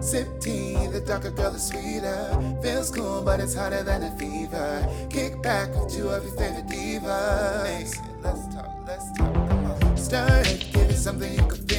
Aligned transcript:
Sip 0.00 0.40
tea, 0.40 0.86
the 0.86 1.00
darker 1.00 1.30
girl 1.30 1.54
is 1.54 1.68
sweeter. 1.68 2.58
Feels 2.62 2.90
cool, 2.90 3.20
but 3.20 3.38
it's 3.38 3.54
hotter 3.54 3.82
than 3.82 4.02
a 4.02 4.10
fever. 4.18 4.88
Kick 5.10 5.42
back 5.42 5.74
with 5.74 5.92
two 5.92 6.08
of 6.08 6.24
your 6.24 6.32
favorite 6.36 6.66
divas. 6.68 7.94
Let's 8.22 8.54
talk, 8.54 8.70
let's 8.86 9.12
talk, 9.18 9.34
come 9.48 9.66
on. 9.66 9.96
Stir 9.98 10.42
it, 10.46 10.66
give 10.72 10.88
it 10.88 10.96
something 10.96 11.30
you 11.34 11.46
can 11.46 11.69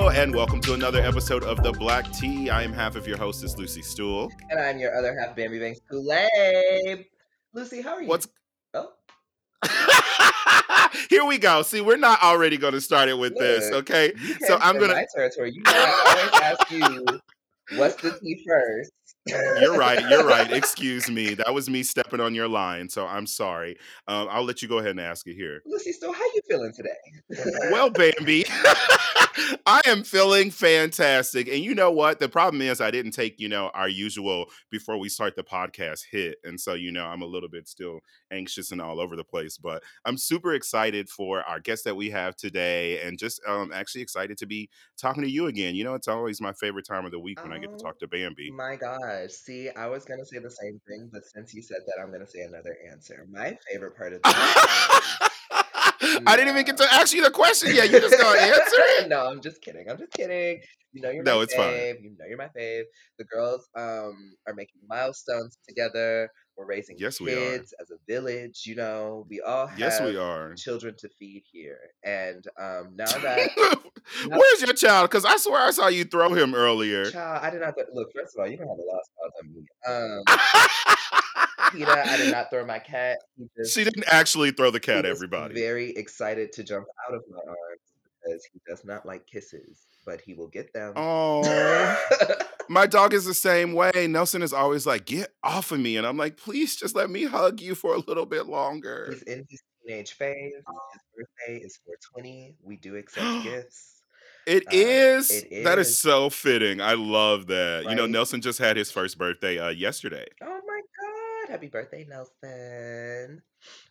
Hello 0.00 0.08
and 0.12 0.34
welcome 0.34 0.62
to 0.62 0.72
another 0.72 0.98
episode 1.02 1.44
of 1.44 1.62
The 1.62 1.72
Black 1.72 2.10
Tea. 2.10 2.48
I 2.48 2.62
am 2.62 2.72
half 2.72 2.96
of 2.96 3.06
your 3.06 3.18
hostess, 3.18 3.58
Lucy 3.58 3.82
Stoole. 3.82 4.32
And 4.48 4.58
I'm 4.58 4.78
your 4.78 4.96
other 4.96 5.14
half, 5.14 5.36
Bambi 5.36 5.58
Banks 5.58 5.78
Kool-Aid. 5.90 7.04
Lucy, 7.52 7.82
how 7.82 7.96
are 7.96 8.00
you? 8.02 8.08
What's 8.08 8.26
Oh, 8.72 8.92
Here 11.10 11.26
we 11.26 11.36
go. 11.36 11.60
See, 11.60 11.82
we're 11.82 11.98
not 11.98 12.22
already 12.22 12.56
going 12.56 12.72
to 12.72 12.80
start 12.80 13.10
it 13.10 13.18
with 13.18 13.36
this, 13.36 13.70
okay? 13.70 14.14
So 14.46 14.56
I'm 14.62 14.78
gonna- 14.78 14.94
my 14.94 15.04
territory. 15.14 15.52
You 15.52 15.60
know 15.64 15.70
I 15.74 16.30
always 16.32 16.56
ask 16.58 16.70
you, 16.70 17.06
what's 17.78 17.96
the 17.96 18.18
tea 18.18 18.42
first? 18.48 18.92
You're 19.26 19.76
right. 19.76 20.00
You're 20.08 20.26
right. 20.26 20.50
Excuse 20.52 21.10
me. 21.10 21.34
That 21.34 21.52
was 21.52 21.68
me 21.68 21.82
stepping 21.82 22.20
on 22.20 22.34
your 22.34 22.48
line, 22.48 22.88
so 22.88 23.06
I'm 23.06 23.26
sorry. 23.26 23.76
Um, 24.08 24.28
I'll 24.30 24.44
let 24.44 24.62
you 24.62 24.68
go 24.68 24.78
ahead 24.78 24.92
and 24.92 25.00
ask 25.00 25.26
it 25.26 25.34
here. 25.34 25.60
Lucy, 25.66 25.92
so 25.92 26.10
how 26.12 26.24
you 26.24 26.40
feeling 26.48 26.72
today? 26.74 27.44
Well, 27.70 27.90
Bambi, 27.90 28.44
I 29.66 29.80
am 29.86 30.02
feeling 30.04 30.50
fantastic. 30.50 31.48
And 31.48 31.58
you 31.58 31.74
know 31.74 31.90
what? 31.90 32.18
The 32.18 32.28
problem 32.28 32.62
is 32.62 32.80
I 32.80 32.90
didn't 32.90 33.12
take, 33.12 33.38
you 33.38 33.48
know, 33.48 33.70
our 33.74 33.88
usual 33.88 34.46
before 34.70 34.96
we 34.98 35.08
start 35.08 35.36
the 35.36 35.44
podcast 35.44 36.04
hit. 36.10 36.38
And 36.44 36.58
so, 36.58 36.74
you 36.74 36.90
know, 36.90 37.04
I'm 37.04 37.22
a 37.22 37.26
little 37.26 37.48
bit 37.48 37.68
still 37.68 38.00
anxious 38.30 38.72
and 38.72 38.80
all 38.80 39.00
over 39.00 39.16
the 39.16 39.24
place. 39.24 39.58
But 39.58 39.82
I'm 40.04 40.16
super 40.16 40.54
excited 40.54 41.08
for 41.08 41.42
our 41.42 41.60
guest 41.60 41.84
that 41.84 41.96
we 41.96 42.10
have 42.10 42.36
today 42.36 43.00
and 43.02 43.18
just 43.18 43.40
um 43.46 43.70
actually 43.72 44.02
excited 44.02 44.38
to 44.38 44.46
be 44.46 44.70
talking 44.98 45.22
to 45.22 45.30
you 45.30 45.46
again. 45.46 45.74
You 45.74 45.84
know, 45.84 45.94
it's 45.94 46.08
always 46.08 46.40
my 46.40 46.52
favorite 46.52 46.86
time 46.86 47.04
of 47.04 47.10
the 47.12 47.20
week 47.20 47.42
when 47.42 47.52
I 47.52 47.58
get 47.58 47.70
to 47.70 47.76
Oh, 47.76 47.78
talk 47.78 47.98
to 48.00 48.08
Bambi. 48.08 48.50
My 48.50 48.76
See, 49.28 49.70
I 49.70 49.86
was 49.86 50.04
gonna 50.04 50.24
say 50.24 50.38
the 50.38 50.50
same 50.50 50.80
thing, 50.88 51.08
but 51.12 51.22
since 51.24 51.54
you 51.54 51.62
said 51.62 51.78
that, 51.86 52.02
I'm 52.02 52.10
gonna 52.12 52.26
say 52.26 52.40
another 52.40 52.76
answer. 52.90 53.26
My 53.30 53.56
favorite 53.70 53.96
part 53.96 54.12
of 54.14 54.22
the 54.22 54.30
I 56.26 56.36
didn't 56.36 56.48
even 56.50 56.64
get 56.64 56.76
to 56.78 56.94
ask 56.94 57.12
you 57.14 57.22
the 57.22 57.30
question 57.30 57.74
yet. 57.74 57.90
You're 57.90 58.00
just 58.00 58.18
gonna 58.18 58.38
answer 58.40 58.76
it? 58.98 59.08
no, 59.10 59.26
I'm 59.26 59.40
just 59.40 59.60
kidding. 59.62 59.86
I'm 59.90 59.98
just 59.98 60.12
kidding. 60.12 60.60
You 60.92 61.02
know 61.02 61.10
you're 61.10 61.22
No, 61.22 61.38
my 61.38 61.44
it's 61.44 61.54
fine. 61.54 61.72
fave. 61.72 62.02
You 62.02 62.10
know 62.18 62.24
you're 62.28 62.38
my 62.38 62.48
fave. 62.58 62.84
The 63.18 63.24
girls 63.24 63.68
um 63.76 64.34
are 64.46 64.54
making 64.54 64.80
milestones 64.88 65.58
together. 65.68 66.30
We're 66.60 66.66
raising 66.66 66.96
Yes, 66.98 67.16
kids 67.16 67.72
as 67.80 67.90
a 67.90 67.94
village. 68.06 68.64
You 68.66 68.74
know, 68.74 69.24
we 69.30 69.40
all 69.40 69.66
have 69.66 69.78
Yes, 69.78 69.98
we 70.02 70.14
are. 70.18 70.52
children 70.56 70.94
to 70.98 71.08
feed 71.18 71.42
here. 71.50 71.78
And 72.04 72.46
um 72.60 72.90
now 72.96 73.06
that 73.22 73.48
now- 73.56 74.36
Where's 74.36 74.60
your 74.60 74.74
child? 74.74 75.08
Because 75.08 75.24
I 75.24 75.38
swear 75.38 75.62
I 75.62 75.70
saw 75.70 75.86
you 75.88 76.04
throw 76.04 76.34
him 76.34 76.54
earlier. 76.54 77.10
child, 77.10 77.40
I 77.42 77.48
did 77.48 77.62
not 77.62 77.74
th- 77.76 77.86
look. 77.94 78.10
First 78.14 78.36
of 78.36 78.40
all, 78.42 78.46
you 78.50 78.58
don't 78.58 78.68
have 78.68 78.76
a 78.76 78.82
lost 78.82 79.10
cause 79.16 79.32
on 79.42 79.54
me. 79.54 79.64
Um, 79.88 81.72
Peter, 81.72 81.90
I 81.90 82.16
did 82.18 82.30
not 82.32 82.50
throw 82.50 82.66
my 82.66 82.78
cat. 82.78 83.16
Just 83.56 83.72
she 83.74 83.82
didn't 83.84 84.04
actually 84.08 84.50
throw 84.50 84.70
the 84.70 84.80
cat, 84.80 85.06
everybody. 85.06 85.54
very 85.54 85.92
excited 85.92 86.52
to 86.52 86.62
jump 86.62 86.86
out 87.08 87.14
of 87.14 87.22
my 87.30 87.38
arms 87.38 87.80
because 88.22 88.44
he 88.52 88.60
does 88.68 88.84
not 88.84 89.06
like 89.06 89.26
kisses, 89.26 89.86
but 90.04 90.20
he 90.20 90.34
will 90.34 90.48
get 90.48 90.72
them. 90.74 90.92
Oh, 90.96 91.40
my 92.70 92.86
dog 92.86 93.12
is 93.12 93.24
the 93.26 93.34
same 93.34 93.74
way. 93.74 94.06
Nelson 94.08 94.42
is 94.42 94.52
always 94.52 94.86
like, 94.86 95.04
"Get 95.04 95.34
off 95.42 95.72
of 95.72 95.80
me," 95.80 95.96
and 95.96 96.06
I'm 96.06 96.16
like, 96.16 96.36
"Please, 96.36 96.76
just 96.76 96.94
let 96.94 97.10
me 97.10 97.24
hug 97.24 97.60
you 97.60 97.74
for 97.74 97.94
a 97.94 97.98
little 97.98 98.26
bit 98.26 98.46
longer." 98.46 99.08
He's 99.12 99.22
in 99.22 99.44
his 99.50 99.62
teenage 99.86 100.12
phase. 100.12 100.52
His 100.54 101.02
birthday 101.16 101.64
is 101.64 101.78
420. 101.84 102.56
We 102.62 102.76
do 102.76 102.96
accept 102.96 103.42
gifts. 103.44 104.02
It 104.46 104.64
Uh, 104.68 104.70
is. 104.72 105.30
it 105.30 105.64
That 105.64 105.78
is 105.78 105.88
is. 105.88 105.98
so 105.98 106.30
fitting. 106.30 106.80
I 106.80 106.94
love 106.94 107.48
that. 107.48 107.84
You 107.88 107.94
know, 107.94 108.06
Nelson 108.06 108.40
just 108.40 108.58
had 108.58 108.76
his 108.76 108.90
first 108.90 109.18
birthday 109.18 109.58
uh, 109.58 109.68
yesterday. 109.68 110.26
Oh 110.42 110.60
my 110.66 110.80
God. 111.02 111.50
Happy 111.50 111.66
birthday, 111.68 112.06
Nelson. 112.08 113.42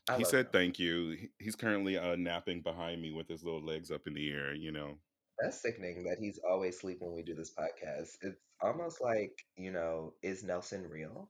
I 0.10 0.18
he 0.18 0.24
said 0.24 0.46
him. 0.48 0.52
thank 0.54 0.80
you. 0.80 1.18
He's 1.38 1.56
currently 1.56 1.98
uh, 1.98 2.16
napping 2.16 2.62
behind 2.62 3.02
me 3.02 3.12
with 3.12 3.28
his 3.28 3.44
little 3.44 3.64
legs 3.64 3.92
up 3.92 4.08
in 4.08 4.14
the 4.14 4.32
air. 4.32 4.54
You 4.56 4.72
know. 4.72 4.98
That's 5.42 5.62
sickening 5.62 6.04
that 6.04 6.18
he's 6.20 6.40
always 6.50 6.76
asleep 6.76 6.98
when 7.00 7.14
we 7.16 7.22
do 7.24 7.34
this 7.36 7.52
podcast. 7.52 8.10
It's 8.22 8.38
almost 8.62 9.02
like, 9.02 9.32
you 9.56 9.72
know, 9.72 10.14
is 10.22 10.44
Nelson 10.44 10.88
real? 10.90 11.30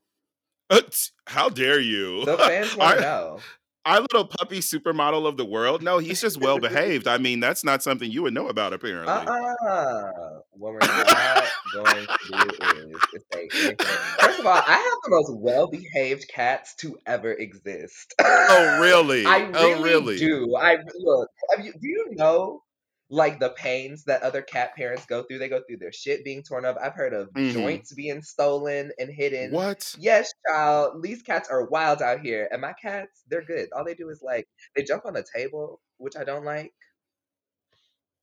Uh, 0.69 0.81
t- 0.81 1.09
How 1.27 1.49
dare 1.49 1.79
you? 1.79 2.25
The 2.25 2.37
fans 2.37 2.75
want 2.77 2.97
to 2.97 3.01
know. 3.01 3.39
our 3.85 4.01
little 4.01 4.25
puppy 4.25 4.59
supermodel 4.59 5.27
of 5.27 5.37
the 5.37 5.45
world. 5.45 5.81
No, 5.83 5.97
he's 5.99 6.21
just 6.21 6.39
well 6.39 6.59
behaved. 6.59 7.07
I 7.07 7.17
mean, 7.17 7.39
that's 7.39 7.63
not 7.63 7.81
something 7.83 8.09
you 8.11 8.23
would 8.23 8.33
know 8.33 8.47
about, 8.47 8.73
apparently. 8.73 9.11
Uh-uh. 9.11 10.11
What 10.51 10.73
we're 10.73 10.79
not 10.81 11.47
going 11.73 12.05
to 12.07 12.17
do 12.31 12.89
is, 12.89 13.01
is 13.13 13.23
say 13.33 13.47
anything. 13.53 13.75
First 14.19 14.39
of 14.39 14.45
all, 14.45 14.53
I 14.53 14.73
have 14.73 14.97
the 15.03 15.09
most 15.09 15.33
well-behaved 15.39 16.27
cats 16.33 16.75
to 16.77 16.97
ever 17.05 17.33
exist. 17.33 18.13
Oh, 18.19 18.79
really? 18.81 19.25
I 19.25 19.37
really, 19.39 19.53
oh, 19.73 19.81
really? 19.81 20.17
do. 20.17 20.55
I 20.55 20.77
look. 20.99 21.29
You, 21.63 21.71
do 21.73 21.87
you 21.87 22.07
know 22.11 22.61
like 23.09 23.39
the 23.39 23.49
pains 23.49 24.03
that 24.05 24.21
other 24.21 24.41
cat 24.41 24.75
parents 24.75 25.05
go 25.05 25.23
through? 25.23 25.39
They 25.39 25.49
go 25.49 25.61
through 25.67 25.77
their 25.77 25.91
shit 25.91 26.23
being 26.23 26.43
torn 26.43 26.65
up. 26.65 26.77
I've 26.81 26.93
heard 26.93 27.13
of 27.13 27.29
Mhm. 27.31 27.53
joints 27.53 27.93
being 27.93 28.21
stolen 28.21 28.91
and 28.99 29.09
hidden. 29.09 29.51
What? 29.51 29.95
Yes, 29.97 30.31
child. 30.47 31.01
These 31.03 31.23
cats 31.23 31.49
are 31.49 31.65
wild 31.65 32.01
out 32.01 32.21
here, 32.21 32.47
and 32.51 32.61
my 32.61 32.73
cats, 32.73 33.23
they're 33.27 33.41
good. 33.43 33.69
All 33.73 33.83
they 33.83 33.95
do 33.95 34.09
is 34.09 34.21
like 34.21 34.47
they 34.75 34.83
jump 34.83 35.05
on 35.05 35.13
the 35.13 35.25
table, 35.35 35.81
which 35.97 36.15
I 36.15 36.23
don't 36.23 36.45
like. 36.45 36.71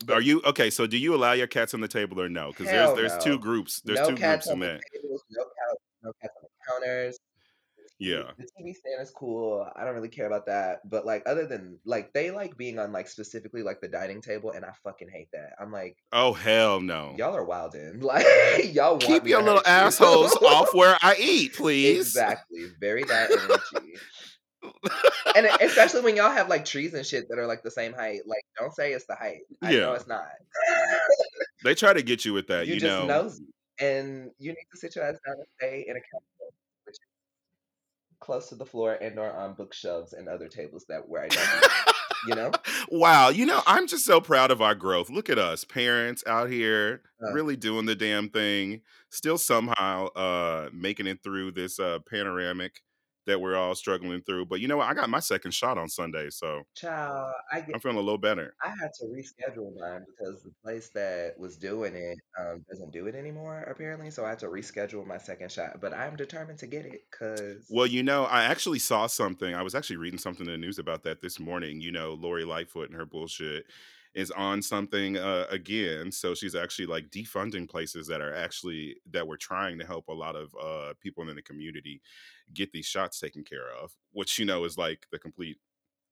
Are 0.09 0.21
you 0.21 0.43
okay? 0.43 0.71
So, 0.71 0.87
do 0.87 0.99
you 0.99 1.15
allow 1.15 1.33
your 1.33 1.47
cats 1.47 1.73
on 1.75 1.81
the 1.81 1.89
table 1.89 2.21
or 2.21 2.29
no? 2.29 2.49
Because 2.51 2.67
there's 2.67 2.95
there's 2.95 3.13
no. 3.15 3.19
two 3.21 3.39
groups. 3.39 3.81
There's 3.81 3.99
no 3.99 4.11
two 4.11 4.17
groups 4.17 4.47
in 4.47 4.61
that. 4.61 4.81
tables, 4.95 5.25
no 5.31 5.43
cats, 5.45 5.81
no 6.03 6.13
cats 6.21 6.35
on 6.37 6.49
the 6.49 6.87
counters. 6.87 7.19
Yeah. 7.99 8.25
The 8.39 8.45
TV 8.45 8.75
stand 8.75 9.01
is 9.01 9.11
cool. 9.11 9.67
I 9.75 9.85
don't 9.85 9.95
really 9.95 10.09
care 10.11 10.27
about 10.27 10.47
that. 10.47 10.81
But 10.89 11.07
like 11.07 11.23
other 11.27 11.47
than 11.47 11.79
like 11.87 12.13
they 12.13 12.31
like 12.31 12.57
being 12.57 12.79
on 12.79 12.93
like 12.93 13.09
specifically 13.09 13.63
like 13.63 13.81
the 13.81 13.89
dining 13.89 14.21
table 14.21 14.51
and 14.51 14.65
I 14.65 14.73
fucking 14.85 15.09
hate 15.11 15.29
that. 15.33 15.53
I'm 15.59 15.73
like, 15.73 15.97
Oh 16.13 16.33
hell 16.35 16.81
no! 16.81 17.15
y'all 17.17 17.35
are 17.37 17.47
wildin'. 17.47 18.03
Like 18.07 18.75
y'all 18.75 18.93
want 18.93 19.03
Keep 19.05 19.27
your 19.27 19.43
little 19.43 19.57
you. 19.61 19.63
assholes 19.73 20.35
off 20.37 20.69
where 20.75 20.97
I 21.03 21.17
eat, 21.19 21.55
please. 21.55 21.99
Exactly. 22.09 22.67
Very 22.81 23.05
that 23.05 23.31
energy. 23.31 23.95
and 25.37 25.47
especially 25.61 26.03
when 26.03 26.17
y'all 26.17 26.31
have 26.31 26.49
like 26.49 26.65
trees 26.65 26.93
and 26.95 27.07
shit 27.07 27.29
that 27.29 27.39
are 27.39 27.47
like 27.47 27.63
the 27.63 27.71
same 27.71 27.93
height. 27.93 28.21
Like, 28.27 28.43
don't 28.59 28.75
say 28.75 28.93
it's 28.93 29.07
the 29.07 29.15
height. 29.15 29.41
I 29.63 29.71
know 29.73 29.79
Yeah. 29.79 29.95
it's 29.95 30.07
not. 30.07 30.27
They 31.65 31.75
try 31.75 31.93
to 31.93 32.03
get 32.03 32.25
you 32.25 32.33
with 32.33 32.49
that, 32.49 32.67
you, 32.67 32.75
you, 32.75 32.81
just 32.81 33.07
know. 33.07 33.07
nosy. 33.07 33.45
And 33.79 34.31
you 34.39 34.51
need 34.51 34.67
to 34.73 34.79
sit 34.79 34.97
your 34.97 35.05
ass 35.05 35.17
down 35.27 35.37
and 35.37 35.47
stay 35.59 35.85
in 35.87 35.97
a 35.97 35.99
is 35.99 36.05
close 38.27 38.49
to 38.49 38.57
the 38.57 38.67
floor 38.67 38.95
and 39.01 39.19
or 39.19 39.31
on 39.33 39.55
bookshelves 39.55 40.13
and 40.13 40.29
other 40.29 40.49
tables 40.49 40.85
that 40.89 41.09
where 41.09 41.23
I 41.23 41.29
don't 41.29 41.73
you 42.29 42.35
know? 42.35 42.51
wow, 42.91 43.29
you 43.29 43.47
know, 43.47 43.63
I'm 43.67 43.87
just 43.87 44.05
so 44.05 44.21
proud 44.21 44.51
of 44.51 44.61
our 44.61 44.75
growth. 44.75 45.09
Look 45.09 45.31
at 45.31 45.39
us, 45.39 45.63
parents 45.65 46.25
out 46.27 46.51
here 46.51 47.03
Uh. 47.23 47.33
really 47.33 47.57
doing 47.57 47.87
the 47.87 47.95
damn 47.95 48.29
thing, 48.29 48.83
still 49.11 49.39
somehow 49.39 50.09
uh 50.09 50.69
making 50.73 51.07
it 51.07 51.23
through 51.23 51.53
this 51.53 51.79
uh 51.79 52.01
panoramic 52.11 52.81
that 53.27 53.41
we're 53.41 53.57
all 53.57 53.75
struggling 53.75 54.23
through. 54.23 54.47
But 54.47 54.61
you 54.61 54.69
know 54.69 54.79
what? 54.79 54.89
I 54.89 54.95
got 54.95 55.11
my 55.11 55.21
second 55.21 55.53
shot 55.53 55.79
on 55.79 55.89
Sunday, 55.89 56.31
so 56.31 56.63
Child, 56.75 57.33
I 57.53 57.65
I'm 57.73 57.81
feeling 57.81 57.99
a 57.99 58.01
little 58.01 58.19
better. 58.19 58.55
I 58.63 58.69
had 58.69 58.91
to 59.01 59.07
reschedule 59.07 59.73
mine 59.79 60.05
because 60.07 60.43
the 60.43 60.53
place 60.63 60.89
that 60.91 61.35
was 61.39 61.57
doing 61.57 61.95
it 61.95 62.19
um, 62.39 62.65
doesn't 62.71 62.93
do 62.93 63.07
it 63.07 63.15
anymore, 63.15 63.67
apparently. 63.71 64.11
So 64.11 64.25
I 64.25 64.31
had 64.31 64.39
to 64.41 64.47
reschedule 64.47 65.07
my 65.07 65.19
second 65.19 65.51
shot. 65.51 65.81
But 65.81 65.93
I'm 65.93 66.17
determined 66.17 66.59
to 66.61 66.67
get 66.67 66.87
it 66.87 67.03
because 67.11 67.67
Well, 67.71 67.87
you 67.87 68.03
know, 68.03 68.25
I 68.25 68.45
actually 68.45 68.79
saw 68.79 69.07
something. 69.07 69.55
I 69.55 69.63
was 69.63 69.75
actually 69.75 69.97
reading 69.97 70.19
something 70.19 70.47
in 70.47 70.53
the 70.53 70.59
news 70.59 70.79
about 70.79 71.03
that 71.05 71.21
this 71.21 71.39
morning. 71.41 71.81
You 71.81 71.93
know, 71.93 72.15
Lori 72.15 72.45
Lightfoot 72.45 72.89
and 72.89 72.99
her 72.99 73.07
bullshit 73.07 73.67
is 74.17 74.31
on 74.31 74.63
something 74.63 75.19
uh, 75.19 75.45
again. 75.51 76.11
So 76.11 76.35
she's 76.35 76.55
actually 76.55 76.87
like 76.87 77.11
defunding 77.11 77.69
places 77.69 78.07
that 78.07 78.23
are 78.23 78.35
actually 78.35 78.97
that 79.11 79.27
were 79.27 79.37
trying 79.37 79.79
to 79.79 79.87
help 79.87 80.09
a 80.09 80.15
lot 80.15 80.35
of 80.35 80.55
uh, 80.61 80.95
people 81.01 81.29
in 81.29 81.37
the 81.37 81.43
community 81.43 82.01
get 82.55 82.73
these 82.73 82.87
shots 82.87 83.19
taken 83.21 83.45
care 83.45 83.69
of, 83.83 83.93
which 84.13 84.39
you 84.39 84.45
know 84.45 84.65
is 84.65 84.79
like 84.79 85.07
the 85.13 85.19
complete 85.19 85.59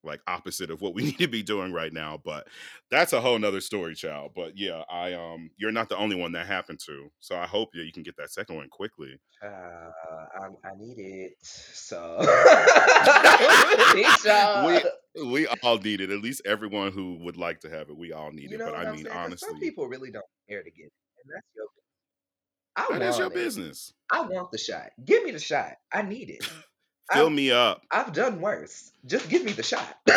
like 0.03 0.21
opposite 0.27 0.69
of 0.69 0.81
what 0.81 0.93
we 0.93 1.03
need 1.05 1.17
to 1.17 1.27
be 1.27 1.43
doing 1.43 1.73
right 1.73 1.91
now. 1.93 2.19
But 2.23 2.47
that's 2.91 3.13
a 3.13 3.21
whole 3.21 3.39
nother 3.39 3.61
story, 3.61 3.95
child. 3.95 4.33
But 4.35 4.57
yeah, 4.57 4.83
I 4.89 5.13
um, 5.13 5.49
you're 5.57 5.71
not 5.71 5.89
the 5.89 5.97
only 5.97 6.15
one 6.15 6.31
that 6.33 6.45
happened 6.47 6.79
to. 6.85 7.09
So 7.19 7.35
I 7.37 7.45
hope 7.47 7.71
that 7.73 7.83
you 7.85 7.91
can 7.91 8.03
get 8.03 8.17
that 8.17 8.31
second 8.31 8.55
one 8.55 8.69
quickly. 8.69 9.19
uh, 9.43 9.47
I, 9.47 10.47
I 10.63 10.71
need 10.77 10.99
it. 10.99 11.33
So 11.41 12.17
I 12.19 13.93
need 13.95 14.29
y'all. 14.29 14.65
We 15.15 15.23
we 15.31 15.47
all 15.63 15.77
need 15.79 16.01
it. 16.01 16.09
At 16.11 16.19
least 16.21 16.41
everyone 16.45 16.91
who 16.91 17.15
would 17.23 17.37
like 17.37 17.61
to 17.61 17.69
have 17.69 17.89
it, 17.89 17.97
we 17.97 18.11
all 18.11 18.31
need 18.31 18.51
You 18.51 18.57
it. 18.57 18.65
But 18.65 18.75
I 18.75 18.91
mean? 18.91 19.05
'Cause 19.05 19.13
some 19.13 19.23
honestly, 19.23 19.59
people 19.59 19.87
really 19.87 20.11
don't 20.11 20.25
care 20.49 20.63
to 20.63 20.69
get 20.71 20.85
it, 20.85 20.93
and 21.23 21.33
that's 21.33 21.47
your. 21.55 21.65
I 22.75 22.87
that 22.91 23.01
is 23.01 23.17
your 23.17 23.27
it. 23.27 23.33
business. 23.33 23.93
I 24.11 24.21
want 24.21 24.51
the 24.51 24.57
shot. 24.57 24.91
Give 25.03 25.23
me 25.23 25.31
the 25.31 25.39
shot. 25.39 25.73
I 25.91 26.01
need 26.01 26.29
it. 26.29 26.43
Fill 27.13 27.27
I've 27.27 27.33
me 27.33 27.51
up. 27.51 27.83
I've 27.91 28.13
done 28.13 28.41
worse. 28.41 28.91
Just 29.05 29.29
give 29.29 29.45
me 29.45 29.51
the 29.51 29.61
shot. 29.61 29.95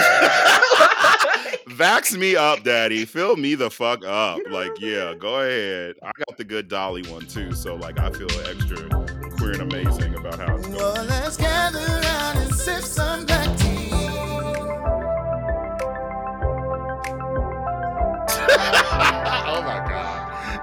Vax 1.69 2.17
me 2.17 2.35
up, 2.35 2.63
daddy. 2.65 3.05
Fill 3.05 3.37
me 3.37 3.55
the 3.55 3.71
fuck 3.71 4.05
up. 4.07 4.39
You 4.39 4.49
know 4.49 4.55
like, 4.55 4.81
yeah, 4.81 5.09
saying? 5.09 5.19
go 5.19 5.41
ahead. 5.41 5.97
I 6.03 6.11
got 6.17 6.39
the 6.39 6.45
good 6.45 6.69
Dolly 6.69 7.03
one 7.03 7.27
too, 7.27 7.53
so 7.53 7.75
like 7.75 7.99
I 7.99 8.11
feel 8.11 8.31
extra 8.49 8.89
queer 9.37 9.53
and 9.53 9.71
amazing 9.71 10.15
about 10.15 10.39
how 10.39 10.57
it's 10.57 10.67
going. 10.67 10.79
Well, 10.79 11.05
let's 11.05 11.37
gather 11.37 11.79
around 11.79 12.39
and 12.39 12.55
sip 12.55 12.83
some 12.83 13.27
black 13.27 13.59
tea. 13.59 13.78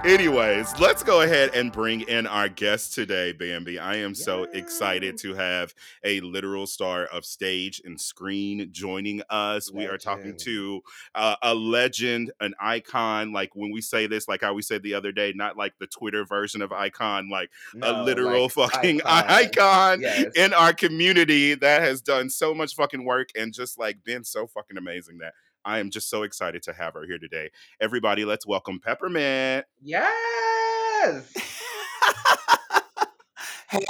Anyways, 0.06 0.80
let's 0.80 1.02
go 1.02 1.22
ahead 1.22 1.56
and 1.56 1.72
bring 1.72 2.02
in 2.02 2.28
our 2.28 2.48
guest 2.48 2.94
today, 2.94 3.32
Bambi. 3.32 3.80
I 3.80 3.96
am 3.96 4.14
so 4.14 4.44
excited 4.44 5.18
to 5.18 5.34
have 5.34 5.74
a 6.04 6.20
literal 6.20 6.68
star 6.68 7.06
of 7.06 7.26
stage 7.26 7.82
and 7.84 8.00
screen 8.00 8.70
joining 8.72 9.24
us. 9.32 9.72
We 9.72 9.88
are 9.88 9.98
talking 9.98 10.38
to 10.42 10.82
uh, 11.16 11.38
a 11.42 11.56
legend, 11.56 12.32
an 12.40 12.54
icon. 12.60 13.34
Like 13.34 13.56
when 13.56 13.72
we 13.72 13.82
say 13.82 14.06
this, 14.06 14.28
like 14.28 14.42
how 14.42 14.54
we 14.54 14.62
said 14.62 14.84
the 14.84 14.94
other 14.94 15.12
day, 15.12 15.34
not 15.36 15.58
like 15.58 15.74
the 15.80 15.88
Twitter 15.88 16.24
version 16.24 16.62
of 16.62 16.72
icon, 16.72 17.32
like 17.32 17.50
a 17.82 18.04
literal 18.04 18.44
like, 18.44 18.52
fucking 18.72 19.02
icon. 19.06 19.32
icon 19.32 20.02
Yes. 20.02 20.34
in 20.36 20.54
our 20.54 20.72
community 20.72 21.56
that 21.56 21.82
has 21.82 22.00
done 22.00 22.30
so 22.30 22.54
much 22.54 22.76
fucking 22.76 23.06
work 23.06 23.30
and 23.36 23.56
just 23.56 23.80
like 23.80 24.04
been 24.04 24.24
so 24.24 24.46
fucking 24.46 24.78
amazing 24.78 25.18
that 25.18 25.34
I 25.66 25.80
am 25.80 25.90
just 25.90 26.10
so 26.12 26.22
excited 26.22 26.62
to 26.64 26.74
have 26.74 26.94
her 26.94 27.06
here 27.08 27.18
today. 27.18 27.50
Everybody, 27.82 28.24
let's 28.24 28.46
welcome 28.46 28.80
Peppermint. 28.80 29.66
Yes. 29.82 31.34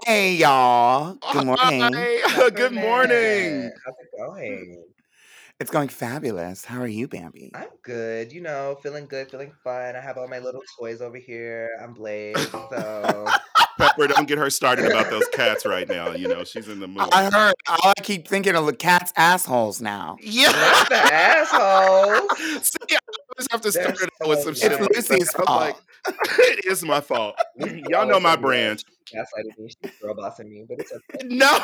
Hey 0.05 0.35
y'all. 0.35 1.17
Good 1.33 1.45
morning. 1.45 1.81
Hi. 1.81 2.49
Good 2.55 2.73
morning. 2.73 3.71
How's 3.85 3.95
it 3.99 4.17
going? 4.17 4.85
It's 5.59 5.69
going 5.69 5.89
fabulous. 5.89 6.63
How 6.63 6.81
are 6.81 6.87
you, 6.87 7.07
Bambi? 7.09 7.51
I'm 7.53 7.67
good. 7.81 8.31
You 8.31 8.41
know, 8.41 8.77
feeling 8.81 9.05
good, 9.05 9.29
feeling 9.29 9.51
fun. 9.63 9.95
I 9.95 9.99
have 9.99 10.17
all 10.17 10.27
my 10.27 10.39
little 10.39 10.61
toys 10.79 11.01
over 11.01 11.17
here. 11.17 11.69
I'm 11.81 11.93
Blade, 11.93 12.37
so 12.37 13.25
Pepper, 13.77 14.07
don't 14.07 14.27
get 14.27 14.37
her 14.37 14.49
started 14.49 14.85
about 14.85 15.09
those 15.09 15.27
cats 15.33 15.65
right 15.65 15.87
now. 15.87 16.11
You 16.11 16.27
know, 16.27 16.43
she's 16.43 16.67
in 16.69 16.79
the 16.79 16.87
mood. 16.87 17.09
I 17.11 17.25
heard. 17.29 17.53
All 17.67 17.93
I 17.97 18.01
keep 18.01 18.27
thinking 18.27 18.55
of 18.55 18.65
the 18.65 18.73
cat's 18.75 19.11
assholes 19.17 19.81
now. 19.81 20.17
yeah. 20.21 20.51
not 20.51 20.89
the 20.89 20.95
assholes. 20.95 22.29
See, 22.67 22.77
I 22.95 22.97
always 23.37 23.47
have 23.51 23.61
to 23.61 23.71
They're 23.71 23.83
start 23.83 24.01
it 24.01 24.09
out 24.21 24.29
with 24.29 24.39
some 24.39 24.53
shit. 24.53 24.71
It's 24.71 24.81
like. 24.81 24.95
Lucy's 24.95 25.31
fault. 25.31 25.49
like, 25.49 25.75
it 26.39 26.65
is 26.65 26.83
my 26.83 27.01
fault. 27.01 27.35
Y'all 27.89 28.07
know 28.07 28.19
my 28.19 28.35
brand. 28.35 28.83
she's 29.07 29.19
gaslighting 29.19 29.57
me. 29.59 29.69
She's 29.83 29.91
girl 30.01 30.15
bossing 30.15 30.49
me, 30.49 30.65
but 30.67 30.79
it's 30.79 30.91
okay. 30.91 31.27
No. 31.35 31.57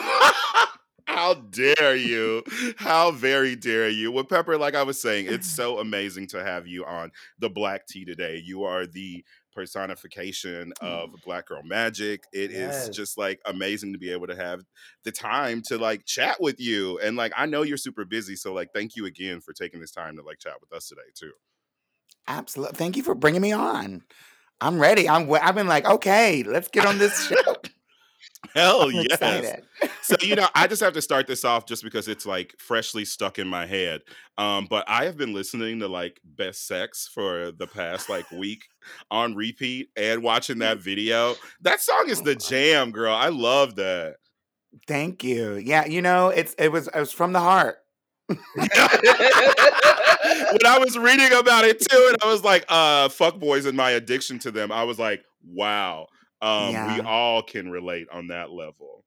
How 1.05 1.33
dare 1.33 1.95
you? 1.95 2.43
How 2.77 3.11
very 3.11 3.55
dare 3.55 3.89
you? 3.89 4.11
Well, 4.11 4.23
Pepper, 4.23 4.57
like 4.57 4.75
I 4.75 4.83
was 4.83 5.01
saying, 5.01 5.25
it's 5.27 5.47
so 5.49 5.79
amazing 5.79 6.27
to 6.27 6.43
have 6.43 6.67
you 6.67 6.85
on 6.85 7.11
the 7.39 7.49
Black 7.49 7.85
Tea 7.87 8.05
today. 8.05 8.41
You 8.43 8.63
are 8.63 8.85
the 8.85 9.25
personification 9.51 10.73
mm. 10.81 10.87
of 10.87 11.09
Black 11.25 11.47
Girl 11.47 11.61
Magic. 11.63 12.23
It 12.33 12.51
is 12.51 12.87
Yes. 12.87 12.89
just 12.89 13.17
like 13.17 13.39
amazing 13.45 13.93
to 13.93 13.99
be 13.99 14.11
able 14.11 14.27
to 14.27 14.35
have 14.35 14.61
the 15.03 15.11
time 15.11 15.61
to 15.63 15.77
like 15.77 16.05
chat 16.05 16.39
with 16.39 16.59
you. 16.59 16.99
And 16.99 17.17
like 17.17 17.33
I 17.35 17.45
know 17.45 17.63
you're 17.63 17.77
super 17.77 18.05
busy, 18.05 18.35
so 18.35 18.53
like 18.53 18.69
thank 18.73 18.95
you 18.95 19.05
again 19.05 19.41
for 19.41 19.53
taking 19.53 19.79
this 19.79 19.91
time 19.91 20.15
to 20.17 20.23
like 20.23 20.39
chat 20.39 20.55
with 20.61 20.71
us 20.73 20.87
today 20.87 21.01
too. 21.15 21.31
Absolutely. 22.27 22.77
Thank 22.77 22.97
you 22.97 23.03
for 23.03 23.15
bringing 23.15 23.41
me 23.41 23.51
on. 23.51 24.03
I'm 24.59 24.79
ready. 24.79 25.09
I'm. 25.09 25.31
I've 25.33 25.55
been 25.55 25.67
like, 25.67 25.85
okay, 25.85 26.43
let's 26.43 26.67
get 26.67 26.85
on 26.85 26.97
this 26.99 27.27
show. 27.27 27.55
Hell 28.55 28.83
I'm 28.83 29.05
yes. 29.09 29.61
so 30.01 30.15
you 30.21 30.35
know 30.35 30.47
i 30.55 30.65
just 30.67 30.81
have 30.81 30.93
to 30.93 31.01
start 31.01 31.27
this 31.27 31.45
off 31.45 31.65
just 31.65 31.83
because 31.83 32.07
it's 32.07 32.25
like 32.25 32.55
freshly 32.57 33.05
stuck 33.05 33.37
in 33.37 33.47
my 33.47 33.65
head 33.65 34.01
um 34.37 34.65
but 34.69 34.83
i 34.87 35.05
have 35.05 35.15
been 35.15 35.33
listening 35.33 35.79
to 35.79 35.87
like 35.87 36.19
best 36.23 36.67
sex 36.67 37.07
for 37.13 37.51
the 37.51 37.67
past 37.67 38.09
like 38.09 38.29
week 38.31 38.63
on 39.11 39.35
repeat 39.35 39.89
and 39.95 40.23
watching 40.23 40.57
that 40.57 40.79
video 40.79 41.35
that 41.61 41.79
song 41.81 42.05
is 42.07 42.21
the 42.23 42.35
jam 42.35 42.91
girl 42.91 43.13
i 43.13 43.29
love 43.29 43.75
that 43.75 44.15
Thank 44.87 45.23
you. 45.23 45.55
Yeah, 45.55 45.85
you 45.85 46.01
know, 46.01 46.29
it's 46.29 46.53
it 46.53 46.69
was 46.71 46.87
it 46.87 46.95
was 46.99 47.11
from 47.11 47.33
the 47.33 47.39
heart. 47.39 47.77
when 48.29 48.39
i 50.65 50.77
was 50.79 50.97
reading 50.97 51.33
about 51.37 51.65
it 51.65 51.81
too 51.81 52.05
and 52.07 52.15
i 52.23 52.31
was 52.31 52.45
like 52.45 52.63
uh 52.69 53.09
fuck 53.09 53.37
boys 53.37 53.65
and 53.65 53.75
my 53.75 53.91
addiction 53.91 54.39
to 54.39 54.51
them 54.51 54.71
i 54.71 54.85
was 54.85 54.97
like 54.97 55.21
wow 55.45 56.07
um 56.41 56.83
we 56.83 56.99
all 57.01 57.43
can 57.43 57.69
relate 57.69 58.07
on 58.11 58.27
that 58.27 58.51
level 58.51 59.03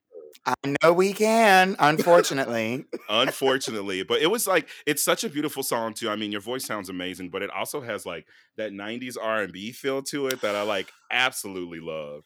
I 0.46 0.54
know 0.82 0.92
we 0.92 1.12
can. 1.12 1.76
Unfortunately, 1.78 2.84
unfortunately 3.08 4.02
but 4.02 4.22
it 4.22 4.28
was 4.30 4.46
like 4.46 4.66
it's 4.86 5.02
such 5.02 5.24
a 5.24 5.28
beautiful 5.28 5.62
song 5.62 5.92
too 5.92 6.08
i 6.08 6.16
mean 6.16 6.32
your 6.32 6.40
voice 6.40 6.64
sounds 6.64 6.88
amazing 6.88 7.28
but 7.28 7.42
it 7.42 7.50
also 7.50 7.82
has 7.82 8.06
like 8.06 8.26
that 8.56 8.72
90s 8.72 9.16
r&b 9.18 9.72
feel 9.72 10.02
to 10.02 10.26
it 10.28 10.40
that 10.40 10.54
i 10.56 10.62
like 10.62 10.90
absolutely 11.10 11.80
love 11.80 12.24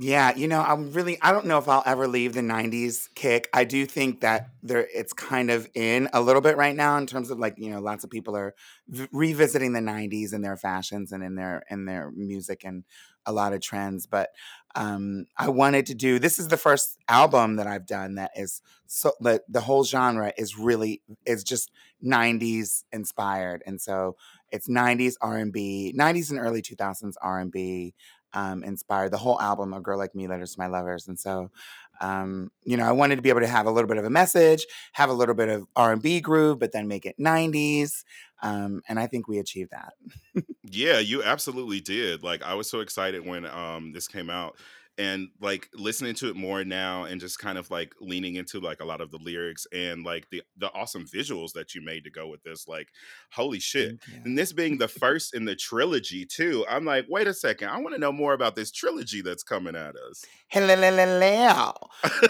Yeah, 0.00 0.32
you 0.36 0.46
know, 0.46 0.60
I'm 0.60 0.92
really 0.92 1.18
I 1.22 1.32
don't 1.32 1.46
know 1.46 1.58
if 1.58 1.66
I'll 1.68 1.82
ever 1.84 2.06
leave 2.06 2.32
the 2.34 2.42
90s 2.42 3.08
kick. 3.16 3.48
I 3.52 3.64
do 3.64 3.84
think 3.84 4.20
that 4.20 4.50
there 4.62 4.86
it's 4.94 5.12
kind 5.12 5.50
of 5.50 5.68
in 5.74 6.08
a 6.12 6.20
little 6.20 6.40
bit 6.40 6.56
right 6.56 6.76
now 6.76 6.96
in 6.98 7.06
terms 7.08 7.30
of 7.30 7.40
like, 7.40 7.54
you 7.56 7.70
know, 7.70 7.80
lots 7.80 8.04
of 8.04 8.10
people 8.10 8.36
are 8.36 8.54
v- 8.86 9.08
revisiting 9.10 9.72
the 9.72 9.80
90s 9.80 10.32
in 10.32 10.42
their 10.42 10.56
fashions 10.56 11.10
and 11.10 11.24
in 11.24 11.34
their 11.34 11.64
in 11.68 11.84
their 11.86 12.12
music 12.12 12.62
and 12.64 12.84
a 13.28 13.32
lot 13.32 13.52
of 13.52 13.60
trends, 13.60 14.06
but 14.06 14.30
um 14.74 15.26
I 15.36 15.48
wanted 15.48 15.86
to 15.86 15.94
do 15.94 16.18
this 16.18 16.38
is 16.38 16.48
the 16.48 16.56
first 16.56 16.98
album 17.08 17.56
that 17.56 17.66
I've 17.66 17.86
done 17.86 18.16
that 18.16 18.32
is 18.36 18.62
so 18.86 19.12
the 19.20 19.42
the 19.48 19.60
whole 19.62 19.84
genre 19.84 20.32
is 20.36 20.58
really 20.58 21.02
is 21.26 21.44
just 21.44 21.70
90s 22.02 22.84
inspired. 22.92 23.62
And 23.66 23.80
so 23.80 24.16
it's 24.50 24.68
90s 24.68 25.16
R&B, 25.20 25.94
90s 25.96 26.30
and 26.30 26.38
early 26.38 26.62
2000s 26.62 27.16
R&B 27.20 27.94
um, 28.34 28.62
inspired 28.62 29.10
the 29.10 29.18
whole 29.18 29.40
album 29.40 29.72
a 29.72 29.80
girl 29.80 29.98
like 29.98 30.14
me 30.14 30.28
letters 30.28 30.52
to 30.54 30.60
my 30.60 30.66
lovers 30.66 31.08
and 31.08 31.18
so 31.18 31.50
um, 32.00 32.50
you 32.64 32.76
know 32.76 32.84
i 32.84 32.92
wanted 32.92 33.16
to 33.16 33.22
be 33.22 33.30
able 33.30 33.40
to 33.40 33.46
have 33.46 33.66
a 33.66 33.70
little 33.70 33.88
bit 33.88 33.96
of 33.96 34.04
a 34.04 34.10
message 34.10 34.66
have 34.92 35.10
a 35.10 35.14
little 35.14 35.34
bit 35.34 35.48
of 35.48 35.66
r&b 35.76 36.20
groove 36.20 36.58
but 36.58 36.72
then 36.72 36.86
make 36.86 37.06
it 37.06 37.16
90s 37.18 38.04
um, 38.42 38.82
and 38.88 38.98
i 38.98 39.06
think 39.06 39.28
we 39.28 39.38
achieved 39.38 39.70
that. 39.70 39.94
Yeah 40.70 40.98
you 40.98 41.22
absolutely 41.22 41.80
did 41.80 42.22
like 42.22 42.42
i 42.42 42.52
was 42.52 42.68
so 42.68 42.80
excited 42.80 43.24
when 43.24 43.46
um 43.46 43.92
this 43.92 44.06
came 44.06 44.28
out 44.28 44.58
and 44.98 45.28
like 45.40 45.70
listening 45.74 46.12
to 46.12 46.28
it 46.28 46.34
more 46.36 46.64
now 46.64 47.04
and 47.04 47.20
just 47.20 47.38
kind 47.38 47.56
of 47.56 47.70
like 47.70 47.94
leaning 48.00 48.34
into 48.34 48.58
like 48.58 48.80
a 48.80 48.84
lot 48.84 49.00
of 49.00 49.10
the 49.10 49.18
lyrics 49.18 49.66
and 49.72 50.04
like 50.04 50.28
the 50.30 50.42
the 50.56 50.70
awesome 50.74 51.06
visuals 51.06 51.52
that 51.52 51.74
you 51.74 51.80
made 51.80 52.04
to 52.04 52.10
go 52.10 52.26
with 52.26 52.42
this 52.42 52.66
like 52.66 52.88
holy 53.32 53.60
shit 53.60 53.98
and 54.24 54.36
this 54.36 54.52
being 54.52 54.76
the 54.76 54.88
first 54.88 55.34
in 55.34 55.44
the 55.44 55.54
trilogy 55.54 56.26
too 56.26 56.66
i'm 56.68 56.84
like 56.84 57.06
wait 57.08 57.28
a 57.28 57.34
second 57.34 57.68
i 57.68 57.78
want 57.78 57.94
to 57.94 58.00
know 58.00 58.12
more 58.12 58.32
about 58.32 58.56
this 58.56 58.72
trilogy 58.72 59.22
that's 59.22 59.44
coming 59.44 59.76
at 59.76 59.94
us. 59.96 60.24
Hello. 60.48 61.72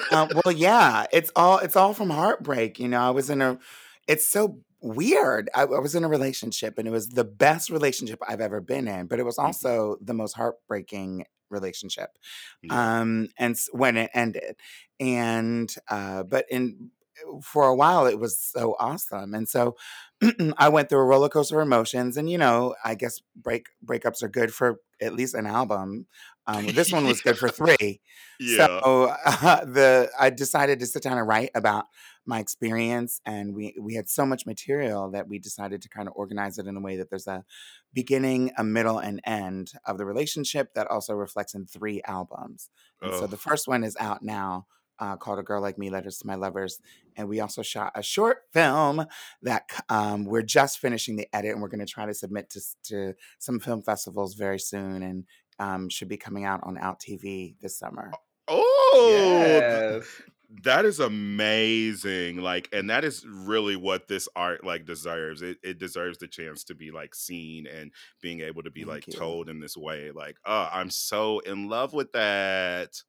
um, 0.12 0.28
well 0.44 0.54
yeah 0.54 1.06
it's 1.12 1.30
all 1.34 1.58
it's 1.58 1.74
all 1.74 1.94
from 1.94 2.10
heartbreak 2.10 2.78
you 2.78 2.86
know 2.88 3.00
i 3.00 3.10
was 3.10 3.30
in 3.30 3.40
a 3.40 3.58
it's 4.06 4.26
so 4.26 4.58
weird 4.80 5.50
I, 5.54 5.62
I 5.62 5.80
was 5.80 5.94
in 5.94 6.04
a 6.04 6.08
relationship 6.08 6.78
and 6.78 6.86
it 6.86 6.92
was 6.92 7.08
the 7.08 7.24
best 7.24 7.70
relationship 7.70 8.20
i've 8.28 8.40
ever 8.40 8.60
been 8.60 8.86
in 8.88 9.06
but 9.06 9.18
it 9.18 9.24
was 9.24 9.38
Mhm. 9.40 9.68
also 9.68 9.96
the 10.00 10.14
most 10.14 10.34
heartbreaking 10.34 11.26
relationship 11.50 12.10
Yeah. 12.62 12.78
um 12.78 13.28
and 13.38 13.56
when 13.72 13.96
it 13.96 14.10
ended 14.14 14.56
and 15.00 15.74
uh 15.88 16.22
but 16.22 16.46
in 16.50 16.90
for 17.42 17.64
a 17.66 17.74
while 17.74 18.06
it 18.06 18.18
was 18.20 18.38
so 18.40 18.76
awesome 18.78 19.34
and 19.34 19.48
so 19.48 19.76
i 20.58 20.68
went 20.68 20.88
through 20.88 21.00
a 21.00 21.04
roller 21.04 21.28
coaster 21.28 21.60
of 21.60 21.66
emotions 21.66 22.16
and 22.16 22.30
you 22.30 22.38
know 22.38 22.74
i 22.84 22.94
guess 22.94 23.20
break 23.36 23.66
breakups 23.84 24.22
are 24.22 24.28
good 24.28 24.52
for 24.52 24.80
at 25.00 25.14
least 25.14 25.34
an 25.34 25.46
album 25.46 26.06
um 26.46 26.66
this 26.74 26.92
one 26.92 27.06
was 27.06 27.20
good 27.20 27.38
for 27.38 27.48
three 27.48 28.00
yeah 28.40 28.66
so 28.66 29.14
uh, 29.26 29.64
the 29.64 30.10
I 30.18 30.30
decided 30.30 30.80
to 30.80 30.86
sit 30.86 31.02
down 31.02 31.18
and 31.18 31.26
write 31.26 31.50
about 31.54 31.86
my 32.28 32.40
experience, 32.40 33.20
and 33.24 33.54
we 33.54 33.74
we 33.80 33.94
had 33.94 34.08
so 34.08 34.26
much 34.26 34.44
material 34.46 35.10
that 35.12 35.28
we 35.28 35.38
decided 35.38 35.80
to 35.82 35.88
kind 35.88 36.08
of 36.08 36.14
organize 36.14 36.58
it 36.58 36.66
in 36.66 36.76
a 36.76 36.80
way 36.80 36.96
that 36.96 37.08
there's 37.08 37.26
a 37.26 37.44
beginning, 37.94 38.52
a 38.58 38.62
middle, 38.62 38.98
and 38.98 39.20
end 39.24 39.72
of 39.86 39.96
the 39.96 40.04
relationship 40.04 40.74
that 40.74 40.86
also 40.88 41.14
reflects 41.14 41.54
in 41.54 41.66
three 41.66 42.02
albums. 42.06 42.68
And 43.00 43.14
so 43.14 43.26
the 43.26 43.38
first 43.38 43.66
one 43.66 43.82
is 43.82 43.96
out 43.98 44.22
now. 44.22 44.66
Uh, 45.00 45.16
called 45.16 45.38
"A 45.38 45.42
Girl 45.42 45.60
Like 45.60 45.78
Me: 45.78 45.90
Letters 45.90 46.18
to 46.18 46.26
My 46.26 46.34
Lovers," 46.34 46.80
and 47.16 47.28
we 47.28 47.40
also 47.40 47.62
shot 47.62 47.92
a 47.94 48.02
short 48.02 48.38
film 48.52 49.06
that 49.42 49.64
um, 49.88 50.24
we're 50.24 50.42
just 50.42 50.78
finishing 50.78 51.16
the 51.16 51.28
edit, 51.34 51.52
and 51.52 51.62
we're 51.62 51.68
going 51.68 51.84
to 51.84 51.86
try 51.86 52.06
to 52.06 52.14
submit 52.14 52.50
to 52.50 52.60
to 52.84 53.14
some 53.38 53.60
film 53.60 53.82
festivals 53.82 54.34
very 54.34 54.58
soon, 54.58 55.02
and 55.02 55.24
um, 55.58 55.88
should 55.88 56.08
be 56.08 56.16
coming 56.16 56.44
out 56.44 56.60
on 56.62 56.78
Out 56.78 57.00
TV 57.00 57.56
this 57.60 57.78
summer. 57.78 58.12
oh 58.48 59.44
yes. 59.46 60.06
That 60.64 60.86
is 60.86 60.98
amazing. 60.98 62.38
Like, 62.38 62.70
and 62.72 62.88
that 62.88 63.04
is 63.04 63.26
really 63.26 63.76
what 63.76 64.08
this 64.08 64.30
art 64.34 64.64
like 64.64 64.86
deserves. 64.86 65.42
It 65.42 65.58
it 65.62 65.78
deserves 65.78 66.16
the 66.16 66.26
chance 66.26 66.64
to 66.64 66.74
be 66.74 66.90
like 66.90 67.14
seen 67.14 67.66
and 67.66 67.92
being 68.22 68.40
able 68.40 68.62
to 68.62 68.70
be 68.70 68.80
Thank 68.80 68.90
like 68.94 69.06
you. 69.08 69.12
told 69.12 69.50
in 69.50 69.60
this 69.60 69.76
way. 69.76 70.10
Like, 70.10 70.38
oh, 70.46 70.68
I'm 70.72 70.88
so 70.88 71.40
in 71.40 71.68
love 71.68 71.92
with 71.92 72.12
that. 72.12 73.02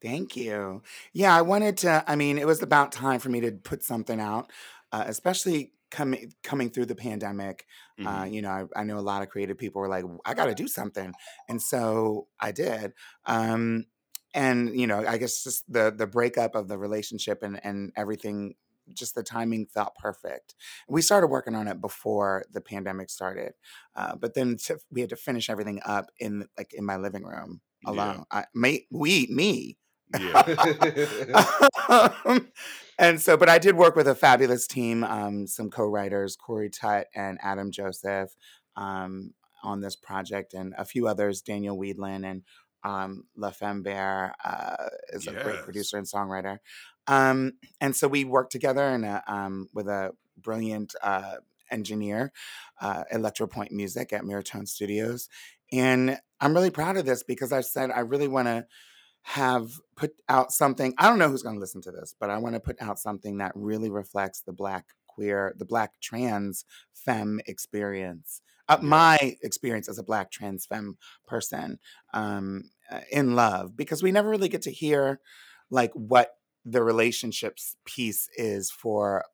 Thank 0.00 0.34
you. 0.36 0.82
Yeah, 1.12 1.36
I 1.36 1.42
wanted 1.42 1.76
to. 1.78 2.02
I 2.06 2.16
mean, 2.16 2.38
it 2.38 2.46
was 2.46 2.62
about 2.62 2.90
time 2.92 3.20
for 3.20 3.28
me 3.28 3.40
to 3.40 3.52
put 3.52 3.82
something 3.82 4.18
out, 4.18 4.50
uh, 4.92 5.04
especially 5.06 5.74
coming 5.90 6.32
coming 6.42 6.70
through 6.70 6.86
the 6.86 6.94
pandemic. 6.94 7.66
Uh, 8.02 8.26
hmm 8.26 8.30
you 8.30 8.40
know, 8.40 8.48
I, 8.74 8.80
I 8.80 8.84
know 8.84 8.98
a 8.98 9.00
lot 9.00 9.22
of 9.22 9.28
creative 9.28 9.58
people 9.58 9.82
were 9.82 9.88
like, 9.88 10.04
"I 10.24 10.32
got 10.32 10.46
to 10.46 10.54
do 10.54 10.68
something," 10.68 11.12
and 11.48 11.60
so 11.60 12.28
I 12.40 12.52
did. 12.52 12.94
Um, 13.26 13.86
and 14.34 14.74
you 14.78 14.86
know, 14.86 15.06
I 15.06 15.18
guess 15.18 15.44
just 15.44 15.70
the 15.70 15.90
the 15.94 16.06
breakup 16.06 16.54
of 16.54 16.68
the 16.68 16.78
relationship 16.78 17.42
and 17.42 17.62
and 17.62 17.92
everything, 17.94 18.54
just 18.94 19.14
the 19.14 19.22
timing 19.22 19.66
felt 19.66 19.94
perfect. 19.96 20.54
We 20.88 21.02
started 21.02 21.26
working 21.26 21.54
on 21.54 21.68
it 21.68 21.78
before 21.82 22.44
the 22.50 22.62
pandemic 22.62 23.10
started, 23.10 23.52
uh, 23.94 24.16
but 24.16 24.32
then 24.32 24.56
to, 24.64 24.78
we 24.90 25.02
had 25.02 25.10
to 25.10 25.16
finish 25.16 25.50
everything 25.50 25.80
up 25.84 26.06
in 26.18 26.48
like 26.56 26.72
in 26.72 26.86
my 26.86 26.96
living 26.96 27.24
room 27.24 27.60
Yeah. 27.82 28.20
alone. 28.24 28.24
I, 28.30 28.46
me, 28.54 28.86
we, 28.90 29.26
me. 29.26 29.76
Yeah. 30.18 31.44
Um, 32.24 32.52
and 33.00 33.20
so, 33.20 33.36
but 33.36 33.48
I 33.48 33.58
did 33.58 33.74
work 33.74 33.96
with 33.96 34.06
a 34.06 34.14
fabulous 34.14 34.68
team, 34.68 35.02
um, 35.02 35.48
some 35.48 35.70
co-writers, 35.70 36.36
Corey 36.36 36.70
Tutt 36.70 37.08
and 37.16 37.36
Adam 37.42 37.72
Joseph, 37.72 38.36
um, 38.76 39.34
on 39.64 39.80
this 39.80 39.96
project, 39.96 40.54
and 40.54 40.72
a 40.78 40.84
few 40.84 41.08
others, 41.08 41.40
Daniel 41.40 41.76
Weedland 41.76 42.24
and 42.24 42.42
um, 42.84 43.24
La 43.36 43.50
Femme 43.50 43.82
Bear 43.82 44.34
uh, 44.44 44.88
is 45.12 45.26
a 45.26 45.32
great 45.32 45.62
producer 45.62 45.98
and 45.98 46.06
songwriter. 46.06 46.58
Um, 47.06 47.54
and 47.80 47.96
so 47.96 48.06
we 48.06 48.24
worked 48.24 48.52
together 48.52 48.82
and 48.82 49.20
um, 49.26 49.68
with 49.74 49.88
a 49.88 50.12
brilliant 50.36 50.94
uh, 51.02 51.36
engineer, 51.70 52.32
uh, 52.80 53.04
Electropoint 53.12 53.70
Music 53.70 54.12
at 54.12 54.22
Miratone 54.22 54.68
Studios. 54.68 55.28
And 55.72 56.18
I'm 56.40 56.54
really 56.54 56.70
proud 56.70 56.96
of 56.96 57.04
this 57.04 57.22
because 57.22 57.52
I 57.52 57.60
said 57.60 57.90
I 57.90 58.00
really 58.00 58.28
want 58.28 58.48
to 58.48 58.66
have 59.22 59.70
put 59.96 60.12
out 60.28 60.52
something. 60.52 60.94
I 60.98 61.08
don't 61.08 61.18
know 61.18 61.28
who's 61.28 61.42
going 61.42 61.56
to 61.56 61.60
listen 61.60 61.82
to 61.82 61.90
this, 61.92 62.14
but 62.18 62.30
I 62.30 62.38
want 62.38 62.54
to 62.54 62.60
put 62.60 62.80
out 62.80 62.98
something 62.98 63.38
that 63.38 63.52
really 63.54 63.90
reflects 63.90 64.40
the 64.42 64.52
black 64.52 64.86
queer, 65.06 65.54
the 65.58 65.64
black 65.64 66.00
trans 66.00 66.64
femme 66.94 67.40
experience. 67.46 68.40
Uh, 68.68 68.78
Yeah. 68.78 68.82
my 68.82 69.36
experience 69.42 69.88
as 69.88 69.98
a 69.98 70.02
black 70.04 70.30
trans 70.30 70.64
femme 70.64 70.96
person 71.26 71.78
um, 72.14 72.70
uh, 72.90 73.00
in 73.10 73.34
love, 73.34 73.76
because 73.76 74.02
we 74.02 74.12
never 74.12 74.30
really 74.30 74.48
get 74.48 74.62
to 74.62 74.70
hear 74.72 75.20
like 75.70 75.92
what 75.94 76.36
the 76.64 76.82
relationships 76.82 77.76
piece 77.84 78.28
is 78.36 78.70
for 78.70 79.24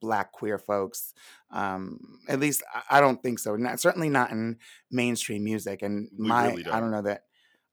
black 0.00 0.32
queer 0.32 0.58
folks 0.58 1.12
um 1.50 1.98
at 2.28 2.40
least 2.40 2.62
i 2.74 2.96
I 2.98 3.00
don't 3.00 3.22
think 3.22 3.38
so 3.38 3.54
not, 3.56 3.80
certainly 3.80 4.08
not 4.08 4.30
in 4.30 4.58
mainstream 4.90 5.44
music 5.44 5.82
and 5.82 6.08
We 6.22 6.32
my 6.32 6.34
really 6.34 6.64
i 6.70 6.80
don't 6.80 6.90
don't. 6.90 6.90
know 6.90 7.02
that 7.02 7.24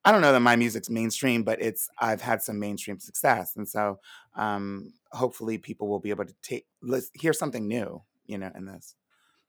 I 0.04 0.12
don't 0.12 0.22
know 0.22 0.32
that 0.32 0.40
my 0.40 0.56
music's 0.56 0.90
mainstream, 0.90 1.44
but 1.44 1.62
it's 1.62 1.90
I've 2.00 2.22
had 2.22 2.42
some 2.42 2.60
mainstream 2.60 3.00
success, 3.00 3.56
and 3.56 3.68
so 3.68 4.00
um, 4.36 4.94
hopefully 5.12 5.58
people 5.58 5.88
will 5.88 6.00
be 6.00 6.10
able 6.10 6.26
to 6.26 6.36
take 6.42 6.66
let's 6.82 7.12
hear 7.14 7.34
something 7.34 7.68
new, 7.68 8.02
you 8.26 8.38
know, 8.38 8.52
in 8.56 8.66
this. 8.66 8.96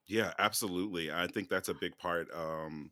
Yeah, 0.06 0.32
absolutely. 0.38 1.10
I 1.10 1.26
think 1.26 1.48
that's 1.48 1.68
a 1.68 1.74
big 1.74 1.96
part. 1.96 2.28
Um, 2.34 2.90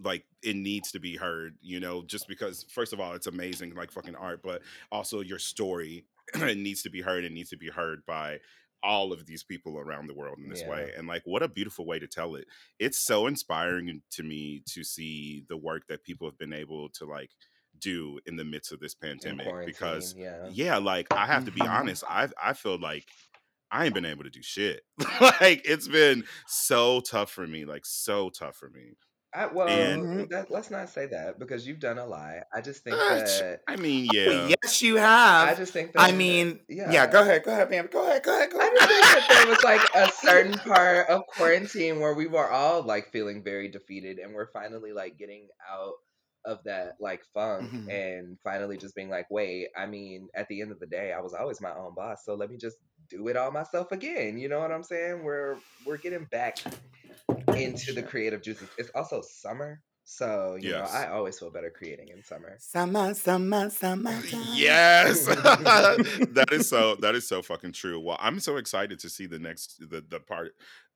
like 0.00 0.24
it 0.42 0.56
needs 0.56 0.92
to 0.92 1.00
be 1.00 1.16
heard, 1.16 1.56
you 1.60 1.80
know, 1.80 2.02
just 2.02 2.28
because 2.28 2.64
first 2.68 2.92
of 2.92 3.00
all, 3.00 3.14
it's 3.14 3.26
amazing, 3.26 3.74
like 3.74 3.90
fucking 3.90 4.16
art, 4.16 4.42
but 4.42 4.62
also 4.92 5.20
your 5.20 5.38
story 5.38 6.04
it 6.34 6.58
needs 6.58 6.82
to 6.82 6.90
be 6.90 7.00
heard. 7.00 7.24
It 7.24 7.32
needs 7.32 7.50
to 7.50 7.56
be 7.56 7.68
heard 7.68 8.04
by 8.06 8.40
all 8.82 9.12
of 9.12 9.26
these 9.26 9.42
people 9.42 9.78
around 9.78 10.06
the 10.06 10.14
world 10.14 10.38
in 10.38 10.48
this 10.48 10.60
Yeah. 10.60 10.70
way. 10.70 10.92
And 10.96 11.06
like 11.06 11.22
what 11.24 11.42
a 11.42 11.48
beautiful 11.48 11.86
way 11.86 11.98
to 11.98 12.06
tell 12.06 12.34
it. 12.34 12.46
It's 12.78 12.98
so 12.98 13.24
mm. 13.24 13.28
inspiring 13.28 14.02
to 14.10 14.22
me 14.22 14.62
to 14.66 14.84
see 14.84 15.44
the 15.48 15.56
work 15.56 15.86
that 15.88 16.04
people 16.04 16.28
have 16.28 16.38
been 16.38 16.52
able 16.52 16.88
to 16.90 17.04
like 17.04 17.30
do 17.78 18.18
in 18.26 18.36
the 18.36 18.44
midst 18.44 18.72
of 18.72 18.80
this 18.80 18.94
pandemic 18.94 19.46
because 19.66 20.14
yeah. 20.16 20.48
yeah, 20.50 20.78
like 20.78 21.06
I 21.12 21.26
have 21.26 21.44
to 21.44 21.52
be 21.52 21.60
honest, 21.66 22.04
I 22.08 22.28
I 22.42 22.52
feel 22.52 22.78
like 22.78 23.06
I 23.70 23.84
ain't 23.84 23.94
been 23.94 24.04
able 24.04 24.24
to 24.24 24.30
do 24.30 24.42
shit. 24.42 24.82
like 25.20 25.62
it's 25.64 25.88
been 25.88 26.24
so 26.46 27.00
tough 27.00 27.30
for 27.30 27.46
me, 27.46 27.64
like 27.64 27.84
so 27.84 28.30
tough 28.30 28.56
for 28.56 28.70
me. 28.70 28.94
I, 29.34 29.46
well, 29.46 29.68
And 29.68 30.28
that, 30.30 30.50
let's 30.50 30.70
not 30.70 30.88
say 30.88 31.06
that 31.06 31.38
because 31.38 31.66
you've 31.66 31.80
done 31.80 31.98
a 31.98 32.06
lot. 32.06 32.36
I 32.52 32.60
just 32.62 32.82
think 32.82 32.96
uh, 32.96 33.16
that 33.16 33.60
I 33.68 33.76
mean, 33.76 34.08
Oh, 34.10 34.14
yeah. 34.14 34.54
yes, 34.62 34.80
you 34.80 34.96
have. 34.96 35.48
I 35.48 35.54
just 35.54 35.72
think 35.72 35.92
that. 35.92 36.00
I 36.00 36.12
mean, 36.12 36.60
yeah. 36.68 36.90
yeah. 36.90 37.06
Go 37.06 37.20
ahead, 37.22 37.42
go 37.44 37.52
ahead, 37.52 37.68
man. 37.70 37.88
Go 37.92 38.02
ahead, 38.06 38.22
go 38.22 38.34
ahead, 38.34 38.50
go 38.50 38.58
ahead. 38.58 38.72
I 38.80 38.86
just 38.86 38.88
think 38.88 39.28
that 39.28 39.28
there 39.28 39.46
was 39.48 39.62
like 39.64 39.82
a 39.94 40.10
certain 40.12 40.52
part 40.72 41.08
of 41.10 41.26
quarantine 41.26 42.00
where 42.00 42.14
we 42.14 42.26
were 42.26 42.50
all 42.50 42.82
like 42.82 43.12
feeling 43.12 43.42
very 43.44 43.68
defeated 43.68 44.18
and 44.18 44.32
we're 44.34 44.50
finally 44.52 44.92
like 44.92 45.18
getting 45.18 45.48
out 45.70 45.92
of 46.46 46.62
that 46.64 46.94
like 46.98 47.20
funk 47.34 47.68
Mhm. 47.70 47.92
and 47.92 48.38
finally 48.42 48.78
just 48.78 48.94
being 48.94 49.10
like, 49.10 49.26
wait, 49.30 49.66
I 49.76 49.84
mean, 49.84 50.28
at 50.34 50.48
the 50.48 50.62
end 50.62 50.72
of 50.72 50.80
the 50.80 50.86
day, 50.86 51.12
I 51.12 51.20
was 51.20 51.34
always 51.34 51.60
my 51.60 51.72
own 51.74 51.94
boss, 51.94 52.24
so 52.24 52.34
let 52.34 52.48
me 52.50 52.56
just 52.56 52.78
do 53.10 53.28
it 53.28 53.36
all 53.36 53.50
myself 53.50 53.92
again. 53.92 54.38
You 54.38 54.48
know 54.48 54.58
what 54.60 54.72
I'm 54.72 54.82
saying? 54.84 55.22
We're 55.22 55.56
we're 55.84 55.98
getting 55.98 56.24
back 56.30 56.58
into 57.58 57.92
the 57.92 58.02
creative 58.02 58.42
juices. 58.42 58.68
It's 58.78 58.90
also 58.94 59.22
summer, 59.22 59.80
so 60.04 60.56
you 60.58 60.70
know, 60.70 60.86
I 60.90 61.08
always 61.08 61.38
feel 61.38 61.50
better 61.50 61.70
creating 61.70 62.08
in 62.08 62.24
summer. 62.24 62.56
Summer, 62.58 63.12
summer, 63.12 63.68
summertime. 63.68 64.40
Yes. 64.54 65.26
that 65.26 66.48
is 66.50 66.68
so 66.68 66.94
that 67.00 67.14
is 67.14 67.28
so 67.28 67.42
fucking 67.42 67.72
true. 67.72 68.00
Well, 68.00 68.16
I'm 68.18 68.40
so 68.40 68.56
excited 68.56 68.98
to 69.00 69.10
see 69.10 69.26
the 69.26 69.38
next 69.38 69.78
the 69.90 70.02
the 70.08 70.18
part 70.18 70.54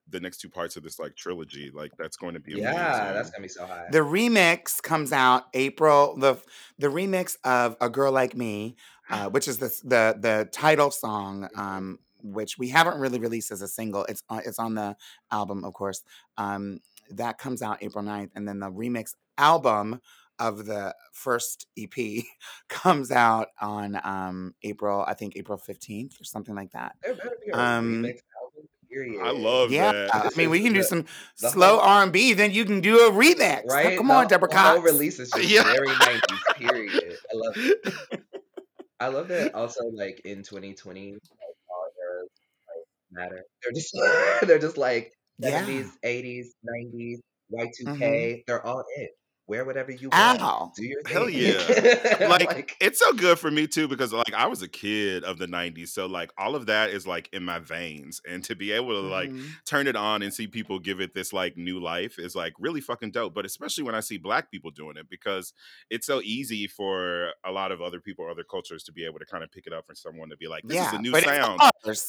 the 0.08 0.20
next 0.20 0.38
two 0.38 0.48
parts 0.48 0.76
of 0.76 0.82
this 0.82 0.98
like 0.98 1.14
trilogy. 1.14 1.70
Like 1.72 1.92
that's 1.98 2.16
going 2.16 2.34
to 2.34 2.40
be 2.40 2.52
Yeah, 2.52 3.12
that's 3.12 3.30
gonna 3.30 3.42
be 3.42 3.48
so 3.48 3.66
high. 3.66 3.86
The 3.90 3.98
remix 3.98 4.82
comes 4.82 5.12
out 5.12 5.44
April. 5.54 6.16
the 6.16 6.40
The 6.78 6.88
remix 6.88 7.36
of 7.44 7.76
"A 7.80 7.90
Girl 7.90 8.12
Like 8.12 8.36
Me," 8.36 8.76
uh, 9.10 9.28
which 9.30 9.46
is 9.46 9.58
the 9.58 9.68
the 9.84 10.16
the 10.18 10.48
title 10.52 10.90
song, 10.90 11.48
um, 11.54 11.98
which 12.22 12.58
we 12.58 12.68
haven't 12.68 12.98
really 12.98 13.18
released 13.18 13.50
as 13.50 13.62
a 13.62 13.68
single. 13.68 14.04
It's 14.04 14.22
on, 14.28 14.42
it's 14.44 14.58
on 14.58 14.74
the 14.74 14.96
album, 15.30 15.64
of 15.64 15.72
course. 15.74 16.02
Um, 16.38 16.80
that 17.10 17.38
comes 17.38 17.62
out 17.62 17.78
April 17.82 18.04
9th. 18.04 18.30
and 18.34 18.46
then 18.48 18.58
the 18.60 18.70
remix 18.70 19.14
album 19.38 20.00
of 20.38 20.64
the 20.66 20.94
first 21.12 21.66
EP 21.78 22.24
comes 22.68 23.10
out 23.10 23.48
on 23.60 24.00
um, 24.02 24.54
April, 24.62 25.04
I 25.06 25.14
think 25.14 25.36
April 25.36 25.58
fifteenth 25.58 26.20
or 26.20 26.24
something 26.24 26.54
like 26.54 26.72
that. 26.72 26.96
There 27.02 27.14
better 27.14 27.36
be 27.44 27.50
a 27.52 27.58
Um, 27.58 28.02
remix 28.02 28.18
album, 28.42 28.68
period. 28.90 29.20
I 29.24 29.30
love 29.32 29.70
yeah, 29.70 29.92
that. 29.92 30.14
I 30.26 30.28
mean, 30.36 30.50
we 30.50 30.62
can 30.62 30.72
do 30.72 30.80
the 30.80 30.84
some 30.84 31.04
the 31.40 31.50
slow 31.50 31.78
R 31.80 32.02
and 32.02 32.12
B. 32.12 32.32
Then 32.32 32.50
you 32.52 32.64
can 32.64 32.80
do 32.80 33.06
a 33.06 33.10
remix. 33.12 33.66
Now, 33.66 33.74
right. 33.74 33.96
come 33.96 34.08
The, 34.08 34.14
on, 34.14 34.26
Deborah 34.28 34.48
the 34.48 34.58
whole 34.58 34.80
release 34.80 35.18
is 35.20 35.30
just 35.36 35.48
Yeah. 35.48 35.62
very 35.64 35.86
nineties. 35.88 36.38
Period. 36.56 37.16
I 37.30 37.34
love 37.36 37.54
it. 37.56 38.22
I 39.00 39.08
love 39.08 39.28
that. 39.28 39.54
Also, 39.54 39.84
like 39.92 40.20
in 40.24 40.42
2020, 40.42 41.12
like 41.12 41.20
all 41.68 41.86
eras 42.00 42.28
like 42.68 42.86
matter. 43.12 43.44
They're 43.62 43.72
just 43.72 43.92
they're 44.46 44.58
just 44.58 44.78
like 44.78 45.12
Yeah. 45.38 45.62
70s, 45.62 45.98
80s, 46.02 46.54
90s, 46.62 47.20
Y2K. 47.50 47.84
hmm 47.84 48.42
They're 48.46 48.64
all 48.66 48.84
it. 48.96 49.10
Wear 49.48 49.64
whatever 49.64 49.90
you 49.90 50.08
want. 50.10 50.40
Ow. 50.40 50.72
Do 50.76 50.84
your 50.84 51.00
Hell 51.06 51.26
thing. 51.26 51.34
yeah. 51.38 52.28
Like 52.28 52.46
like 52.46 52.76
it's 52.80 52.98
so 52.98 53.12
good 53.12 53.38
for 53.38 53.50
me 53.50 53.66
too 53.66 53.88
because 53.88 54.12
like 54.12 54.32
I 54.32 54.46
was 54.46 54.62
a 54.62 54.68
kid 54.68 55.24
of 55.24 55.38
the 55.38 55.46
90s 55.46 55.88
so 55.88 56.06
like 56.06 56.30
all 56.38 56.54
of 56.54 56.66
that 56.66 56.90
is 56.90 57.06
like 57.06 57.28
in 57.32 57.42
my 57.44 57.58
veins 57.58 58.20
and 58.28 58.42
to 58.44 58.54
be 58.54 58.72
able 58.72 58.90
to 59.00 59.06
like 59.08 59.30
hmm 59.30 59.42
turn 59.66 59.86
it 59.86 59.96
on 59.96 60.22
and 60.22 60.32
see 60.32 60.46
people 60.46 60.78
give 60.78 61.00
it 61.00 61.14
this 61.14 61.32
like 61.32 61.56
new 61.56 61.80
life 61.80 62.18
is 62.18 62.34
like 62.34 62.52
really 62.58 62.80
fucking 62.80 63.10
dope 63.10 63.34
but 63.34 63.44
especially 63.44 63.82
when 63.84 63.94
I 63.94 64.00
see 64.00 64.16
black 64.18 64.50
people 64.50 64.70
doing 64.70 64.96
it 64.96 65.08
because 65.10 65.52
it's 65.90 66.06
so 66.06 66.20
easy 66.22 66.66
for 66.66 67.30
a 67.44 67.50
lot 67.50 67.72
of 67.72 67.80
other 67.82 68.00
people 68.00 68.24
or 68.24 68.30
other 68.30 68.44
cultures 68.44 68.82
to 68.84 68.92
be 68.92 69.04
able 69.04 69.18
to 69.18 69.24
kind 69.26 69.42
of 69.44 69.50
pick 69.50 69.66
it 69.66 69.72
up 69.72 69.86
for 69.86 69.94
someone 69.94 70.28
to 70.30 70.36
be 70.36 70.48
like 70.48 70.62
this 70.64 70.78
is 70.86 70.92
a 70.92 70.98
new 70.98 71.12
sound 71.20 71.60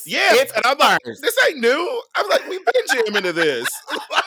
yeah 0.06 0.30
It's 0.34 0.52
and 0.54 0.66
I'm 0.66 0.78
like 0.78 1.00
this 1.04 1.36
ain't 1.48 1.60
new 1.60 2.02
I'm 2.16 2.30
like 2.30 2.48
we've 2.48 2.64
been 2.66 2.84
jamming 3.06 3.24
to 3.24 3.34
this 3.34 3.68
like 4.12 4.23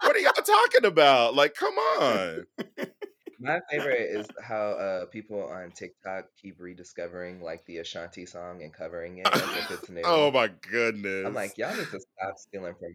what 0.00 0.16
are 0.16 0.18
y'all 0.18 0.32
talking 0.32 0.84
about 0.84 1.34
like 1.34 1.54
come 1.54 1.74
on 1.74 2.46
My 3.42 3.60
favorite 3.70 4.10
is 4.10 4.26
how 4.42 4.72
uh, 4.72 5.06
people 5.06 5.42
on 5.42 5.70
TikTok 5.70 6.26
keep 6.40 6.56
rediscovering 6.60 7.40
like 7.40 7.64
the 7.64 7.78
Ashanti 7.78 8.26
song 8.26 8.62
and 8.62 8.70
covering 8.72 9.18
it 9.18 9.28
as 9.32 9.40
if 9.40 9.70
it's 9.70 9.88
new. 9.90 10.02
oh 10.04 10.30
my 10.30 10.50
goodness! 10.70 11.24
I'm 11.26 11.32
like, 11.32 11.56
y'all 11.56 11.74
need 11.74 11.88
to 11.90 12.00
stop 12.00 12.36
stealing 12.36 12.74
from 12.78 12.90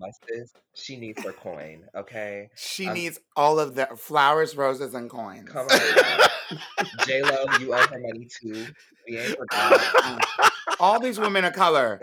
my, 0.00 0.06
my 0.06 0.10
sis. 0.26 0.52
She 0.74 0.96
needs 0.96 1.22
her 1.22 1.32
coin, 1.32 1.84
okay? 1.94 2.48
She 2.56 2.88
I'm 2.88 2.94
needs 2.94 3.18
all 3.36 3.60
of 3.60 3.74
the 3.74 3.86
flowers, 3.98 4.56
roses, 4.56 4.94
and 4.94 5.10
coins. 5.10 5.50
come 5.50 5.66
on. 5.66 6.58
J 7.06 7.22
Lo, 7.22 7.44
you 7.60 7.74
owe 7.74 7.76
her 7.76 7.98
money 7.98 8.26
too. 8.40 8.66
We 9.06 9.18
ain't 9.18 9.36
forgot. 9.36 10.52
All 10.80 11.00
these 11.00 11.18
women 11.18 11.44
of 11.44 11.52
color. 11.52 11.98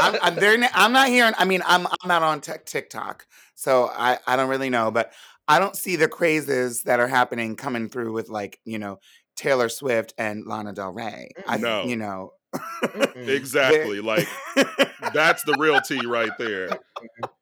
I'm, 0.00 0.16
I'm, 0.22 0.34
they're, 0.36 0.56
I'm 0.74 0.92
not 0.92 1.08
hearing. 1.08 1.34
I 1.38 1.44
mean, 1.44 1.62
I'm 1.66 1.86
I'm 1.86 2.08
not 2.08 2.22
on 2.22 2.40
Tik 2.40 2.64
TikTok, 2.66 3.26
so 3.54 3.90
I 3.92 4.18
I 4.26 4.36
don't 4.36 4.48
really 4.48 4.70
know, 4.70 4.90
but 4.90 5.12
I 5.48 5.58
don't 5.58 5.76
see 5.76 5.96
the 5.96 6.08
crazes 6.08 6.82
that 6.84 7.00
are 7.00 7.08
happening 7.08 7.56
coming 7.56 7.88
through 7.88 8.12
with 8.12 8.28
like 8.28 8.58
you 8.64 8.78
know 8.78 8.98
Taylor 9.36 9.68
Swift 9.68 10.14
and 10.18 10.46
Lana 10.46 10.72
Del 10.72 10.92
Rey. 10.92 11.30
I, 11.46 11.56
No. 11.58 11.84
you 11.84 11.96
know, 11.96 12.32
Exactly. 13.16 14.00
Like 14.00 14.28
that's 15.12 15.42
the 15.44 15.56
real 15.58 15.80
tea 15.80 16.06
right 16.06 16.32
there. 16.38 16.68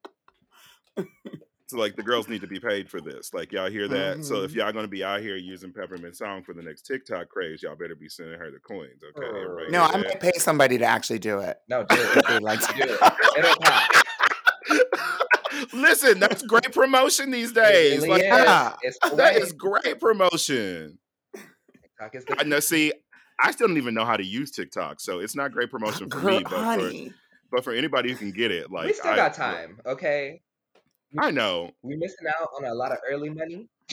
So 1.70 1.76
like 1.78 1.94
the 1.94 2.02
girls 2.02 2.28
need 2.28 2.40
to 2.40 2.48
be 2.48 2.58
paid 2.58 2.90
for 2.90 3.00
this. 3.00 3.32
Like 3.32 3.52
y'all 3.52 3.70
hear 3.70 3.86
that? 3.86 4.24
So 4.24 4.42
if 4.42 4.50
Mhm. 4.50 4.56
y'all 4.56 4.72
gonna 4.72 4.88
be 4.88 5.04
out 5.04 5.20
here 5.20 5.36
using 5.36 5.72
Peppermint 5.72 6.16
Song 6.16 6.42
for 6.42 6.52
the 6.52 6.62
next 6.62 6.82
TikTok 6.82 7.28
craze, 7.28 7.62
y'all 7.62 7.76
better 7.76 7.94
be 7.94 8.08
sending 8.08 8.36
her 8.40 8.50
the 8.50 8.58
coins. 8.58 9.00
Okay. 9.16 9.24
Everybody 9.24 9.70
no, 9.70 9.84
hear 9.84 9.88
I 9.88 9.92
that? 9.98 10.04
might 10.06 10.20
pay 10.20 10.32
somebody 10.38 10.78
to 10.78 10.84
actually 10.84 11.20
do 11.20 11.38
it. 11.38 11.58
No, 11.68 11.84
do 11.84 11.94
If 11.94 12.16
it. 12.16 12.24
they 12.26 12.38
like 12.40 12.60
to. 12.66 12.72
Do 12.74 12.82
it. 12.82 13.00
It'll 13.38 13.56
pop. 13.62 13.90
Listen, 15.72 16.18
that's 16.18 16.42
great 16.42 16.72
promotion 16.72 17.30
these 17.30 17.50
It 17.52 17.54
days. 17.54 17.96
really 17.98 18.08
Like 18.08 18.20
is. 18.22 18.26
Yeah. 18.26 18.74
It's 18.82 18.98
the 19.08 19.14
that 19.16 19.34
way. 19.36 19.40
is 19.40 19.52
great 19.52 20.00
promotion. 20.00 20.98
TikTok 21.82 22.14
is 22.16 22.24
the 22.24 22.36
I 22.40 22.42
know. 22.42 22.58
See, 22.60 22.92
I 23.40 23.52
still 23.52 23.68
don't 23.68 23.76
even 23.76 23.94
know 23.94 24.04
how 24.04 24.16
to 24.16 24.24
use 24.24 24.50
TikTok, 24.50 25.00
so 25.00 25.20
it's 25.20 25.36
not 25.36 25.52
great 25.52 25.70
promotion 25.70 26.10
for 26.10 26.20
Girl, 26.20 26.38
me. 26.38 26.42
But 26.44 26.80
for 26.80 27.14
but 27.52 27.64
for 27.64 27.72
anybody 27.72 28.10
who 28.10 28.16
can 28.16 28.32
get 28.32 28.50
it, 28.50 28.70
like 28.72 28.86
we 28.86 28.92
still 28.92 29.12
I, 29.12 29.16
got 29.16 29.34
time, 29.34 29.80
okay? 29.86 30.40
I 31.19 31.31
know. 31.31 31.71
We're 31.83 31.99
missing 31.99 32.26
out 32.29 32.49
on 32.57 32.64
a 32.64 32.75
lot 32.75 32.93
of 32.93 32.99
early 33.11 33.31
money. 33.31 33.69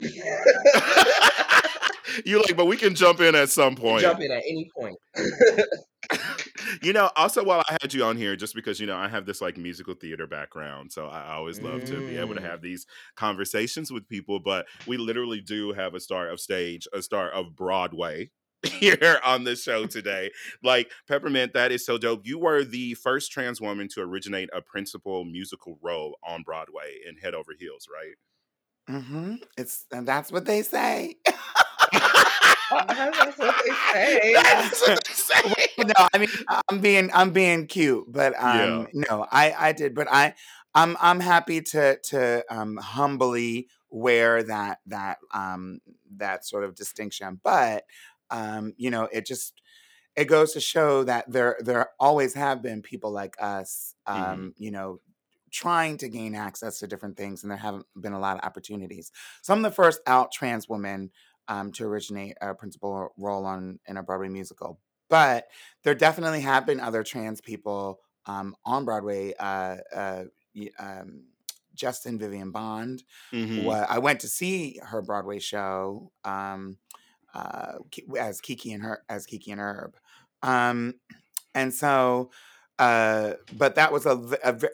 you 2.24 2.38
like, 2.38 2.56
but 2.56 2.66
we 2.66 2.76
can 2.76 2.94
jump 2.94 3.20
in 3.20 3.34
at 3.34 3.50
some 3.50 3.74
point. 3.76 4.02
Jump 4.02 4.20
in 4.20 4.30
at 4.30 4.42
any 4.48 4.70
point. 4.76 4.96
you 6.82 6.92
know, 6.92 7.10
also 7.16 7.44
while 7.44 7.62
I 7.68 7.76
had 7.82 7.92
you 7.92 8.04
on 8.04 8.16
here, 8.16 8.36
just 8.36 8.54
because 8.54 8.78
you 8.80 8.86
know 8.86 8.96
I 8.96 9.08
have 9.08 9.26
this 9.26 9.40
like 9.40 9.56
musical 9.56 9.94
theater 9.94 10.26
background, 10.26 10.92
so 10.92 11.06
I 11.06 11.34
always 11.34 11.60
love 11.60 11.84
to 11.86 12.08
be 12.08 12.16
able 12.16 12.34
to 12.34 12.40
Mm. 12.40 12.50
have 12.50 12.62
these 12.62 12.86
conversations 13.16 13.90
with 13.90 14.08
people. 14.08 14.38
But 14.38 14.66
we 14.86 14.96
literally 14.96 15.40
do 15.40 15.72
have 15.72 15.94
a 15.94 16.00
star 16.00 16.28
of 16.28 16.38
stage, 16.40 16.86
a 16.92 17.02
star 17.02 17.28
of 17.30 17.56
Broadway. 17.56 18.30
Here 18.64 19.20
on 19.24 19.44
the 19.44 19.54
show 19.54 19.86
today, 19.86 20.30
like 20.62 20.90
Peppermint, 21.06 21.52
that 21.52 21.70
is 21.70 21.86
so 21.86 21.96
dope. 21.96 22.26
You 22.26 22.38
were 22.40 22.64
the 22.64 22.94
first 22.94 23.30
trans 23.30 23.60
woman 23.60 23.88
to 23.94 24.00
originate 24.00 24.50
a 24.52 24.60
principal 24.60 25.24
musical 25.24 25.78
role 25.80 26.18
on 26.26 26.42
Broadway 26.42 26.98
in 27.06 27.16
Head 27.18 27.34
Over 27.34 27.52
Heels, 27.58 27.86
right? 27.92 28.14
Mm 28.88 29.04
hmm 29.06 29.34
It's 29.58 29.86
and 29.92 30.06
that's 30.08 30.32
what 30.32 30.46
they 30.46 30.62
say. 30.62 31.16
That's 32.70 33.38
what 33.38 33.54
they 33.64 33.74
say. 33.92 34.34
That's 34.34 34.80
what 34.80 34.98
they 35.06 35.14
say. 35.14 35.66
no, 35.78 36.08
I 36.12 36.18
mean 36.18 36.28
I'm 36.70 36.80
being 36.80 37.10
I'm 37.12 37.32
being 37.32 37.66
cute, 37.66 38.06
but 38.10 38.38
Yeah. 38.46 38.82
um 38.82 38.88
no, 38.92 39.26
I 39.30 39.52
I 39.68 39.72
did, 39.72 39.94
but 39.94 40.08
I 40.10 40.34
I'm 40.74 40.96
I'm 41.00 41.20
happy 41.20 41.60
to 41.62 41.98
to 42.04 42.44
um 42.50 42.76
humbly 42.76 43.68
wear 43.90 44.42
that 44.44 44.80
that 44.86 45.18
um 45.32 45.80
that 46.16 46.44
sort 46.46 46.64
of 46.64 46.74
distinction. 46.74 47.40
But 47.42 47.84
um 48.30 48.74
you 48.76 48.90
know, 48.90 49.04
it 49.12 49.26
just 49.26 49.62
it 50.16 50.26
goes 50.26 50.52
to 50.54 50.60
show 50.60 51.04
that 51.04 51.30
there 51.30 51.56
there 51.60 51.90
always 52.00 52.34
have 52.34 52.62
been 52.62 52.82
people 52.82 53.10
like 53.10 53.36
us 53.40 53.94
Mhm. 54.14 54.14
um 54.14 54.54
you 54.58 54.70
know 54.70 55.00
trying 55.50 55.96
to 55.98 56.08
gain 56.08 56.34
access 56.34 56.78
to 56.78 56.86
different 56.86 57.16
things 57.16 57.42
and 57.42 57.50
there 57.50 57.58
haven't 57.58 57.86
been 57.98 58.12
a 58.12 58.20
lot 58.20 58.36
of 58.36 58.44
opportunities. 58.44 59.10
So 59.42 59.54
I'm 59.54 59.62
the 59.62 59.70
first 59.70 60.00
out 60.06 60.30
trans 60.30 60.68
woman 60.68 61.10
um, 61.48 61.72
to 61.72 61.84
originate 61.86 62.36
a 62.42 62.54
principal 62.54 63.14
role 63.16 63.46
on 63.46 63.80
in 63.86 63.96
a 63.96 64.02
Broadway 64.02 64.28
musical. 64.28 64.78
But 65.08 65.48
there 65.84 65.94
definitely 65.94 66.42
have 66.42 66.66
been 66.66 66.80
other 66.80 67.02
trans 67.02 67.40
people 67.40 68.00
um, 68.26 68.56
on 68.66 68.84
Broadway. 68.84 69.32
Uh, 69.38 69.78
uh, 69.94 70.24
um, 70.78 71.24
Justin 71.74 72.18
Vivian 72.18 72.50
Bond. 72.50 73.04
Mhm. 73.32 73.64
Wa- 73.64 73.86
I 73.88 73.98
went 73.98 74.20
to 74.20 74.28
see 74.28 74.78
her 74.82 75.00
Broadway 75.00 75.38
show 75.38 76.12
um, 76.24 76.78
uh, 77.34 77.78
as 78.18 78.40
Kiki 78.40 78.72
and 78.72 78.82
her 78.82 79.02
as 79.08 79.26
Kiki 79.26 79.50
and 79.50 79.60
Herb, 79.60 79.96
um, 80.42 80.94
and 81.54 81.72
so. 81.72 82.30
Uh, 82.80 83.32
but 83.56 83.74
that 83.74 83.92
was 83.92 84.06
a 84.06 84.16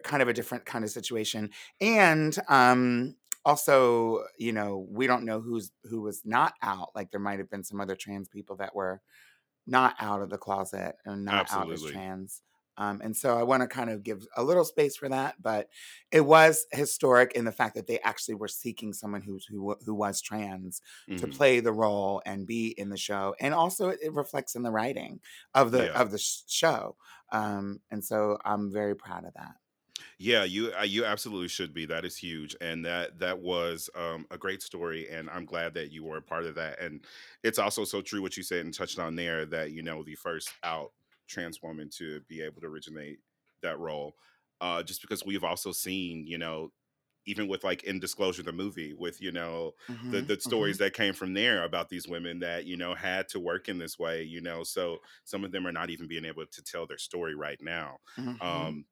kind 0.02 0.20
of 0.20 0.28
a 0.28 0.32
different 0.34 0.66
kind 0.66 0.84
of 0.84 0.90
situation, 0.90 1.48
and 1.80 2.36
um, 2.50 3.16
also, 3.46 4.24
you 4.38 4.52
know, 4.52 4.86
we 4.90 5.06
don't 5.06 5.24
know 5.24 5.40
who's 5.40 5.72
who 5.84 6.02
was 6.02 6.22
not 6.24 6.52
out. 6.62 6.90
Like 6.94 7.10
there 7.10 7.20
might 7.20 7.38
have 7.38 7.50
been 7.50 7.64
some 7.64 7.80
other 7.80 7.96
trans 7.96 8.28
people 8.28 8.56
that 8.56 8.74
were 8.74 9.00
not 9.66 9.94
out 10.00 10.22
of 10.22 10.30
the 10.30 10.38
closet 10.38 10.96
and 11.04 11.24
not 11.24 11.50
out 11.52 11.72
as 11.72 11.82
trans. 11.82 12.42
Um, 12.76 13.00
and 13.02 13.16
so 13.16 13.38
I 13.38 13.42
want 13.44 13.62
to 13.62 13.66
kind 13.68 13.90
of 13.90 14.02
give 14.02 14.26
a 14.36 14.42
little 14.44 14.64
space 14.64 14.96
for 14.96 15.08
that, 15.08 15.40
but 15.40 15.68
it 16.10 16.22
was 16.22 16.66
historic 16.72 17.32
in 17.32 17.44
the 17.44 17.52
fact 17.52 17.74
that 17.74 17.86
they 17.86 18.00
actually 18.00 18.34
were 18.34 18.48
seeking 18.48 18.92
someone 18.92 19.22
who's 19.22 19.44
who 19.46 19.76
who 19.84 19.94
was 19.94 20.20
trans 20.20 20.80
to 21.16 21.26
Mhm. 21.26 21.28
play 21.28 21.60
the 21.60 21.72
role 21.72 22.22
and 22.26 22.46
be 22.46 22.68
in 22.68 22.88
the 22.90 22.96
show, 22.96 23.34
and 23.40 23.54
also 23.54 23.90
it, 23.90 24.12
reflects 24.12 24.54
in 24.54 24.62
the 24.62 24.70
writing 24.72 25.20
of 25.54 25.70
the 25.72 25.90
Yeah. 25.90 25.98
of 25.98 26.10
the 26.10 26.18
sh- 26.18 26.42
show. 26.46 26.96
Um, 27.32 27.80
and 27.90 28.04
so 28.04 28.38
I'm 28.44 28.72
very 28.72 28.94
proud 28.96 29.24
of 29.24 29.34
that. 29.34 29.56
Yeah, 30.18 30.44
you 30.44 30.72
uh, 30.76 30.82
you 30.82 31.04
absolutely 31.04 31.48
should 31.48 31.72
be. 31.72 31.86
That 31.86 32.04
is 32.04 32.16
huge, 32.16 32.56
and 32.60 32.84
that 32.84 33.18
that 33.20 33.38
was 33.40 33.88
um, 33.94 34.26
a 34.30 34.38
great 34.38 34.62
story, 34.62 35.08
and 35.08 35.30
I'm 35.30 35.44
glad 35.44 35.74
that 35.74 35.92
you 35.92 36.04
were 36.04 36.16
a 36.16 36.22
part 36.22 36.44
of 36.44 36.54
that. 36.56 36.80
And 36.80 37.04
it's 37.42 37.58
also 37.58 37.84
so 37.84 38.02
true 38.02 38.20
what 38.22 38.36
you 38.36 38.42
said 38.42 38.64
and 38.64 38.74
touched 38.74 38.98
on 38.98 39.16
there 39.16 39.44
that 39.46 39.70
you 39.72 39.82
know 39.82 40.02
the 40.02 40.14
first 40.16 40.50
out 40.62 40.92
trans 41.26 41.62
woman 41.62 41.88
to 41.96 42.20
be 42.22 42.42
able 42.42 42.60
to 42.60 42.66
originate 42.66 43.18
that 43.62 43.78
role, 43.78 44.14
uh, 44.60 44.82
just 44.82 45.00
because 45.02 45.24
we've 45.24 45.44
also 45.44 45.72
seen 45.72 46.26
you 46.26 46.38
know 46.38 46.70
even 47.26 47.48
with 47.48 47.64
like 47.64 47.84
in 47.84 47.98
disclosure 47.98 48.42
the 48.42 48.52
movie 48.52 48.92
with 48.92 49.20
you 49.20 49.32
know 49.32 49.72
the 50.10 50.20
Mhm, 50.20 50.22
the 50.22 50.38
mhm, 50.44 50.76
stories 50.78 50.78
that 50.78 50.92
came 50.92 51.14
from 51.14 51.32
there 51.34 51.64
about 51.64 51.88
these 51.88 52.06
women 52.06 52.38
that 52.40 52.66
you 52.66 52.76
know 52.76 52.94
had 52.94 53.28
to 53.28 53.40
work 53.40 53.68
in 53.68 53.78
this 53.78 53.98
way 53.98 54.22
you 54.22 54.40
know 54.40 54.62
so 54.62 54.98
some 55.24 55.42
of 55.44 55.50
them 55.52 55.66
are 55.66 55.72
not 55.72 55.88
even 55.90 56.06
being 56.06 56.24
able 56.26 56.44
to 56.46 56.62
tell 56.62 56.86
their 56.86 56.98
story 56.98 57.34
right 57.34 57.58
now. 57.62 57.98
Mhm, 58.16 58.40
um 58.40 58.84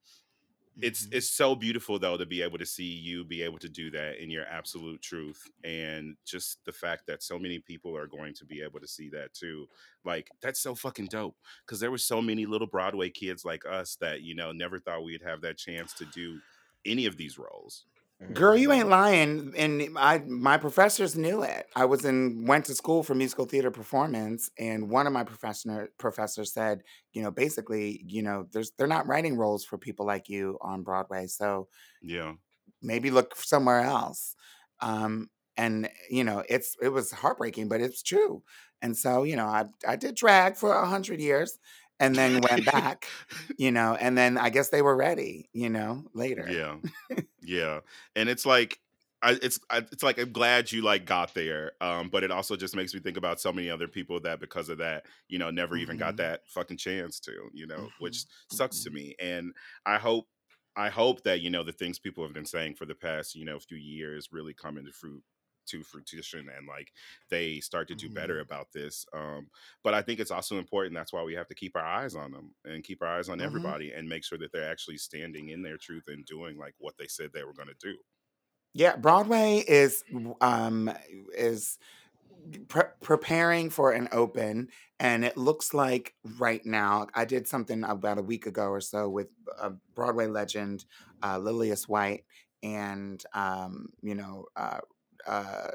it's 0.81 1.07
mhm. 1.07 1.15
it's 1.17 1.31
so 1.31 1.55
beautiful 1.55 1.99
though 1.99 2.17
to 2.17 2.27
be 2.27 2.43
able 2.43 2.59
to 2.59 2.67
see 2.67 2.85
you 2.85 3.25
be 3.25 3.43
able 3.43 3.59
to 3.59 3.69
do 3.69 3.91
that 3.91 4.23
in 4.23 4.31
your 4.31 4.45
absolute 4.47 5.01
truth 5.03 5.49
and 5.65 6.17
just 6.25 6.65
the 6.65 6.73
fact 6.73 7.07
that 7.07 7.23
so 7.23 7.39
many 7.39 7.59
people 7.59 7.97
are 7.97 8.07
going 8.07 8.33
to 8.35 8.45
be 8.45 8.63
able 8.63 8.81
to 8.81 8.89
see 8.89 9.09
that 9.11 9.33
too 9.35 9.67
like 10.05 10.31
that's 10.41 10.61
so 10.61 10.75
fucking 10.75 11.07
dope 11.07 11.37
because 11.65 11.79
there 11.81 11.91
were 11.91 11.99
so 11.99 12.23
many 12.23 12.47
little 12.47 12.67
broadway 12.67 13.11
kids 13.11 13.45
like 13.45 13.65
us 13.67 13.97
that 14.01 14.23
you 14.23 14.35
know 14.35 14.53
never 14.53 14.79
thought 14.79 15.05
we'd 15.05 15.23
have 15.23 15.43
that 15.43 15.59
chance 15.59 15.93
to 15.93 16.07
do 16.07 16.39
any 16.87 17.07
of 17.07 17.17
these 17.17 17.39
roles 17.39 17.85
Girl, 18.33 18.57
you 18.57 18.73
ain't 18.73 18.89
lying. 18.89 19.53
And 19.57 19.97
I 19.99 20.19
my 20.19 20.57
professors 20.57 21.17
knew 21.17 21.43
it. 21.43 21.67
I 21.75 21.85
was 21.87 22.05
in 22.05 22.45
went 22.47 22.67
to 22.67 22.75
school 22.75 23.03
for 23.03 23.15
musical 23.15 23.47
theater 23.47 23.71
performance, 23.71 24.51
and 24.59 24.91
one 24.91 25.07
of 25.07 25.13
my 25.13 25.25
professor 25.25 25.89
professors 25.99 26.53
said, 26.53 26.83
you 27.13 27.23
know, 27.23 27.31
basically, 27.31 28.05
you 28.07 28.23
know, 28.23 28.47
there's 28.53 28.71
they're 28.73 28.87
not 28.87 29.07
writing 29.09 29.37
roles 29.37 29.65
for 29.65 29.77
people 29.77 30.07
like 30.07 30.29
you 30.29 30.57
on 30.61 30.83
Broadway. 30.83 31.27
So 31.27 31.69
yeah 32.03 32.35
maybe 32.81 33.11
look 33.11 33.37
somewhere 33.37 33.81
else. 33.81 34.35
Um, 34.81 35.31
and 35.57 35.91
you 36.11 36.25
know, 36.25 36.43
it's 36.49 36.77
it 36.81 36.89
was 36.89 37.13
heartbreaking, 37.13 37.69
but 37.69 37.81
it's 37.81 38.03
true. 38.03 38.43
And 38.81 38.97
so, 38.97 39.23
you 39.23 39.37
know, 39.37 39.47
I 39.47 39.67
I 39.87 39.97
did 39.97 40.15
drag 40.15 40.57
for 40.57 40.73
a 40.75 40.87
hundred 40.89 41.21
years 41.21 41.59
and 42.01 42.19
then 42.19 42.41
went 42.41 42.65
back, 42.73 43.07
you 43.59 43.71
know, 43.71 43.95
and 43.95 44.17
then 44.17 44.39
I 44.39 44.51
guess 44.51 44.71
they 44.71 44.83
were 44.83 44.97
ready, 44.97 45.49
you 45.53 45.69
know, 45.69 46.05
later. 46.15 46.49
yeah 46.49 46.77
yeah 47.43 47.81
and 48.17 48.29
it's 48.29 48.47
like 48.47 48.79
I, 49.25 49.39
it's 49.41 49.61
I, 49.71 49.79
it's 49.79 50.03
like 50.03 50.19
I'm 50.19 50.33
glad 50.33 50.73
you 50.73 50.83
like 50.83 51.05
got 51.07 51.33
there, 51.33 51.75
um, 51.81 52.09
but 52.11 52.25
it 52.25 52.33
also 52.33 52.57
just 52.57 52.75
makes 52.75 52.93
me 52.93 52.99
think 52.99 53.17
about 53.17 53.41
so 53.41 53.53
many 53.53 53.71
other 53.71 53.87
people 53.87 54.19
that 54.23 54.41
because 54.41 54.69
of 54.69 54.79
that, 54.79 55.07
you 55.29 55.39
know, 55.39 55.49
never 55.53 55.77
even 55.77 55.97
got 55.97 56.17
Mhm. 56.17 56.17
that 56.17 56.49
fucking 56.49 56.77
chance 56.79 57.21
to, 57.21 57.49
you 57.53 57.65
know, 57.69 57.93
which 57.99 58.25
Mhm, 58.51 58.51
sucks 58.51 58.83
to 58.83 58.91
mhm. 58.91 58.91
me. 58.91 59.15
And 59.21 59.55
I 59.87 59.99
hope, 59.99 60.27
I 60.75 60.89
hope 60.89 61.23
that 61.23 61.41
you 61.41 61.51
know 61.51 61.63
the 61.63 61.71
things 61.71 62.01
people 62.01 62.25
have 62.25 62.33
been 62.33 62.45
saying 62.45 62.75
for 62.75 62.85
the 62.85 62.97
past, 62.97 63.37
you 63.37 63.45
know, 63.45 63.61
few 63.61 63.77
years 63.77 64.31
really 64.33 64.55
come 64.55 64.77
into 64.77 64.91
fruit 64.93 65.23
to 65.67 65.83
fruition 65.85 66.49
and 66.49 66.67
like 66.67 66.93
they 67.29 67.61
start 67.61 67.89
to 67.89 67.95
do 67.95 68.11
better 68.11 68.39
Mhm. 68.39 68.41
about 68.41 68.73
this. 68.73 69.07
Um, 69.13 69.51
but 69.83 69.95
I 69.95 70.03
think 70.03 70.21
it's 70.21 70.31
also 70.31 70.59
important. 70.59 70.95
That's 70.95 71.13
why 71.13 71.23
we 71.23 71.35
have 71.35 71.49
to 71.49 71.55
keep 71.55 71.77
our 71.77 71.85
eyes 71.85 72.15
on 72.15 72.33
them 72.33 72.55
and 72.65 72.85
keep 72.85 73.03
our 73.03 73.09
eyes 73.19 73.29
on 73.29 73.41
Mhm. 73.41 73.73
everybody 73.73 73.93
and 73.93 74.09
make 74.09 74.25
sure 74.25 74.39
that 74.39 74.53
they're 74.53 74.71
actually 74.71 74.99
standing 74.99 75.49
in 75.51 75.63
their 75.63 75.79
truth 75.79 76.05
and 76.09 76.25
doing 76.25 76.57
like 76.59 76.75
what 76.79 76.97
they 76.99 77.07
said 77.07 77.33
they 77.33 77.45
were 77.45 77.55
going 77.55 77.69
to 77.69 77.75
do. 77.75 77.99
Yeah, 78.75 78.97
Broadway 78.97 79.59
is 79.67 80.05
um 80.41 80.91
is 81.37 81.79
pre- 82.69 82.85
preparing 83.03 83.71
for 83.71 83.93
an 83.93 84.09
open 84.13 84.71
and 85.01 85.25
it 85.25 85.37
looks 85.37 85.75
like 85.75 86.15
right 86.39 86.65
now 86.67 87.09
I 87.15 87.25
did 87.25 87.49
something 87.49 87.85
about 87.85 88.19
a 88.19 88.23
week 88.23 88.47
ago 88.47 88.69
or 88.69 88.81
so 88.81 89.09
with 89.11 89.29
a 89.61 89.71
Broadway 89.95 90.27
legend 90.27 90.87
uh 91.23 91.39
Lillias 91.39 91.89
White 91.89 92.25
and 92.63 93.23
um 93.35 93.89
you 94.03 94.15
know 94.15 94.47
uh 94.57 94.81
uh 95.27 95.69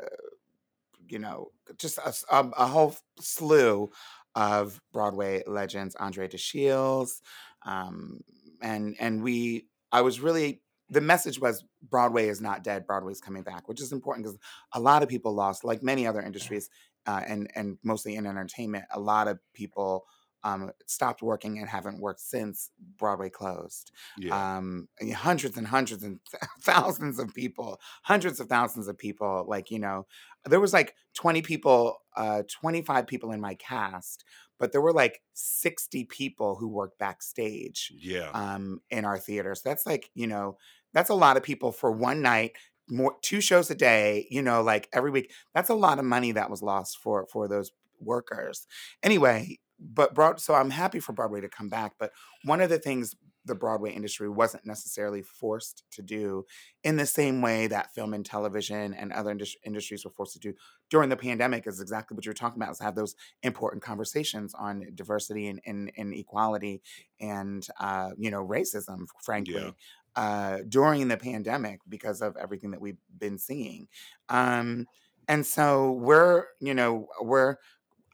you 1.08 1.20
know 1.20 1.52
just 1.78 2.00
a 2.32 2.66
whole 2.66 2.96
slew 3.20 3.90
of 4.36 4.80
Broadway 4.94 5.44
legends 5.48 5.96
André 5.96 6.30
De 6.30 6.38
Shields 6.38 7.22
um 7.66 8.22
and 8.62 8.96
and 9.00 9.24
we 9.24 9.68
I 9.92 10.02
was 10.02 10.20
really 10.20 10.62
the 10.90 11.02
message 11.02 11.40
was 11.40 11.66
Broadway 11.90 12.28
is 12.28 12.42
not 12.42 12.64
dead 12.64 12.86
Broadway's 12.86 13.22
coming 13.22 13.44
back 13.44 13.68
which 13.68 13.82
is 13.82 13.92
important 13.92 14.26
because 14.26 14.40
a 14.74 14.80
lot 14.80 15.04
of 15.04 15.10
people 15.10 15.34
lost 15.34 15.64
like 15.64 15.82
many 15.82 16.06
other 16.06 16.22
industries 16.22 16.70
uh, 17.08 17.22
and 17.26 17.50
and 17.56 17.78
mostly 17.84 18.16
in 18.16 18.28
entertainment, 18.28 18.86
a 18.92 19.00
lot 19.00 19.28
of 19.28 19.40
people 19.54 20.06
um, 20.44 20.72
stopped 20.86 21.22
working 21.22 21.58
and 21.60 21.68
haven't 21.68 22.00
worked 22.00 22.22
since 22.22 22.70
Broadway 22.98 23.30
closed. 23.30 23.92
Yeah. 24.18 24.58
Um, 24.58 24.88
hundreds 25.14 25.58
and 25.58 25.68
hundreds 25.68 26.04
and 26.04 26.20
thousands 26.62 27.20
of 27.20 27.34
people, 27.34 27.80
hundreds 28.04 28.40
of 28.40 28.48
thousands 28.48 28.88
of 28.88 28.98
people. 28.98 29.46
Like 29.48 29.72
you 29.72 29.80
know, 29.80 30.06
there 30.46 30.60
was 30.60 30.74
like 30.74 30.94
twenty 31.14 31.42
people, 31.42 31.98
uh, 32.16 32.44
twenty 32.50 32.82
five 32.82 33.08
people 33.08 33.32
in 33.32 33.42
my 33.42 33.56
cast, 33.56 34.24
but 34.60 34.72
there 34.72 34.82
were 34.82 34.94
like 34.94 35.22
sixty 35.34 36.04
people 36.06 36.56
who 36.56 36.68
worked 36.68 37.00
backstage 37.00 37.92
Yeah. 37.98 38.30
um, 38.34 38.82
in 38.90 39.06
our 39.06 39.18
theater. 39.18 39.56
So 39.56 39.70
that's 39.70 39.86
like 39.86 40.10
you 40.14 40.28
know, 40.28 40.58
that's 40.94 41.10
a 41.10 41.16
lot 41.16 41.38
of 41.38 41.44
people 41.44 41.72
for 41.72 41.92
one 41.92 42.22
night. 42.22 42.54
More 42.90 43.16
two 43.22 43.42
shows 43.42 43.70
a 43.70 43.76
day, 43.76 44.28
you 44.32 44.42
know, 44.42 44.62
like 44.62 44.88
every 44.94 45.12
week. 45.12 45.34
That's 45.54 45.70
a 45.70 45.74
lot 45.76 46.00
of 46.00 46.06
money 46.06 46.32
that 46.32 46.50
was 46.50 46.62
lost 46.62 47.00
for 47.00 47.28
for 47.30 47.50
those 47.50 47.72
workers. 48.00 48.66
Anyway, 49.04 49.60
but 49.80 50.14
broad 50.14 50.40
so 50.40 50.54
i'm 50.54 50.70
happy 50.72 51.00
for 51.00 51.14
broadway 51.14 51.42
to 51.42 51.50
come 51.50 51.70
back 51.70 51.94
but 52.00 52.12
one 52.44 52.62
of 52.62 52.70
the 52.70 52.80
things 52.80 53.16
the 53.46 53.56
broadway 53.56 53.92
industry 53.94 54.28
wasn't 54.28 54.66
necessarily 54.66 55.22
forced 55.22 55.84
to 55.90 56.02
do 56.02 56.46
in 56.84 56.98
the 56.98 57.06
same 57.06 57.42
way 57.42 57.66
that 57.68 57.94
film 57.94 58.14
and 58.14 58.26
television 58.26 58.94
and 58.94 59.14
other 59.14 59.32
indus- 59.32 59.56
industries 59.66 60.04
were 60.04 60.12
forced 60.12 60.34
to 60.34 60.40
do 60.40 60.54
during 60.90 61.08
the 61.10 61.16
pandemic 61.16 61.66
is 61.66 61.80
exactly 61.80 62.14
what 62.16 62.26
you're 62.26 62.34
talking 62.34 62.62
about 62.62 62.72
is 62.72 62.80
have 62.80 62.96
those 62.96 63.16
important 63.44 63.82
conversations 63.82 64.54
on 64.54 64.84
diversity 64.96 65.48
and, 65.48 65.62
and, 65.66 65.92
and 65.96 66.14
equality 66.14 66.82
and 67.22 67.68
uh, 67.80 68.10
you 68.18 68.30
know 68.32 68.46
racism 68.46 69.06
frankly 69.24 69.54
Yeah. 69.56 69.72
uh, 70.16 70.58
during 70.68 71.08
the 71.08 71.18
pandemic 71.18 71.80
because 71.88 72.22
of 72.22 72.36
everything 72.36 72.72
that 72.72 72.82
we've 72.82 72.98
been 73.18 73.38
seeing 73.38 73.88
um, 74.28 74.88
and 75.30 75.46
so 75.46 75.92
we're 75.94 76.46
you 76.60 76.74
know 76.74 77.08
we're 77.22 77.56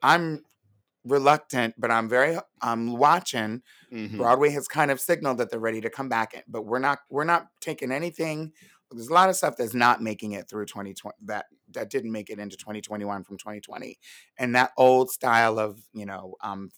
i'm 0.02 0.44
reluctant, 1.06 1.76
but 1.78 1.92
I'm 1.92 2.08
very 2.10 2.38
I'm 2.62 2.98
watching. 2.98 3.62
Mhm. 3.92 4.18
Broadway 4.18 4.50
has 4.52 4.68
kind 4.68 4.92
of 4.92 5.00
signaled 5.00 5.38
that 5.38 5.50
they're 5.50 5.60
ready 5.60 5.82
to 5.82 5.90
come 5.90 6.10
back, 6.10 6.34
in, 6.34 6.42
but 6.48 6.66
we're 6.66 6.80
not 6.80 7.00
we're 7.10 7.24
not 7.24 7.48
taking 7.60 7.92
anything. 7.92 8.54
There's 8.92 9.08
a 9.08 9.14
lot 9.14 9.30
of 9.30 9.36
stuff 9.36 9.56
that's 9.58 9.74
not 9.74 10.02
making 10.02 10.34
it 10.34 10.48
through 10.50 10.66
2020 10.66 11.16
that 11.26 11.46
that 11.72 11.90
didn't 11.90 12.12
make 12.12 12.30
it 12.30 12.40
into 12.40 12.56
2021 12.58 13.24
from 13.24 13.38
2020, 13.38 13.98
and 14.38 14.56
that 14.56 14.72
old 14.78 15.10
style 15.12 15.60
of 15.60 15.80
you 15.94 16.06
know 16.06 16.36
um, 16.42 16.72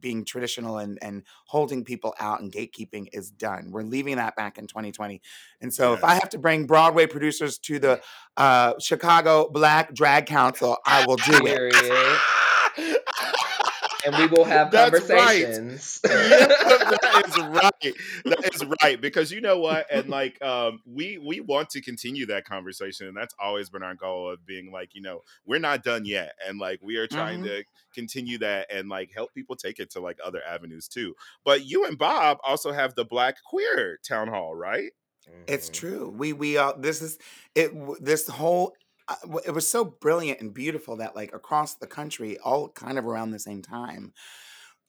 being 0.00 0.24
traditional 0.24 0.78
and 0.78 0.98
and 1.02 1.24
holding 1.46 1.84
people 1.84 2.14
out 2.18 2.40
and 2.40 2.52
gatekeeping 2.52 3.08
is 3.12 3.30
done. 3.30 3.70
We're 3.70 3.82
leaving 3.82 4.16
that 4.16 4.34
back 4.36 4.56
in 4.58 4.66
2020, 4.66 5.20
and 5.60 5.72
so 5.72 5.92
if 5.92 6.02
I 6.02 6.14
have 6.14 6.30
to 6.30 6.38
bring 6.38 6.66
Broadway 6.66 7.06
producers 7.06 7.58
to 7.60 7.78
the 7.78 8.00
uh, 8.36 8.74
Chicago 8.80 9.50
Black 9.50 9.94
Drag 9.94 10.26
Council, 10.38 10.78
I 10.86 11.04
will 11.06 11.16
do 11.16 11.46
it. 11.46 12.18
Period. 14.10 14.14
And 14.14 14.16
we 14.16 14.26
will 14.26 14.44
have 14.44 14.70
That's 14.70 15.00
right. 15.02 15.50
conversations. 15.50 16.00
yeah, 16.08 16.46
that 16.90 17.22
is 17.26 17.38
right. 17.38 17.94
That 18.26 18.54
is 18.54 18.64
right. 18.82 19.00
Because 19.00 19.30
you 19.30 19.40
know 19.40 19.58
what? 19.58 19.86
And 19.90 20.08
like 20.08 20.40
um 20.42 20.80
we 20.86 21.18
we 21.18 21.40
want 21.40 21.70
to 21.70 21.80
continue 21.80 22.26
that 22.26 22.44
conversation. 22.44 23.06
And 23.08 23.16
that's 23.16 23.34
always 23.38 23.68
been 23.70 23.82
our 23.82 23.94
goal 23.94 24.30
of 24.30 24.44
being 24.46 24.70
like, 24.72 24.94
you 24.94 25.02
know, 25.02 25.22
we're 25.46 25.58
not 25.60 25.82
done 25.82 26.04
yet. 26.04 26.32
And 26.46 26.58
like 26.58 26.80
we 26.82 26.96
are 26.96 27.06
trying 27.06 27.40
Mhm. 27.40 27.44
to 27.44 27.64
continue 27.94 28.38
that 28.38 28.66
and 28.72 28.88
like 28.88 29.10
help 29.14 29.34
people 29.34 29.56
take 29.56 29.78
it 29.78 29.90
to 29.90 30.00
like 30.00 30.18
other 30.24 30.42
avenues 30.44 30.88
too. 30.88 31.14
But 31.44 31.64
you 31.66 31.84
and 31.86 31.98
Bob 31.98 32.38
also 32.44 32.72
have 32.72 32.94
the 32.94 33.04
Black 33.04 33.36
Queer 33.44 33.98
Town 34.06 34.28
Hall, 34.28 34.54
right? 34.54 34.90
It's 35.46 35.68
Mhm. 35.68 35.72
true. 35.72 36.08
We 36.16 36.32
we 36.32 36.56
all 36.58 36.78
this 36.78 37.02
is 37.02 37.18
it. 37.54 37.72
This 38.00 38.28
whole 38.28 38.74
w- 38.74 38.87
it 39.46 39.52
was 39.52 39.66
so 39.66 39.84
brilliant 39.84 40.40
and 40.40 40.52
beautiful 40.52 40.96
that 40.96 41.16
like 41.16 41.34
across 41.34 41.74
the 41.74 41.86
country, 41.86 42.38
all 42.38 42.68
kind 42.68 42.98
of 42.98 43.06
around 43.06 43.30
the 43.30 43.38
same 43.38 43.62
time, 43.62 44.12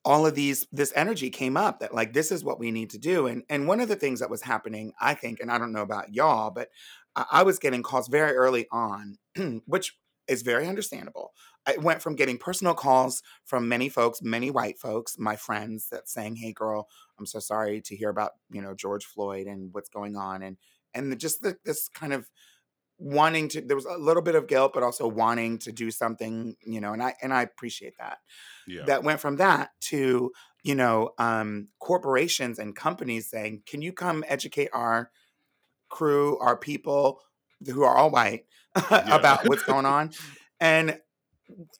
all 0.05 0.25
of 0.25 0.35
these 0.35 0.65
this 0.71 0.93
energy 0.95 1.29
came 1.29 1.57
up 1.57 1.79
that 1.79 1.93
like 1.93 2.13
this 2.13 2.31
is 2.31 2.43
what 2.43 2.59
we 2.59 2.71
need 2.71 2.89
to 2.91 2.97
do. 2.97 3.27
And 3.27 3.43
and 3.49 3.67
one 3.67 3.79
of 3.79 3.87
the 3.87 3.95
things 3.95 4.19
that 4.19 4.29
was 4.29 4.41
happening, 4.41 4.93
I 4.99 5.13
think, 5.13 5.39
and 5.39 5.51
I 5.51 5.57
don't 5.57 5.71
know 5.71 5.81
about 5.81 6.13
y'all, 6.13 6.51
but 6.51 6.69
I, 7.15 7.25
I 7.31 7.43
was 7.43 7.59
getting 7.59 7.83
calls 7.83 8.07
very 8.07 8.33
early 8.33 8.67
on, 8.71 9.17
which 9.65 9.97
is 10.27 10.41
very 10.43 10.67
understandable. 10.67 11.31
I 11.67 11.77
went 11.77 12.01
from 12.01 12.15
getting 12.15 12.37
personal 12.37 12.73
calls 12.73 13.21
from 13.45 13.67
many 13.67 13.89
folks, 13.89 14.21
many 14.21 14.51
white 14.51 14.79
folks, 14.79 15.17
my 15.17 15.35
friends 15.35 15.87
that 15.91 16.07
saying, 16.07 16.37
"Hey, 16.37 16.53
girl, 16.53 16.87
I'm 17.17 17.25
so 17.25 17.39
sorry 17.39 17.81
to 17.81 17.95
hear 17.95 18.09
about 18.09 18.31
you 18.51 18.61
know 18.61 18.73
George 18.73 19.05
Floyd 19.05 19.47
and 19.47 19.73
what's 19.73 19.89
going 19.89 20.15
on," 20.15 20.41
and 20.41 20.57
and 20.93 21.11
the, 21.11 21.15
just 21.15 21.41
the, 21.41 21.57
this 21.65 21.89
kind 21.89 22.13
of 22.13 22.29
wanting 22.99 23.47
to. 23.49 23.61
There 23.61 23.75
was 23.75 23.85
a 23.85 23.97
little 23.97 24.21
bit 24.21 24.35
of 24.35 24.47
guilt, 24.47 24.71
but 24.73 24.83
also 24.83 25.07
wanting 25.07 25.57
to 25.59 25.71
do 25.71 25.89
something, 25.89 26.55
you 26.61 26.81
know, 26.81 26.93
and 26.93 27.01
I 27.01 27.15
and 27.21 27.33
I 27.33 27.41
appreciate 27.41 27.97
that. 27.97 28.19
Yeah. 28.67 28.83
That 28.85 29.03
went 29.03 29.19
from 29.19 29.37
that 29.37 29.71
to 29.89 30.31
you 30.63 30.75
know 30.75 31.11
um, 31.17 31.69
corporations 31.79 32.59
and 32.59 32.75
companies 32.75 33.29
saying, 33.29 33.63
"Can 33.65 33.81
you 33.81 33.93
come 33.93 34.23
educate 34.27 34.69
our 34.73 35.11
crew, 35.89 36.37
our 36.39 36.57
people 36.57 37.21
who 37.65 37.83
are 37.83 37.95
all 37.95 38.11
white 38.11 38.45
about 38.91 39.47
what's 39.47 39.63
going 39.63 39.85
on?" 39.85 40.11
And 40.59 40.99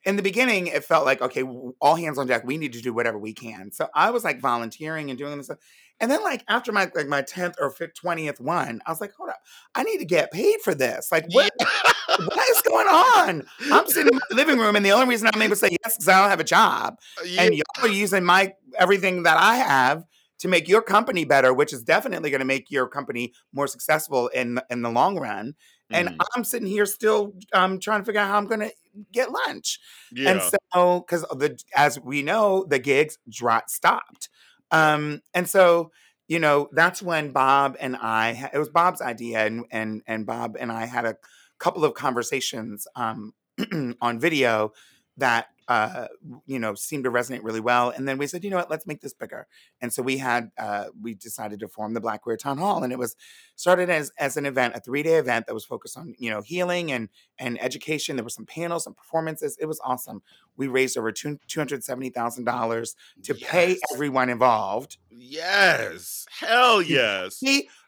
in 0.03 0.15
the 0.15 0.23
beginning, 0.23 0.67
it 0.67 0.83
felt 0.83 1.05
like, 1.05 1.21
okay, 1.21 1.43
all 1.79 1.95
hands 1.95 2.17
on 2.17 2.27
deck. 2.27 2.43
We 2.43 2.57
need 2.57 2.73
to 2.73 2.81
do 2.81 2.93
whatever 2.93 3.17
we 3.17 3.33
can. 3.33 3.71
So 3.71 3.87
I 3.93 4.09
was 4.09 4.23
like 4.23 4.39
volunteering 4.39 5.09
and 5.09 5.17
doing 5.17 5.37
this 5.37 5.47
stuff. 5.47 5.59
And 6.01 6.09
then 6.09 6.23
like 6.23 6.43
after 6.47 6.71
my 6.71 6.89
like 6.95 7.07
my 7.07 7.21
10th 7.21 7.55
or 7.59 7.73
twentieth 7.95 8.39
one, 8.39 8.81
I 8.85 8.91
was 8.91 9.01
like, 9.01 9.13
hold 9.13 9.29
up, 9.29 9.41
I 9.75 9.83
need 9.83 9.97
to 9.99 10.05
get 10.05 10.31
paid 10.31 10.61
for 10.61 10.73
this. 10.73 11.11
Like 11.11 11.25
what 11.33 11.51
what 11.59 12.49
is 12.49 12.61
going 12.61 12.87
on? 12.87 13.43
I'm 13.71 13.85
sitting 13.87 14.13
in 14.13 14.15
my 14.19 14.35
living 14.35 14.59
room 14.59 14.75
and 14.75 14.85
the 14.85 14.91
only 14.91 15.07
reason 15.07 15.29
I'm 15.33 15.41
able 15.41 15.51
to 15.51 15.55
say 15.55 15.69
yes 15.83 15.93
is 15.93 15.97
because 15.97 16.07
I 16.09 16.21
don't 16.21 16.29
have 16.29 16.39
a 16.39 16.43
job. 16.45 16.97
Yeah. 17.25 17.43
And 17.43 17.53
y'all 17.55 17.85
are 17.85 17.87
using 17.87 18.23
my 18.23 18.53
everything 18.77 19.23
that 19.23 19.37
I 19.37 19.55
have 19.57 20.03
to 20.39 20.47
make 20.47 20.69
your 20.69 20.81
company 20.81 21.25
better, 21.25 21.53
which 21.53 21.73
is 21.73 21.83
definitely 21.83 22.29
going 22.29 22.39
to 22.39 22.45
make 22.45 22.71
your 22.71 22.87
company 22.87 23.33
more 23.51 23.67
successful 23.67 24.27
in 24.29 24.59
in 24.69 24.81
the 24.81 24.89
long 24.89 25.19
run. 25.19 25.53
And 25.91 26.09
Mhm. 26.09 26.25
I'm 26.35 26.43
sitting 26.43 26.67
here 26.67 26.85
still 26.85 27.33
um, 27.51 27.79
trying 27.79 28.01
to 28.01 28.05
figure 28.05 28.21
out 28.21 28.27
how 28.29 28.37
I'm 28.37 28.45
going 28.45 28.59
to 28.61 28.71
get 29.11 29.31
lunch. 29.31 29.79
Yeah. 30.11 30.31
And 30.31 30.41
so, 30.73 30.99
because 31.01 31.21
the 31.23 31.59
as 31.75 31.99
we 31.99 32.21
know, 32.21 32.63
the 32.69 32.79
gigs 32.79 33.17
dro- 33.29 33.61
stopped. 33.67 34.29
Um, 34.71 35.21
and 35.33 35.47
so, 35.47 35.91
you 36.27 36.39
know, 36.39 36.69
that's 36.71 37.01
when 37.01 37.31
Bob 37.31 37.75
and 37.79 37.95
I, 37.95 38.49
it 38.53 38.57
was 38.57 38.69
Bob's 38.69 39.01
idea, 39.01 39.45
and 39.45 39.65
and 39.71 40.01
and 40.07 40.25
Bob 40.25 40.57
and 40.59 40.71
I 40.71 40.85
had 40.85 41.05
a 41.05 41.15
couple 41.59 41.83
of 41.83 41.93
conversations 41.93 42.87
um, 42.95 43.33
on 44.01 44.19
video 44.19 44.71
that 45.17 45.47
uh, 45.69 46.07
you 46.47 46.57
know 46.57 46.73
seemed 46.73 47.03
to 47.03 47.11
resonate 47.11 47.41
really 47.43 47.59
well. 47.59 47.91
And 47.91 48.07
then 48.07 48.17
we 48.17 48.25
said, 48.25 48.43
you 48.43 48.49
know 48.49 48.57
what, 48.57 48.71
let's 48.71 48.87
make 48.87 49.01
this 49.01 49.13
bigger. 49.13 49.47
And 49.79 49.93
so 49.93 50.01
we 50.01 50.17
had 50.17 50.49
uh, 50.57 50.85
we 50.99 51.13
decided 51.13 51.59
to 51.59 51.67
form 51.67 51.93
the 51.93 52.01
Black 52.01 52.23
Queer 52.23 52.37
Town 52.37 52.57
Hall, 52.57 52.83
and 52.83 52.91
it 52.91 52.97
was 52.97 53.15
started 53.55 53.89
as 53.89 54.11
as 54.17 54.35
an 54.35 54.47
event, 54.47 54.75
a 54.75 54.79
three 54.79 55.03
day 55.03 55.15
event 55.15 55.45
that 55.45 55.53
was 55.53 55.63
focused 55.63 55.95
on 55.95 56.15
you 56.17 56.31
know 56.31 56.41
healing 56.41 56.91
and 56.91 57.07
and 57.37 57.61
education. 57.61 58.15
There 58.15 58.23
were 58.23 58.31
some 58.31 58.47
panels, 58.47 58.83
some 58.83 58.95
performances. 58.95 59.57
It 59.61 59.67
was 59.67 59.79
awesome. 59.83 60.23
We 60.57 60.67
raised 60.67 60.97
over 60.97 61.11
two 61.11 61.37
hundred 61.55 61.83
seventy 61.83 62.09
thousand 62.09 62.45
dollars 62.45 62.95
to 63.23 63.35
pay 63.35 63.77
everyone 63.93 64.29
involved. 64.29 64.97
Yes. 65.11 66.25
Hell 66.31 66.81
yes. 66.81 67.39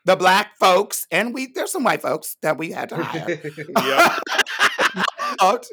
The 0.05 0.15
black 0.15 0.57
folks, 0.59 1.07
and 1.11 1.33
we 1.33 1.47
there's 1.47 1.71
some 1.71 1.83
white 1.83 2.01
folks 2.01 2.37
that 2.41 2.57
we 2.57 2.71
had 2.71 2.89
to 2.89 3.03
hire. 3.03 3.41
out, 5.39 5.65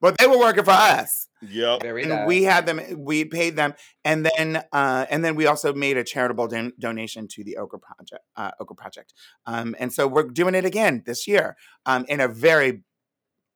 but 0.00 0.16
they 0.18 0.26
were 0.26 0.38
working 0.38 0.64
for 0.64 0.70
us. 0.72 1.26
Yep. 1.42 1.82
Very 1.82 2.02
and 2.02 2.10
nice. 2.10 2.26
we 2.28 2.42
had 2.44 2.66
them 2.66 2.80
we 2.98 3.24
paid 3.24 3.56
them 3.56 3.72
and 4.04 4.26
then 4.26 4.62
uh 4.72 5.06
and 5.08 5.24
then 5.24 5.36
we 5.36 5.46
also 5.46 5.72
made 5.72 5.96
a 5.96 6.04
charitable 6.04 6.48
don- 6.48 6.74
donation 6.78 7.26
to 7.28 7.42
the 7.42 7.56
okra 7.56 7.78
project 7.78 8.22
uh 8.36 8.50
okra 8.60 8.76
project 8.76 9.14
um 9.46 9.74
and 9.78 9.90
so 9.90 10.06
we're 10.06 10.24
doing 10.24 10.54
it 10.54 10.66
again 10.66 11.02
this 11.06 11.26
year 11.26 11.56
um 11.86 12.04
in 12.10 12.20
a 12.20 12.28
very 12.28 12.82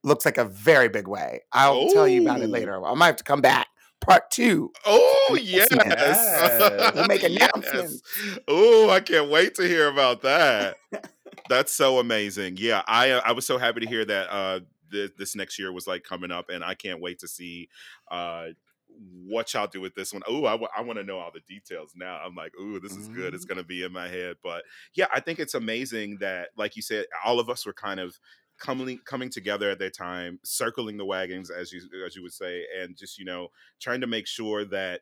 looks 0.03 0.25
like 0.25 0.39
a 0.39 0.47
very 0.47 0.89
big 0.89 1.07
way 1.07 1.43
i'll 1.53 1.91
tell 1.91 2.09
you 2.09 2.23
about 2.23 2.41
it 2.41 2.49
later 2.49 2.83
i 2.87 2.95
might 2.95 3.09
have 3.09 3.17
to 3.17 3.25
come 3.25 3.43
back 3.43 3.67
part 4.01 4.31
two 4.31 4.73
Oh 4.87 5.39
yes. 5.39 5.69
Yes. 5.71 6.95
We'll 6.95 7.07
make 7.07 7.23
Yes. 7.29 7.33
announcements. 7.55 8.03
Oh, 8.49 8.89
I 8.89 9.01
can't 9.01 9.31
wait 9.31 9.55
to 9.57 9.63
hear 9.63 9.89
about 9.89 10.23
that. 10.23 10.77
That's 11.49 11.73
so 11.75 11.99
amazing. 11.99 12.57
Yeah, 12.59 12.83
I 12.87 13.11
uh, 13.11 13.21
I 13.25 13.33
was 13.33 13.47
so 13.47 13.59
happy 13.59 13.81
to 13.81 13.87
hear 13.87 14.05
that 14.05 14.29
uh 14.31 14.61
this, 14.95 15.11
this 15.19 15.37
next 15.37 15.59
year 15.59 15.73
was 15.73 15.87
like 15.87 16.05
coming 16.05 16.31
up 16.31 16.49
and 16.51 16.65
I 16.65 16.75
can't 16.75 17.01
wait 17.03 17.19
to 17.21 17.29
see 17.29 17.69
uh 18.11 18.49
what 18.89 19.53
y'all 19.55 19.67
do 19.67 19.81
with 19.81 19.95
this 19.95 20.13
one. 20.13 20.23
Oh, 20.29 20.45
I, 20.45 20.55
want 20.55 20.99
to 20.99 21.05
know 21.05 21.19
all 21.19 21.33
the 21.33 21.41
details 21.41 21.95
now. 21.97 22.19
I'm 22.19 22.35
like, 22.37 22.53
ooh, 22.61 22.79
this 22.79 22.97
is 22.97 23.09
good. 23.09 23.35
It's 23.35 23.45
Mhm. 23.45 23.49
going 23.49 23.59
to 23.59 23.65
be 23.65 23.83
in 23.83 23.93
my 23.93 24.09
head. 24.09 24.37
But 24.43 24.65
yeah, 24.95 25.07
I 25.13 25.21
think 25.21 25.41
it's 25.41 25.55
amazing 25.55 26.19
that, 26.19 26.51
like 26.57 26.77
you 26.77 26.83
said, 26.83 27.07
all 27.25 27.41
of 27.41 27.49
us 27.51 27.67
were 27.67 27.73
kind 27.73 27.99
of 27.99 28.19
coming 28.61 28.99
coming 29.05 29.31
together 29.31 29.69
at 29.71 29.81
that 29.81 29.95
time, 29.95 30.39
circling 30.45 30.97
the 30.97 31.05
wagons, 31.05 31.51
as 31.51 31.73
you 31.73 31.81
as 32.07 32.15
you 32.15 32.23
would 32.23 32.33
say, 32.33 32.65
and 32.79 32.97
just 32.97 33.19
you 33.19 33.25
know 33.25 33.49
trying 33.81 34.01
to 34.01 34.07
make 34.07 34.29
sure 34.29 34.65
that 34.67 35.01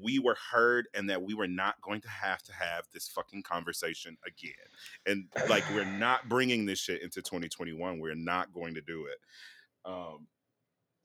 we 0.00 0.18
were 0.18 0.36
heard 0.52 0.88
and 0.94 1.08
that 1.10 1.22
we 1.22 1.34
were 1.34 1.48
not 1.48 1.80
going 1.82 2.00
to 2.02 2.08
have 2.08 2.42
to 2.44 2.52
have 2.52 2.86
this 2.92 3.08
fucking 3.08 3.42
conversation 3.42 4.16
again. 4.26 4.52
And 5.06 5.28
like 5.48 5.68
we're 5.70 5.84
not 5.98 6.28
bringing 6.28 6.66
this 6.66 6.78
shit 6.78 7.02
into 7.02 7.22
2021. 7.22 7.98
We're 7.98 8.14
not 8.14 8.52
going 8.52 8.74
to 8.74 8.80
do 8.80 9.06
it. 9.06 9.18
Um 9.84 10.28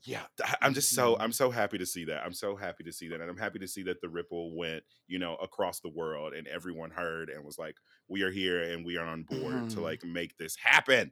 yeah 0.04 0.26
i'm 0.62 0.74
just 0.74 0.96
so 0.96 1.16
Mhm. 1.16 1.22
i'm 1.22 1.32
so 1.32 1.52
happy 1.52 1.78
to 1.78 1.86
see 1.86 2.06
that 2.06 2.24
i'm 2.26 2.34
so 2.34 2.56
happy 2.56 2.84
to 2.84 2.92
see 2.92 3.08
that 3.10 3.22
and 3.22 3.30
i'm 3.30 3.38
happy 3.38 3.60
to 3.60 3.68
see 3.68 3.84
that 3.84 4.02
the 4.02 4.10
ripple 4.10 4.56
went 4.58 4.84
you 5.08 5.20
know 5.20 5.36
across 5.36 5.80
the 5.80 5.90
world 5.90 6.34
and 6.34 6.48
everyone 6.48 6.90
heard 6.90 7.30
and 7.30 7.46
was 7.46 7.60
like 7.60 7.76
we 8.08 8.24
are 8.24 8.32
here 8.32 8.64
and 8.64 8.84
we 8.84 8.98
are 8.98 9.06
on 9.06 9.24
board 9.24 9.70
to 9.70 9.80
Mhm. 9.80 9.84
like 9.84 10.04
make 10.04 10.36
this 10.38 10.56
happen 10.56 11.12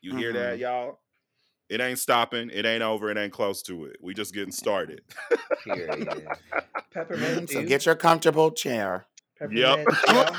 you 0.00 0.14
hear 0.14 0.32
that 0.32 0.58
Mhm. 0.58 0.60
y'all 0.60 1.00
it 1.72 1.80
ain't 1.80 1.98
stopping 1.98 2.50
it 2.52 2.66
ain't 2.66 2.82
over 2.82 3.10
it 3.10 3.18
ain't 3.18 3.32
close 3.32 3.62
to 3.62 3.84
it 3.84 3.96
we 4.02 4.14
just 4.14 4.34
getting 4.34 4.52
started 4.52 5.02
Period. 5.64 6.36
Peppermint, 6.94 7.50
So 7.50 7.60
you, 7.60 7.66
get 7.66 7.86
your 7.86 7.94
comfortable 7.96 8.50
chair. 8.52 9.06
peppermint, 9.38 9.90
do 10.06 10.12
y'all, 10.14 10.36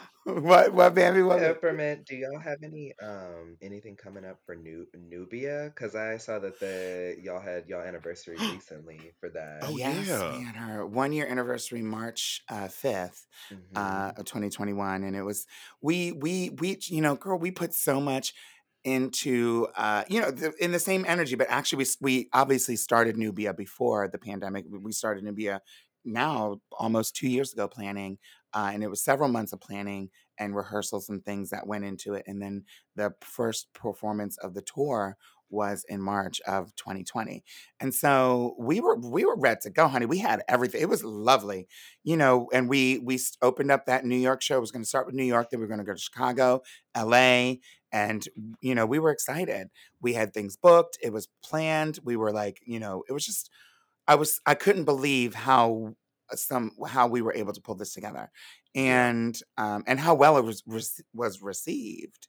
What 0.24 0.72
what 0.74 0.94
baby? 0.94 1.22
What? 1.22 1.38
peppermint, 1.38 2.06
do 2.06 2.16
y'all 2.16 2.38
have 2.40 2.58
any 2.62 2.92
um 3.02 3.56
anything 3.62 3.96
coming 3.96 4.24
up 4.24 4.38
for 4.44 4.54
new 4.54 4.86
Nubia? 4.94 5.70
Because 5.74 5.94
I 5.94 6.16
saw 6.18 6.38
that 6.40 6.58
the 6.60 7.16
y'all 7.20 7.40
had 7.40 7.68
y'all 7.68 7.82
anniversary 7.82 8.38
recently 8.44 9.12
for 9.20 9.28
that. 9.30 9.68
Oh, 9.68 9.76
yes, 9.76 10.06
yeah. 10.06 10.28
we 10.28 10.44
had 10.44 10.56
our 10.56 10.86
one 10.86 11.12
year 11.12 11.26
anniversary, 11.26 11.82
March 11.82 12.42
uh, 12.48 12.68
fifth, 12.68 13.26
uh, 13.74 14.12
Mhm. 14.12 14.14
of 14.16 14.24
2021, 14.24 15.02
and 15.02 15.16
it 15.16 15.22
was 15.22 15.46
we 15.82 16.12
we 16.12 16.50
we 16.50 16.78
you 16.86 17.00
know, 17.00 17.16
girl, 17.16 17.38
we 17.38 17.50
put 17.50 17.74
so 17.74 18.00
much 18.00 18.34
into 18.94 19.66
uh 19.76 20.04
you 20.08 20.20
know 20.20 20.32
in 20.60 20.72
the 20.72 20.78
same 20.78 21.04
energy 21.06 21.36
but 21.36 21.46
actually 21.50 21.78
we, 21.78 21.86
we 22.00 22.28
obviously 22.32 22.76
started 22.76 23.16
nubia 23.16 23.54
before 23.54 24.08
the 24.08 24.18
pandemic. 24.18 24.64
We 24.68 24.78
we 24.78 24.92
started 24.92 25.24
nubia 25.24 25.60
now 26.04 26.60
almost 26.72 27.16
two 27.16 27.28
years 27.28 27.52
ago 27.52 27.68
planning 27.68 28.18
uh, 28.54 28.70
and 28.72 28.82
it 28.82 28.88
was 28.88 29.02
several 29.02 29.28
months 29.28 29.52
of 29.52 29.60
planning 29.60 30.08
and 30.38 30.56
rehearsals 30.56 31.08
and 31.08 31.22
things 31.24 31.50
that 31.50 31.66
went 31.66 31.84
into 31.84 32.14
it 32.14 32.24
and 32.26 32.40
then 32.40 32.64
the 32.96 33.12
first 33.20 33.72
performance 33.74 34.38
of 34.38 34.54
the 34.54 34.62
tour 34.62 35.16
was 35.50 35.84
in 35.88 36.00
march 36.00 36.40
of 36.46 36.74
2020 36.76 37.42
and 37.80 37.94
so 37.94 38.54
we 38.58 38.80
were 38.80 38.96
we 38.96 39.24
were 39.24 39.36
ready 39.36 39.58
to 39.62 39.70
go 39.70 39.88
honey 39.88 40.06
we 40.06 40.18
had 40.18 40.42
everything 40.48 40.80
it 40.80 40.88
was 40.88 41.04
lovely 41.04 41.66
you 42.04 42.16
know 42.16 42.48
and 42.52 42.68
we 42.68 42.98
we 42.98 43.18
opened 43.42 43.70
up 43.70 43.86
that 43.86 44.04
new 44.04 44.16
york 44.16 44.42
show 44.42 44.56
it 44.56 44.60
was 44.60 44.70
going 44.70 44.82
to 44.82 44.88
start 44.88 45.06
with 45.06 45.14
new 45.14 45.24
york 45.24 45.48
then 45.50 45.60
we 45.60 45.64
were 45.64 45.68
going 45.68 45.78
to 45.78 45.84
go 45.84 45.94
to 45.94 45.98
chicago 46.00 46.60
la 46.96 47.54
and 47.92 48.28
you 48.60 48.74
know 48.74 48.84
we 48.86 48.98
were 48.98 49.10
excited. 49.10 49.68
We 50.00 50.12
had 50.12 50.32
things 50.34 50.56
booked 50.56 50.98
it 51.02 51.12
was 51.12 51.28
planned 51.42 51.98
we 52.04 52.16
were 52.16 52.32
like 52.32 52.58
you 52.64 52.78
know 52.80 53.04
it 53.08 53.12
was 53.12 53.24
just 53.26 53.50
i 54.08 54.14
was 54.14 54.40
i 54.46 54.54
couldn't 54.54 54.84
believe 54.84 55.34
how 55.34 55.94
uh, 56.32 56.36
some 56.36 56.72
how 56.88 57.06
we 57.08 57.22
were 57.22 57.34
able 57.34 57.52
to 57.52 57.60
pull 57.60 57.74
this 57.74 57.94
together 57.94 58.30
and 58.74 59.40
um 59.58 59.84
and 59.86 60.00
how 60.00 60.14
well 60.14 60.36
it 60.38 60.44
was 60.44 60.62
was 61.14 61.42
received 61.42 62.28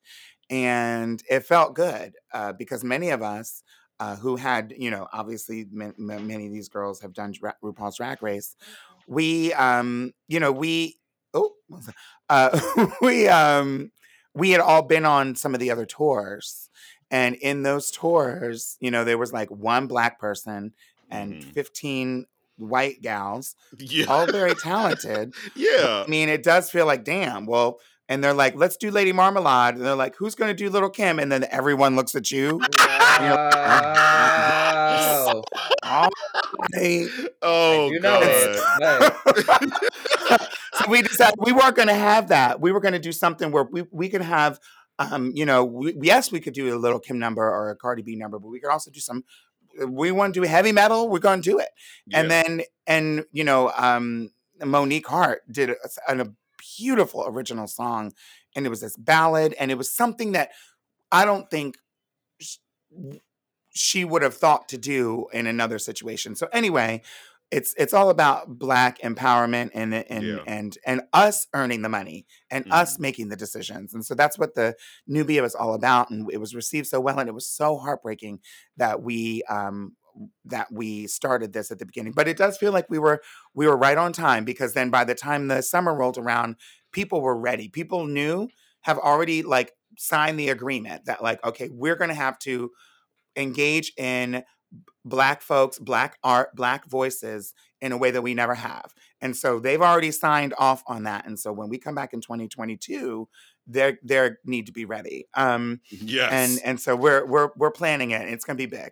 and 0.50 1.22
it 1.30 1.42
felt 1.42 1.74
good 1.76 2.16
uh, 2.34 2.54
because 2.54 2.84
many 2.84 3.10
of 3.10 3.22
us 3.22 3.64
uh, 4.00 4.16
who 4.16 4.36
had 4.36 4.74
you 4.78 4.90
know 4.92 5.08
obviously 5.14 5.66
ma- 5.72 5.92
ma- 5.98 6.20
many 6.20 6.46
of 6.48 6.52
these 6.54 6.70
girls 6.70 7.02
have 7.02 7.14
done 7.14 7.32
Dra- 7.32 7.56
RuPaul's 7.64 7.98
Drag 7.98 8.22
Race 8.24 8.56
we 9.08 9.52
um 9.54 10.14
you 10.28 10.40
know 10.40 10.52
we 10.52 10.98
oh 11.34 11.52
what 11.68 11.78
was 11.78 11.86
that? 11.88 11.96
uh 12.30 12.88
we 13.02 13.28
um 13.28 13.92
we 14.36 14.52
had 14.52 14.62
all 14.62 14.84
been 14.84 15.06
on 15.06 15.36
some 15.36 15.54
of 15.54 15.60
the 15.60 15.72
other 15.72 15.86
tours 15.86 16.70
and 17.12 17.36
in 17.36 17.64
those 17.64 17.92
tours 17.92 18.78
you 18.80 18.92
know 18.92 19.04
there 19.04 19.18
was 19.18 19.34
like 19.34 19.50
one 19.50 19.88
black 19.88 20.20
person 20.20 20.74
and 21.12 21.34
Mhm. 21.34 21.54
15 21.54 22.26
white 22.58 23.02
gals 23.02 23.56
yeah 23.80 24.06
all 24.08 24.28
very 24.28 24.54
talented 24.64 25.34
yeah 25.56 26.04
i 26.06 26.10
mean 26.10 26.30
it 26.30 26.44
does 26.44 26.70
feel 26.70 26.86
like 26.86 27.04
damn 27.04 27.46
well 27.46 27.80
and 28.10 28.24
they're 28.24 28.34
like 28.34 28.56
let's 28.56 28.76
do 28.76 28.91
lady 28.91 29.13
marmalade. 29.13 29.76
And 29.76 29.86
they're 29.86 29.95
like 29.95 30.15
who's 30.17 30.36
going 30.36 30.50
to 30.50 30.56
do 30.56 30.69
Lil' 30.69 30.89
Kim? 30.89 31.19
And 31.19 31.32
then 31.32 31.45
everyone 31.52 31.95
looks 31.95 32.15
at 32.15 32.32
you. 32.32 32.60
And 32.60 33.26
you're 33.26 33.38
No, 34.89 35.43
all 35.84 36.10
right 36.74 36.74
I 36.76 37.08
oh 37.41 37.89
do 37.89 38.00
know 38.00 38.19
it, 38.22 38.58
god 38.80 39.13
but 40.30 40.50
so 40.74 40.89
we 40.89 41.02
decided 41.02 41.36
we 41.39 41.52
weren't 41.54 41.76
going 41.76 41.88
to 41.88 41.93
have 41.93 42.30
that. 42.30 42.60
We 42.62 42.72
were 42.72 42.80
going 42.80 42.93
to 42.93 43.00
do 43.00 43.12
something 43.12 43.52
where 43.52 43.63
we, 43.63 43.84
we 43.91 44.10
could 44.10 44.22
have, 44.22 44.60
um, 45.00 45.32
you 45.36 45.45
know, 45.45 45.65
we, 45.65 45.95
yes, 46.02 46.32
we 46.32 46.39
could 46.39 46.54
do 46.54 46.76
a 46.76 46.78
Lil' 46.78 47.00
Kim 47.00 47.19
number 47.19 47.43
or 47.43 47.69
a 47.69 47.76
Cardi 47.76 48.02
B 48.02 48.15
number, 48.15 48.39
but 48.39 48.50
we 48.50 48.60
could 48.60 48.69
also 48.72 48.91
do 48.91 49.00
some. 49.00 49.24
We 49.88 50.12
want 50.12 50.34
to 50.34 50.41
do 50.41 50.48
heavy 50.48 50.72
metal. 50.72 51.10
We're 51.10 51.19
going 51.19 51.41
to 51.41 51.50
do 51.50 51.60
it, 51.60 51.69
and 52.13 52.30
then 52.30 52.62
and 52.88 53.26
you 53.32 53.43
know, 53.43 53.72
um, 53.78 54.32
Monique 54.63 55.08
Heart 55.08 55.43
did 55.52 55.69
a, 55.69 55.76
a 56.08 56.28
beautiful 56.78 57.26
original 57.28 57.67
song, 57.67 58.13
and 58.56 58.65
it 58.65 58.69
was 58.69 58.82
this 58.82 58.98
ballad, 58.98 59.56
and 59.60 59.72
it 59.72 59.78
was 59.78 59.93
something 59.93 60.34
that 60.34 60.52
I 61.12 61.26
don't 61.26 61.50
think 61.50 61.78
she 63.74 64.04
would 64.04 64.22
have 64.22 64.34
thought 64.36 64.67
to 64.69 64.78
do 64.78 65.28
in 65.32 65.48
another 65.48 65.80
situation. 65.80 66.36
So 66.36 66.48
anyway, 66.52 67.02
it's 67.52 67.74
it's 67.78 67.93
all 67.93 68.10
about 68.10 68.60
black 68.60 69.00
empowerment 69.00 69.72
and 69.74 69.93
and 69.93 70.24
Yeah. 70.24 70.43
and 70.45 70.78
and 70.86 71.02
us 71.13 71.48
earning 71.54 71.82
the 71.82 71.89
money 71.89 72.26
and 72.52 72.65
us 72.72 72.95
Mhm. 72.95 73.00
making 73.00 73.30
the 73.30 73.36
decisions. 73.36 73.93
And 73.93 74.06
so 74.06 74.13
that's 74.15 74.38
what 74.38 74.56
the 74.56 74.76
Nubia 75.08 75.41
was 75.41 75.56
all 75.56 75.74
about. 75.74 76.10
And 76.10 76.30
it 76.32 76.38
was 76.38 76.54
received 76.56 76.88
so 76.88 77.00
well, 77.00 77.19
and 77.19 77.30
it 77.30 77.34
was 77.34 77.48
so 77.48 77.78
heartbreaking 77.78 78.41
that 78.78 79.02
we 79.02 79.43
um 79.50 79.95
that 80.45 80.72
we 80.72 81.08
started 81.08 81.54
this 81.54 81.72
at 81.72 81.80
the 81.80 81.86
beginning. 81.86 82.13
But 82.13 82.28
it 82.28 82.38
does 82.38 82.58
feel 82.58 82.72
like 82.72 82.89
we 82.89 83.00
were 83.00 83.22
we 83.54 83.67
were 83.67 83.78
right 83.78 83.98
on 83.98 84.13
time 84.13 84.45
because 84.45 84.74
then 84.74 84.89
by 84.89 85.04
the 85.04 85.15
time 85.15 85.48
the 85.48 85.62
summer 85.62 85.93
rolled 85.93 86.17
around, 86.17 86.56
people 86.91 87.22
were 87.22 87.38
ready. 87.38 87.69
People 87.69 88.06
knew 88.06 88.50
have 88.82 88.98
already 88.98 89.43
like 89.43 89.74
signed 89.98 90.39
the 90.39 90.50
agreement 90.50 91.06
that 91.06 91.22
like 91.24 91.43
okay, 91.43 91.69
we're 91.72 91.95
going 91.95 92.10
to 92.10 92.15
have 92.15 92.39
to 92.39 92.72
engage 93.36 93.93
in 93.98 94.43
black 95.06 95.41
folks, 95.41 95.80
black 95.80 96.17
art, 96.24 96.56
black 96.56 96.88
voices 96.88 97.54
in 97.82 97.91
a 97.91 97.98
way 97.98 98.12
that 98.12 98.22
we 98.22 98.34
never 98.34 98.54
have. 98.54 98.93
And 99.22 99.36
so 99.36 99.60
they've 99.60 99.82
already 99.82 100.12
signed 100.12 100.54
off 100.58 100.84
on 100.88 101.04
that. 101.04 101.26
And 101.26 101.39
so 101.39 101.52
when 101.52 101.69
we 101.69 101.78
come 101.78 101.95
back 101.95 102.13
in 102.13 102.22
2022, 102.22 103.28
they 103.67 103.98
they 104.04 104.32
need 104.45 104.65
to 104.65 104.72
be 104.72 104.86
ready. 104.86 105.28
Um 105.36 105.82
yes 105.89 106.32
and 106.32 106.60
and 106.65 106.80
so 106.80 106.95
we're 106.95 107.26
we're 107.26 107.50
we're 107.56 107.72
planning 107.72 108.12
it. 108.12 108.28
It's 108.28 108.45
going 108.45 108.58
to 108.58 108.67
be 108.67 108.78
big. 108.78 108.91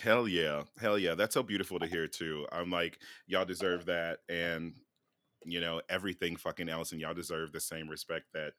Hell 0.00 0.26
yeah. 0.26 0.62
Hell 0.80 0.98
yeah. 0.98 1.14
That's 1.14 1.34
so 1.34 1.42
beautiful 1.42 1.78
to 1.78 1.86
hear 1.86 2.06
too. 2.06 2.46
I'm 2.50 2.70
like, 2.70 2.98
y'all 3.26 3.44
deserve 3.44 3.86
that. 3.86 4.18
And, 4.28 4.74
you 5.44 5.60
know, 5.60 5.80
everything 5.88 6.36
fucking 6.36 6.68
else. 6.68 6.92
And 6.92 7.00
y'all 7.00 7.14
deserve 7.14 7.52
the 7.52 7.60
same 7.60 7.88
respect 7.88 8.26
that, 8.34 8.52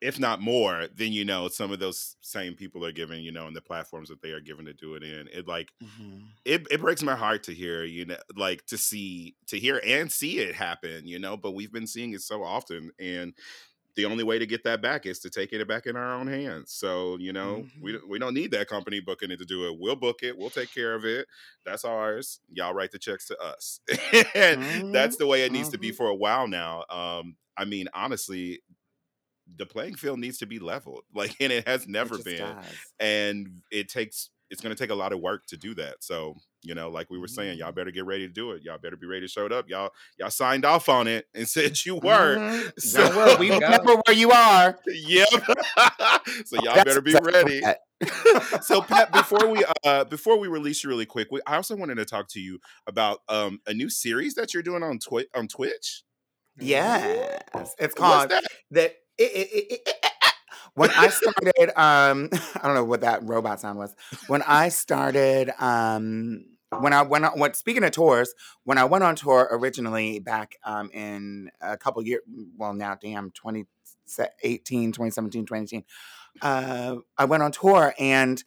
if 0.00 0.20
not 0.20 0.40
more, 0.40 0.86
than, 0.94 1.12
you 1.12 1.24
know, 1.24 1.48
some 1.48 1.72
of 1.72 1.80
those 1.80 2.16
same 2.20 2.54
people 2.54 2.84
are 2.84 2.92
giving, 2.92 3.22
you 3.22 3.32
know, 3.32 3.46
and 3.46 3.56
the 3.56 3.60
platforms 3.60 4.08
that 4.08 4.22
they 4.22 4.30
are 4.30 4.40
given 4.40 4.64
to 4.66 4.72
do 4.72 4.94
it 4.94 5.02
in. 5.02 5.28
It 5.32 5.48
like, 5.48 5.72
mm-hmm. 5.82 6.18
it, 6.44 6.66
it 6.70 6.80
breaks 6.80 7.02
my 7.02 7.16
heart 7.16 7.42
to 7.44 7.54
hear, 7.54 7.84
you 7.84 8.04
know, 8.04 8.16
like 8.36 8.64
to 8.66 8.78
see, 8.78 9.34
to 9.48 9.58
hear 9.58 9.80
and 9.84 10.10
see 10.10 10.38
it 10.38 10.54
happen, 10.54 11.06
you 11.06 11.18
know, 11.18 11.36
but 11.36 11.52
we've 11.52 11.72
been 11.72 11.86
seeing 11.86 12.12
it 12.12 12.22
so 12.22 12.44
often. 12.44 12.90
And, 13.00 13.34
the 13.98 14.06
only 14.06 14.24
way 14.24 14.38
to 14.38 14.46
get 14.46 14.64
that 14.64 14.80
back 14.80 15.06
is 15.06 15.18
to 15.18 15.30
take 15.30 15.52
it 15.52 15.68
back 15.68 15.86
in 15.86 15.96
our 15.96 16.14
own 16.14 16.28
hands. 16.28 16.72
So, 16.72 17.18
you 17.18 17.32
know, 17.32 17.66
we, 17.82 17.94
Mhm. 17.94 18.08
we 18.08 18.18
don't 18.20 18.32
need 18.34 18.52
that 18.52 18.68
company 18.68 19.00
booking 19.00 19.32
it 19.32 19.38
to 19.40 19.44
do 19.44 19.66
it. 19.68 19.78
We'll 19.78 19.96
book 19.96 20.22
it. 20.22 20.38
We'll 20.38 20.50
take 20.50 20.72
care 20.72 20.94
of 20.94 21.04
it. 21.04 21.26
That's 21.66 21.84
ours. 21.84 22.40
Y'all 22.48 22.74
write 22.74 22.92
the 22.92 23.00
checks 23.00 23.26
to 23.26 23.38
us. 23.40 23.80
and 24.36 24.94
that's 24.94 25.16
Mhm. 25.16 25.18
the 25.18 25.26
way 25.26 25.44
it 25.44 25.52
needs 25.52 25.70
to 25.70 25.78
be 25.78 25.90
Mhm. 25.90 25.96
for 25.96 26.06
a 26.08 26.14
while 26.14 26.46
now. 26.48 26.84
Um, 26.90 27.36
I 27.56 27.64
mean, 27.64 27.88
honestly, 27.92 28.62
the 29.56 29.66
playing 29.66 29.96
field 29.96 30.20
needs 30.20 30.38
to 30.38 30.46
be 30.46 30.58
leveled. 30.60 31.04
Like, 31.14 31.36
and 31.40 31.52
it 31.52 31.66
has 31.66 31.88
never 31.88 32.16
just 32.16 32.24
been. 32.24 32.38
does. 32.38 32.94
And 33.00 33.62
it 33.72 33.88
takes, 33.88 34.30
it's 34.50 34.60
going 34.62 34.74
to 34.74 34.80
take 34.82 34.90
a 34.90 34.94
lot 34.94 35.12
of 35.12 35.20
work 35.20 35.46
to 35.48 35.56
do 35.56 35.74
that. 35.74 36.04
So, 36.04 36.36
you 36.62 36.74
know, 36.74 36.88
like 36.90 37.08
we 37.10 37.18
were 37.18 37.28
saying, 37.28 37.58
y'all 37.58 37.70
Mhm. 37.72 37.76
better 37.76 37.90
get 37.90 38.04
ready 38.04 38.26
to 38.26 38.32
do 38.32 38.52
it. 38.52 38.62
Y'all 38.62 38.78
better 38.78 38.96
be 38.96 39.06
ready 39.06 39.22
to 39.22 39.28
show 39.28 39.46
it 39.46 39.52
up. 39.52 39.68
Y'all, 39.68 39.90
y'all 40.18 40.30
signed 40.30 40.64
off 40.64 40.88
on 40.88 41.06
it 41.06 41.26
and 41.34 41.48
said 41.48 41.84
you 41.84 41.96
were. 42.02 42.36
Mhm. 42.36 42.80
So, 42.80 43.36
we 43.38 43.50
remember 43.52 43.94
where 44.06 44.16
you 44.16 44.30
are. 44.32 44.78
Yep. 44.86 45.28
so 46.44 46.56
y'all 46.62 46.74
That's 46.74 46.84
better 46.84 47.00
be 47.00 47.14
ready. 47.22 47.62
so 48.62 48.80
Pat, 48.80 49.12
before 49.12 49.48
we 49.48 49.64
uh 49.84 50.04
before 50.04 50.38
we 50.38 50.46
release 50.48 50.84
you 50.84 50.90
really 50.90 51.06
quick, 51.06 51.28
we, 51.32 51.40
I 51.46 51.56
also 51.56 51.74
wanted 51.76 51.96
to 51.96 52.04
talk 52.04 52.28
to 52.28 52.40
you 52.40 52.60
about 52.86 53.20
um 53.28 53.60
a 53.66 53.74
new 53.74 53.90
series 53.90 54.34
that 54.34 54.54
you're 54.54 54.62
doing 54.62 54.82
on 54.82 54.98
Twitch 54.98 55.26
on 55.34 55.48
Twitch. 55.48 56.02
Yes, 56.60 57.74
it's 57.78 57.94
called 57.94 58.30
that? 58.30 58.44
that. 58.72 58.96
it- 59.18 59.32
it- 59.32 59.48
it- 59.52 59.72
it- 59.72 59.80
it- 59.86 59.94
When 60.78 60.90
I 60.90 61.08
started, 61.08 61.80
um, 61.80 62.28
I 62.54 62.60
don't 62.62 62.74
know 62.74 62.84
what 62.84 63.00
that 63.00 63.24
robot 63.24 63.60
sound 63.60 63.78
was. 63.78 63.96
When 64.28 64.42
I 64.42 64.68
started, 64.68 65.50
um, 65.58 66.44
when 66.78 66.92
I 66.92 67.02
went 67.02 67.24
on, 67.24 67.36
what 67.36 67.56
speaking 67.56 67.82
of 67.82 67.90
tours, 67.90 68.32
when 68.62 68.78
I 68.78 68.84
went 68.84 69.02
on 69.02 69.16
tour 69.16 69.48
originally 69.50 70.20
back 70.20 70.54
um, 70.64 70.88
in 70.94 71.50
a 71.60 71.76
couple 71.76 72.06
years, 72.06 72.20
well 72.56 72.74
now 72.74 72.94
damn 72.94 73.32
2018, 73.32 74.92
2017, 74.92 75.46
2018, 75.46 75.84
uh, 76.42 76.96
I 77.16 77.24
went 77.24 77.42
on 77.42 77.50
tour 77.50 77.92
and 77.98 78.42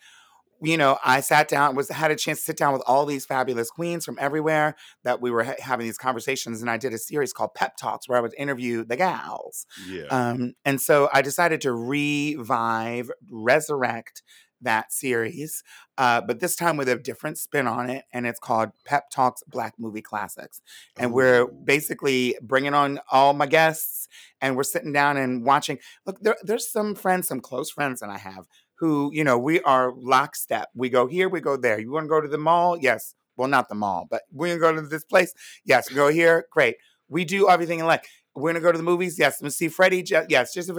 you 0.62 0.78
know, 0.78 0.98
I 1.04 1.22
sat 1.22 1.48
down, 1.48 1.76
was 1.76 1.90
had 1.90 2.12
a 2.12 2.16
chance 2.16 2.40
to 2.40 2.46
sit 2.46 2.58
down 2.58 2.74
with 2.74 2.84
all 2.86 3.06
these 3.06 3.26
fabulous 3.26 3.72
queens 3.72 4.06
from 4.06 4.18
everywhere 4.20 4.76
that 5.04 5.22
we 5.22 5.32
were 5.32 5.44
ha- 5.44 5.56
having 5.60 5.86
these 5.86 5.98
conversations, 5.98 6.62
and 6.62 6.70
I 6.70 6.78
did 6.78 6.94
a 6.94 6.98
series 6.98 7.34
called 7.34 7.56
Pep 7.56 7.78
Talks 7.78 8.08
where 8.08 8.18
I 8.18 8.22
would 8.22 8.36
interview 8.38 8.84
the 8.84 8.96
gals. 8.96 9.66
Yeah. 9.88 10.06
Um, 10.06 10.54
and 10.64 10.80
so 10.80 11.10
I 11.12 11.22
decided 11.22 11.62
to 11.62 11.74
revive, 11.74 13.10
resurrect 13.30 14.22
that 14.62 14.94
series, 14.94 15.64
uh, 15.98 16.22
but 16.22 16.40
this 16.40 16.56
time 16.56 16.78
with 16.78 16.88
a 16.88 16.96
different 16.96 17.38
spin 17.38 17.66
on 17.66 17.90
it, 17.90 18.06
and 18.14 18.28
it's 18.28 18.40
called 18.40 18.70
Pep 18.86 19.10
Talks 19.10 19.42
Black 19.48 19.74
Movie 19.80 20.04
Classics. 20.04 20.62
And 20.98 21.14
we're 21.14 21.48
basically 21.48 22.38
bringing 22.42 22.76
on 22.76 23.00
all 23.12 23.34
my 23.34 23.48
guests, 23.48 24.08
and 24.40 24.56
we're 24.56 24.64
sitting 24.64 24.94
down 24.94 25.18
and 25.18 25.44
watching. 25.44 25.80
Look, 26.06 26.22
there, 26.22 26.38
there's 26.44 26.72
some 26.72 26.94
friends, 26.94 27.28
some 27.28 27.40
close 27.40 27.72
friends 27.72 28.02
that 28.02 28.10
I 28.10 28.20
have 28.20 28.48
who, 28.82 29.12
you 29.14 29.24
know, 29.24 29.38
we 29.38 29.62
are 29.62 29.94
lockstep. 29.96 30.70
We 30.74 30.90
go 30.90 31.06
here, 31.06 31.30
we 31.30 31.40
go 31.40 31.56
there. 31.56 31.80
You 31.80 31.92
want 31.92 32.06
to 32.06 32.10
go 32.10 32.20
to 32.20 32.28
the 32.28 32.40
mall? 32.40 32.78
Yes. 32.78 33.14
Well, 33.38 33.48
not 33.48 33.70
the 33.70 33.76
mall, 33.76 34.08
but 34.10 34.24
we're 34.32 34.58
gonna 34.58 34.74
go 34.74 34.82
to 34.82 34.88
this 34.88 35.06
place. 35.06 35.34
Yes, 35.64 35.90
we 35.90 35.96
go 35.96 36.10
here. 36.10 36.48
Great. 36.52 36.76
We 37.08 37.24
do 37.24 37.48
everything 37.48 37.80
in 37.80 37.86
like 37.86 38.06
we're 38.36 38.52
gonna 38.52 38.62
go 38.62 38.72
to 38.72 38.78
the 38.78 38.84
movies. 38.84 39.18
Yes, 39.18 39.42
let's 39.42 39.56
see 39.56 39.68
Freddie. 39.68 40.04
Yes, 40.28 40.54
just. 40.54 40.70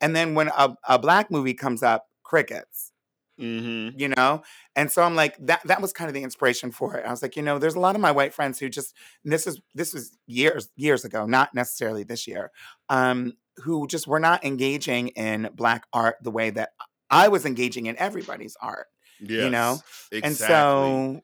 And 0.00 0.16
then 0.16 0.34
when 0.34 0.48
a, 0.48 0.74
a 0.88 0.98
black 0.98 1.30
movie 1.30 1.54
comes 1.54 1.82
up, 1.82 2.06
crickets. 2.22 2.92
Mm-hmm. 3.38 3.98
You 3.98 4.08
know, 4.08 4.42
and 4.76 4.90
so 4.90 5.02
I'm 5.02 5.14
like 5.14 5.36
that. 5.46 5.62
That 5.64 5.80
was 5.80 5.92
kind 5.92 6.08
of 6.08 6.14
the 6.14 6.22
inspiration 6.22 6.72
for 6.72 6.96
it. 6.96 7.06
I 7.06 7.10
was 7.10 7.22
like, 7.22 7.36
you 7.36 7.42
know, 7.42 7.58
there's 7.58 7.74
a 7.74 7.80
lot 7.80 7.94
of 7.94 8.00
my 8.00 8.10
white 8.10 8.34
friends 8.34 8.58
who 8.58 8.68
just 8.68 8.94
and 9.24 9.32
this 9.32 9.46
is 9.46 9.60
this 9.74 9.94
was 9.94 10.18
years 10.26 10.68
years 10.76 11.04
ago, 11.06 11.24
not 11.24 11.54
necessarily 11.54 12.04
this 12.04 12.26
year, 12.26 12.50
um, 12.90 13.34
who 13.56 13.86
just 13.86 14.06
were 14.06 14.20
not 14.20 14.44
engaging 14.44 15.08
in 15.08 15.48
black 15.54 15.84
art 15.94 16.16
the 16.22 16.30
way 16.30 16.50
that 16.50 16.70
I 17.10 17.28
was 17.28 17.44
engaging 17.44 17.86
in 17.86 17.96
everybody's 17.98 18.56
art 18.60 18.86
Yes. 19.20 19.44
you 19.44 19.50
know 19.50 19.78
Exactly. 20.12 20.22
and 20.22 20.36
so 20.36 21.20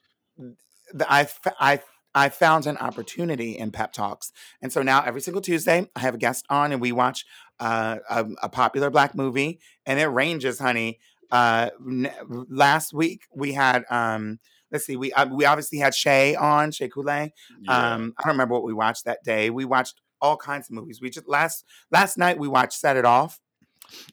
the, 0.92 1.10
I, 1.12 1.26
I 1.58 1.80
I 2.14 2.28
found 2.30 2.66
an 2.66 2.76
opportunity 2.78 3.56
in 3.58 3.70
pep 3.72 3.92
talks 3.92 4.32
and 4.62 4.72
so 4.72 4.82
now 4.82 5.02
every 5.02 5.20
single 5.20 5.40
tuesday 5.42 5.88
i 5.96 6.00
have 6.00 6.14
a 6.14 6.18
guest 6.18 6.44
on 6.50 6.72
and 6.72 6.80
we 6.80 6.92
watch 6.92 7.24
uh, 7.60 7.96
a, 8.10 8.26
a 8.42 8.48
popular 8.48 8.90
black 8.90 9.14
movie 9.14 9.60
and 9.86 9.98
it 9.98 10.06
ranges 10.06 10.58
honey 10.58 10.98
uh, 11.32 11.70
n- 11.86 12.10
last 12.50 12.92
week 12.94 13.22
we 13.34 13.52
had 13.52 13.84
um, 13.90 14.38
let's 14.70 14.84
see 14.86 14.96
we 14.96 15.12
uh, 15.12 15.26
we 15.26 15.44
obviously 15.44 15.78
had 15.78 15.94
Shea 15.94 16.34
on 16.36 16.70
Shea 16.70 16.88
Couleé. 16.88 17.30
yeah. 17.62 17.94
um 17.94 18.14
i 18.18 18.22
don't 18.22 18.34
remember 18.34 18.54
what 18.54 18.64
we 18.64 18.74
watched 18.74 19.04
that 19.06 19.24
day 19.24 19.48
we 19.50 19.64
watched 19.64 20.00
all 20.20 20.36
kinds 20.36 20.68
of 20.68 20.74
movies 20.74 21.00
we 21.00 21.08
just 21.10 21.28
last 21.28 21.64
last 21.90 22.16
night 22.18 22.38
we 22.38 22.46
watched 22.48 22.78
set 22.78 22.96
it 22.96 23.04
off 23.04 23.40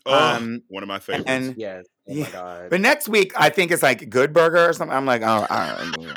oh, 0.05 0.35
um, 0.35 0.61
one 0.67 0.83
of 0.83 0.87
my 0.87 0.99
favorites. 0.99 1.25
and 1.27 1.55
Yes. 1.57 1.85
Oh 2.07 2.13
Yeah. 2.13 2.23
my 2.25 2.29
god. 2.31 2.69
but 2.69 2.81
next 2.81 3.07
week 3.07 3.31
i 3.37 3.49
think 3.49 3.71
it's 3.71 3.81
like 3.83 4.09
good 4.09 4.33
burger 4.33 4.69
or 4.69 4.73
something 4.73 4.95
i'm 4.95 5.05
like 5.05 5.21
oh 5.23 5.45
I 5.49 5.75
don't 5.77 6.01
know. 6.01 6.13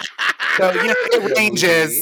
So, 0.58 0.72
you 0.72 0.86
know, 0.88 0.94
it 1.12 1.34
ranges. 1.38 1.92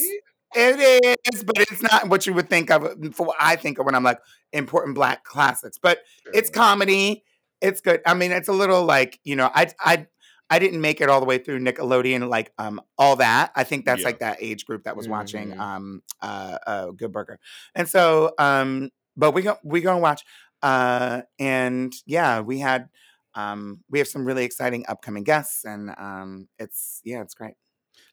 It 0.57 1.17
is, 1.35 1.43
but 1.43 1.59
it's 1.59 1.83
not 1.83 2.09
what 2.09 2.25
you 2.27 2.33
would 2.35 2.49
think 2.49 2.71
of 2.71 2.83
for 3.17 3.27
what 3.27 3.37
I 3.41 3.57
think 3.57 3.79
of 3.81 3.87
when 3.87 3.97
I'm 3.97 4.05
like 4.05 4.21
important 4.53 4.95
black 4.95 5.25
classics. 5.25 5.77
But 5.83 5.99
it's 6.33 6.49
comedy. 6.51 7.25
It's 7.61 7.81
good. 7.81 8.01
I 8.07 8.15
mean, 8.15 8.31
it's 8.31 8.47
a 8.47 8.53
little 8.53 8.85
like, 8.85 9.19
you 9.25 9.35
know, 9.35 9.51
I 9.53 9.73
I 9.81 10.07
I 10.51 10.61
didn't 10.61 10.81
make 10.81 11.01
it 11.01 11.09
all 11.09 11.19
the 11.19 11.27
way 11.27 11.39
through 11.39 11.59
Nickelodeon, 11.59 12.29
like 12.29 12.53
um 12.59 12.81
all 12.97 13.17
that. 13.17 13.51
I 13.57 13.65
think 13.65 13.85
that's 13.85 14.03
Yeah. 14.03 14.07
like 14.07 14.21
that 14.21 14.39
age 14.41 14.65
group 14.65 14.85
that 14.85 14.97
was 14.97 15.09
watching 15.09 15.51
Mhm. 15.51 15.59
um 15.61 16.03
uh, 16.23 16.59
uh 16.65 16.87
Good 16.93 17.11
Burger. 17.11 17.41
And 17.75 17.89
so 17.89 18.33
um 18.39 18.91
but 19.17 19.33
we 19.33 19.43
go 19.43 19.57
we 19.65 19.81
gonna 19.81 19.99
watch. 19.99 20.23
Uh 20.65 21.23
and 21.39 21.95
yeah, 22.07 22.41
we 22.41 22.59
had 22.59 22.89
um 23.37 23.85
we 23.89 24.01
have 24.01 24.09
some 24.09 24.25
really 24.25 24.45
exciting 24.45 24.85
upcoming 24.89 25.23
guests 25.23 25.65
and 25.65 25.91
um 25.97 26.49
it's 26.59 27.01
yeah, 27.05 27.21
it's 27.21 27.35
great. 27.35 27.55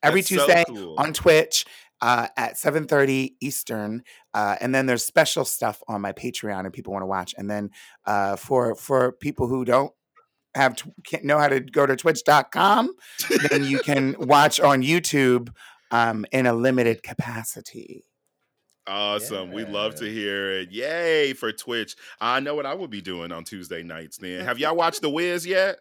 Every 0.04 0.22
That's 0.22 0.30
so 0.30 0.46
Tuesday 0.46 0.64
cool. 0.68 0.96
on 0.98 1.14
Twitch 1.14 1.66
uh, 2.02 2.28
at 2.36 2.56
7.30 2.56 3.36
Eastern. 3.40 4.04
Uh, 4.34 4.56
and 4.60 4.74
then 4.74 4.86
there's 4.86 5.06
special 5.06 5.46
stuff 5.46 5.82
on 5.88 6.02
my 6.02 6.12
Patreon 6.12 6.66
if 6.66 6.74
people 6.74 6.94
want 6.94 7.04
to 7.04 7.08
watch. 7.08 7.36
And 7.38 7.50
then 7.50 7.70
uh, 8.06 8.36
for 8.36 8.76
for 8.76 9.14
people 9.14 9.48
who 9.48 9.64
don't 9.64 9.92
have 10.56 10.76
tw- 10.76 10.90
can't 11.06 11.24
know 11.24 11.38
how 11.38 11.48
to 11.48 11.60
go 11.60 11.86
to 11.86 11.96
twitch.com, 11.96 12.94
then 13.50 13.64
you 13.64 13.80
can 13.80 14.16
watch 14.20 14.60
on 14.60 14.82
YouTube 14.82 15.50
um, 15.92 16.26
in 16.32 16.46
a 16.46 16.54
limited 16.54 17.04
capacity. 17.04 18.06
Awesome. 18.92 19.52
We 19.54 19.64
love 19.64 19.96
to 19.96 20.06
hear 20.06 20.52
it. 20.52 20.72
Yay 20.72 21.32
for 21.32 21.54
Twitch. 21.54 21.96
I 22.20 22.42
know 22.42 22.56
what 22.56 22.66
I 22.66 22.74
will 22.74 22.90
be 22.90 23.00
doing 23.00 23.32
on 23.32 23.46
Tuesday 23.46 23.84
nights 23.84 24.18
then. 24.18 24.44
Have 24.44 24.60
y'all 24.60 24.76
watched 24.76 25.02
The 25.02 25.10
Wiz 25.10 25.46
yet? 25.46 25.78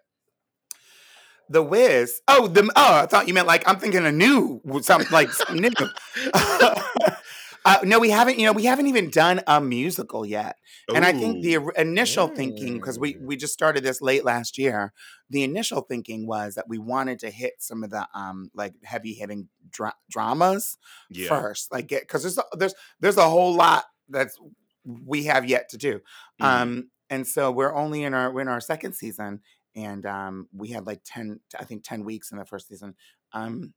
The 1.49 1.61
Wiz. 1.61 2.21
Oh, 2.29 2.47
the 2.47 2.71
oh, 2.77 2.95
I 2.95 3.07
thought 3.07 3.27
you 3.27 3.35
meant 3.35 3.49
like 3.49 3.69
I'm 3.69 3.81
thinking 3.81 4.07
a 4.07 4.13
new 4.13 4.61
something 4.83 5.11
like 5.11 5.33
something 5.33 5.61
new. 5.61 5.71
uh, 7.65 7.79
no, 7.85 7.99
we 7.99 8.11
haven't. 8.11 8.39
You 8.39 8.47
know, 8.47 8.53
we 8.53 8.65
haven't 8.65 8.87
even 8.87 9.11
done 9.11 9.41
a 9.47 9.61
musical 9.61 10.25
yet. 10.25 10.57
And 10.95 11.05
I 11.05 11.13
think 11.13 11.43
the 11.43 11.57
Ooh. 11.57 11.71
initial 11.77 12.27
thinking, 12.29 12.75
because 12.75 12.99
we 12.99 13.15
Mm. 13.15 13.23
we 13.27 13.37
just 13.37 13.53
started 13.53 13.85
this 13.85 14.01
late 14.01 14.25
last 14.25 14.59
year, 14.59 14.93
the 15.29 15.43
initial 15.45 15.83
thinking 15.83 16.27
was 16.27 16.55
that 16.55 16.69
we 16.69 16.79
wanted 16.79 17.19
to 17.21 17.31
hit 17.31 17.55
some 17.59 17.85
of 17.85 17.91
the 17.91 18.07
um 18.15 18.51
like 18.55 18.75
heavy 18.85 19.13
hitting 19.15 19.49
dra- 19.71 19.95
dramas 20.11 20.79
Yeah. 21.11 21.29
first, 21.29 21.71
like 21.73 21.87
get 21.87 22.03
because 22.03 22.23
there's 22.23 22.39
a- 22.39 22.57
there's 22.57 22.75
there's 23.01 23.17
a 23.19 23.29
whole 23.29 23.55
lot 23.55 23.85
that's 24.09 24.39
we 24.85 25.25
have 25.25 25.45
yet 25.47 25.69
to 25.71 25.77
do. 25.79 26.01
Mhm. 26.41 26.45
Um, 26.47 26.91
and 27.11 27.27
so 27.27 27.51
we're 27.51 27.75
only 27.75 28.03
in 28.05 28.15
our 28.15 28.33
we're 28.33 28.41
in 28.41 28.49
our 28.49 28.61
second 28.61 28.95
season, 28.95 29.41
and 29.77 30.07
um, 30.07 30.49
we 30.53 30.69
had 30.71 30.87
like 30.87 31.03
ten, 31.05 31.41
I 31.59 31.65
think 31.65 31.85
ten 31.85 32.05
weeks 32.05 32.33
in 32.33 32.39
the 32.39 32.45
first 32.47 32.69
season. 32.69 32.95
Um, 33.33 33.75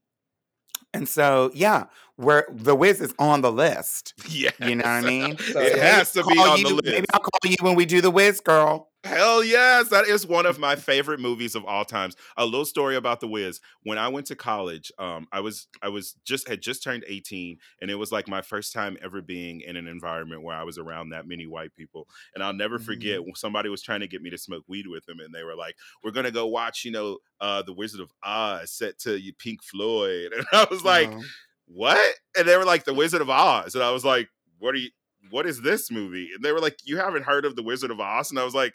and 0.94 1.08
so 1.08 1.50
yeah, 1.54 1.84
we're 2.16 2.44
the 2.50 2.74
Wiz 2.74 3.00
is 3.00 3.14
on 3.18 3.42
the 3.42 3.52
list. 3.52 4.14
Yes. 4.28 4.54
You 4.60 4.76
know 4.76 4.84
what 4.84 4.88
I 4.88 5.00
mean? 5.02 5.38
So 5.38 5.60
it 5.60 5.78
has 5.78 6.12
to 6.12 6.24
be 6.24 6.38
on 6.38 6.58
you, 6.58 6.68
the 6.68 6.74
list. 6.74 6.86
Maybe 6.86 7.06
I'll 7.12 7.20
call 7.20 7.50
you 7.50 7.56
when 7.60 7.74
we 7.74 7.86
do 7.86 8.00
the 8.00 8.10
Wiz, 8.10 8.40
girl. 8.40 8.88
Hell 9.04 9.44
yes, 9.44 9.90
that 9.90 10.06
is 10.06 10.26
one 10.26 10.46
of 10.46 10.58
my 10.58 10.76
favorite 10.76 11.20
movies 11.20 11.54
of 11.54 11.62
all 11.66 11.84
times. 11.84 12.16
A 12.38 12.46
little 12.46 12.64
story 12.64 12.96
about 12.96 13.20
The 13.20 13.28
Wiz. 13.28 13.60
When 13.82 13.98
I 13.98 14.08
went 14.08 14.26
to 14.28 14.34
college, 14.34 14.90
um, 14.98 15.28
I 15.30 15.40
was 15.40 15.68
I 15.82 15.90
was 15.90 16.14
just 16.24 16.48
had 16.48 16.62
just 16.62 16.82
turned 16.82 17.04
18, 17.06 17.58
and 17.82 17.90
it 17.90 17.96
was 17.96 18.10
like 18.10 18.28
my 18.28 18.40
first 18.40 18.72
time 18.72 18.96
ever 19.02 19.20
being 19.20 19.60
in 19.60 19.76
an 19.76 19.86
environment 19.86 20.42
where 20.42 20.56
I 20.56 20.62
was 20.62 20.78
around 20.78 21.10
that 21.10 21.28
many 21.28 21.46
white 21.46 21.74
people. 21.74 22.08
And 22.34 22.42
I'll 22.42 22.54
never 22.54 22.78
forget 22.78 23.22
when 23.22 23.34
somebody 23.34 23.68
was 23.68 23.82
trying 23.82 24.00
to 24.00 24.08
get 24.08 24.22
me 24.22 24.30
to 24.30 24.38
smoke 24.38 24.64
weed 24.68 24.86
with 24.86 25.04
them, 25.04 25.20
and 25.20 25.34
they 25.34 25.44
were 25.44 25.54
like, 25.54 25.76
"We're 26.02 26.10
gonna 26.10 26.30
go 26.30 26.46
watch, 26.46 26.86
you 26.86 26.90
know, 26.90 27.18
uh, 27.42 27.60
The 27.60 27.74
Wizard 27.74 28.00
of 28.00 28.10
Oz 28.22 28.72
set 28.72 28.98
to 29.00 29.20
you 29.20 29.34
Pink 29.34 29.62
Floyd," 29.62 30.32
and 30.36 30.46
I 30.50 30.66
was 30.70 30.82
like, 30.82 31.08
Uh-huh. 31.08 31.20
what? 31.66 32.14
And 32.38 32.48
they 32.48 32.56
were 32.56 32.64
like, 32.64 32.84
The 32.84 32.94
Wizard 32.94 33.20
of 33.20 33.28
Oz. 33.28 33.74
And 33.74 33.84
I 33.84 33.90
was 33.90 34.04
like, 34.04 34.30
What 34.58 34.74
are 34.74 34.78
you 34.78 34.88
what 35.30 35.46
is 35.46 35.62
this 35.62 35.90
movie? 35.90 36.30
And 36.34 36.44
they 36.44 36.52
were 36.52 36.60
like, 36.60 36.78
You 36.84 36.96
haven't 36.98 37.24
heard 37.24 37.44
of 37.44 37.56
The 37.56 37.62
Wizard 37.62 37.90
of 37.90 38.00
Oz? 38.00 38.30
And 38.30 38.38
I 38.38 38.44
was 38.44 38.54
like, 38.54 38.74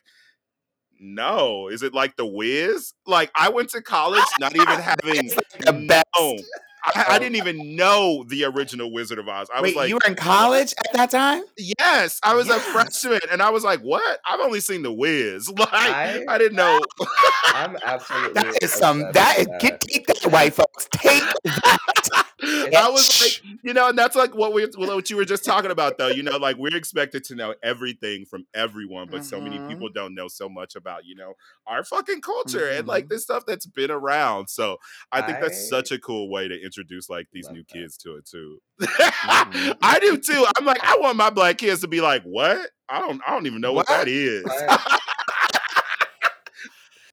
No. 1.00 1.68
Is 1.68 1.84
it 1.84 1.94
like 1.94 2.16
The 2.16 2.26
Wiz? 2.26 2.94
Like 3.06 3.32
I 3.36 3.50
went 3.50 3.70
to 3.72 3.82
college 3.82 4.24
not 4.40 4.56
even 4.56 4.68
having 4.80 5.26
It's 5.26 5.36
like 5.36 5.66
the 5.66 5.74
best. 5.88 6.06
no. 6.18 6.38
I, 6.84 6.92
I 7.10 7.16
oh. 7.16 7.20
didn't 7.20 7.36
even 7.36 7.76
know 7.76 8.24
the 8.28 8.46
original 8.46 8.92
Wizard 8.92 9.20
of 9.20 9.28
Oz. 9.28 9.50
I 9.54 9.60
was 9.60 9.70
Wait, 9.70 9.76
like, 9.76 9.90
you 9.90 9.96
were 9.96 10.02
in 10.08 10.16
college 10.16 10.74
at 10.78 10.94
that 10.94 11.12
time? 11.12 11.44
Yes, 11.58 12.20
I 12.24 12.36
was 12.36 12.50
a 12.50 12.58
freshman, 12.58 13.20
and 13.30 13.42
I 13.42 13.50
was 13.50 13.66
like, 13.66 13.82
"What? 13.82 14.20
I've 14.26 14.40
only 14.40 14.62
seen 14.62 14.84
the 14.84 14.92
Wiz. 14.92 15.52
Like, 15.60 15.74
I, 15.74 16.24
I- 16.28 16.38
didn't 16.38 16.56
know." 16.56 16.80
I'm 17.48 17.76
absolutely. 17.86 18.34
That 18.42 18.64
is 18.64 18.72
some. 18.72 19.02
obsessed 19.02 19.14
That 19.14 19.50
with 19.50 19.60
get 19.60 19.82
take 19.82 20.08
that, 20.08 20.32
white 20.32 20.54
folks. 20.54 20.88
Take 20.94 21.24
that. 21.44 22.26
I 22.42 22.90
was 22.90 23.42
like, 23.44 23.49
you 23.70 23.74
know, 23.76 23.88
and 23.90 23.96
that's 23.98 24.16
like 24.16 24.34
what 24.34 24.52
we 24.52 24.66
what 24.78 25.12
you 25.12 25.16
were 25.16 25.26
just 25.26 25.46
talking 25.46 25.70
about, 25.70 26.00
though. 26.00 26.08
You 26.08 26.24
know, 26.24 26.38
like 26.38 26.58
we're 26.58 26.76
expected 26.76 27.24
to 27.26 27.36
know 27.36 27.54
everything 27.62 28.26
from 28.26 28.46
everyone, 28.56 29.10
but 29.12 29.24
so 29.24 29.40
many 29.40 29.60
Mhm. 29.60 29.70
people 29.70 29.90
don't 29.94 30.16
know 30.16 30.28
so 30.28 30.50
much 30.50 30.76
about 30.76 31.06
you 31.06 31.14
know 31.16 31.34
our 31.68 31.84
fucking 31.84 32.22
culture 32.22 32.68
and 32.68 32.88
like 32.88 33.06
Mhm. 33.06 33.10
this 33.10 33.24
stuff 33.24 33.44
that's 33.46 33.68
been 33.68 33.92
around. 33.92 34.50
So 34.50 34.78
I 35.12 35.22
think 35.22 35.40
that's 35.40 35.70
such 35.70 35.92
a 35.92 36.00
cool 36.00 36.32
way 36.32 36.48
to 36.48 36.60
introduce 36.60 37.12
like 37.12 37.28
these 37.32 37.46
love 37.46 37.54
new 37.58 37.62
that. 37.70 37.74
kids 37.74 37.96
to 37.98 38.16
it 38.16 38.26
too. 38.26 38.60
Mhm. 38.82 39.78
I 39.84 40.00
do 40.00 40.18
too. 40.18 40.46
I'm 40.58 40.66
like, 40.66 40.84
I 40.84 40.98
want 40.98 41.16
my 41.18 41.30
black 41.30 41.60
kids 41.60 41.82
to 41.82 41.88
be 41.88 42.02
like, 42.02 42.24
what? 42.24 42.72
I 42.92 43.00
don't, 43.02 43.22
I 43.28 43.32
don't 43.32 43.46
even 43.46 43.62
know 43.62 43.72
what, 43.72 43.88
What? 43.88 43.98
that 44.00 44.08
is. 44.08 44.44
I- 44.48 44.99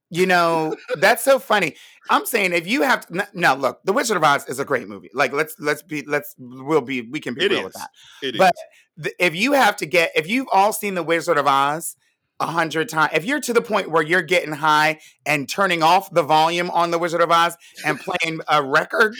You 0.09 0.25
know, 0.25 0.75
that's 0.99 1.23
so 1.23 1.37
funny. 1.37 1.75
I'm 2.09 2.25
saying 2.25 2.53
if 2.53 2.65
you 2.65 2.81
have 2.83 3.05
to, 3.07 3.27
now 3.33 3.55
look, 3.55 3.81
The 3.83 3.91
Wizard 3.91 4.15
of 4.15 4.23
Oz 4.23 4.47
is 4.47 4.59
a 4.59 4.65
great 4.65 4.87
movie. 4.87 5.09
Like 5.13 5.33
let's 5.33 5.55
let's 5.59 5.81
be 5.81 6.03
let's 6.03 6.33
we'll 6.37 6.81
be 6.81 7.01
we 7.01 7.19
can 7.19 7.33
be 7.33 7.43
It 7.45 7.51
real 7.51 7.65
with 7.65 7.73
that. 7.73 7.89
It 8.23 8.35
is. 8.35 8.39
But 8.39 8.55
th- 9.01 9.15
if 9.19 9.35
you 9.35 9.51
have 9.53 9.75
to 9.77 9.85
get 9.85 10.11
if 10.15 10.27
you've 10.27 10.47
all 10.51 10.71
seen 10.71 10.95
The 10.95 11.03
Wizard 11.03 11.37
of 11.37 11.45
Oz 11.45 11.97
a 12.39 12.45
hundred 12.45 12.87
times, 12.87 13.11
if 13.15 13.25
you're 13.25 13.41
to 13.41 13.51
the 13.51 13.61
point 13.61 13.89
where 13.91 14.01
you're 14.03 14.21
getting 14.21 14.53
high 14.53 14.99
and 15.25 15.49
turning 15.49 15.83
off 15.83 16.09
the 16.13 16.23
volume 16.23 16.69
on 16.71 16.91
The 16.91 16.99
Wizard 16.99 17.21
of 17.21 17.29
Oz 17.31 17.57
and 17.85 17.99
playing 17.99 18.39
a 18.47 18.63
record, 18.63 19.13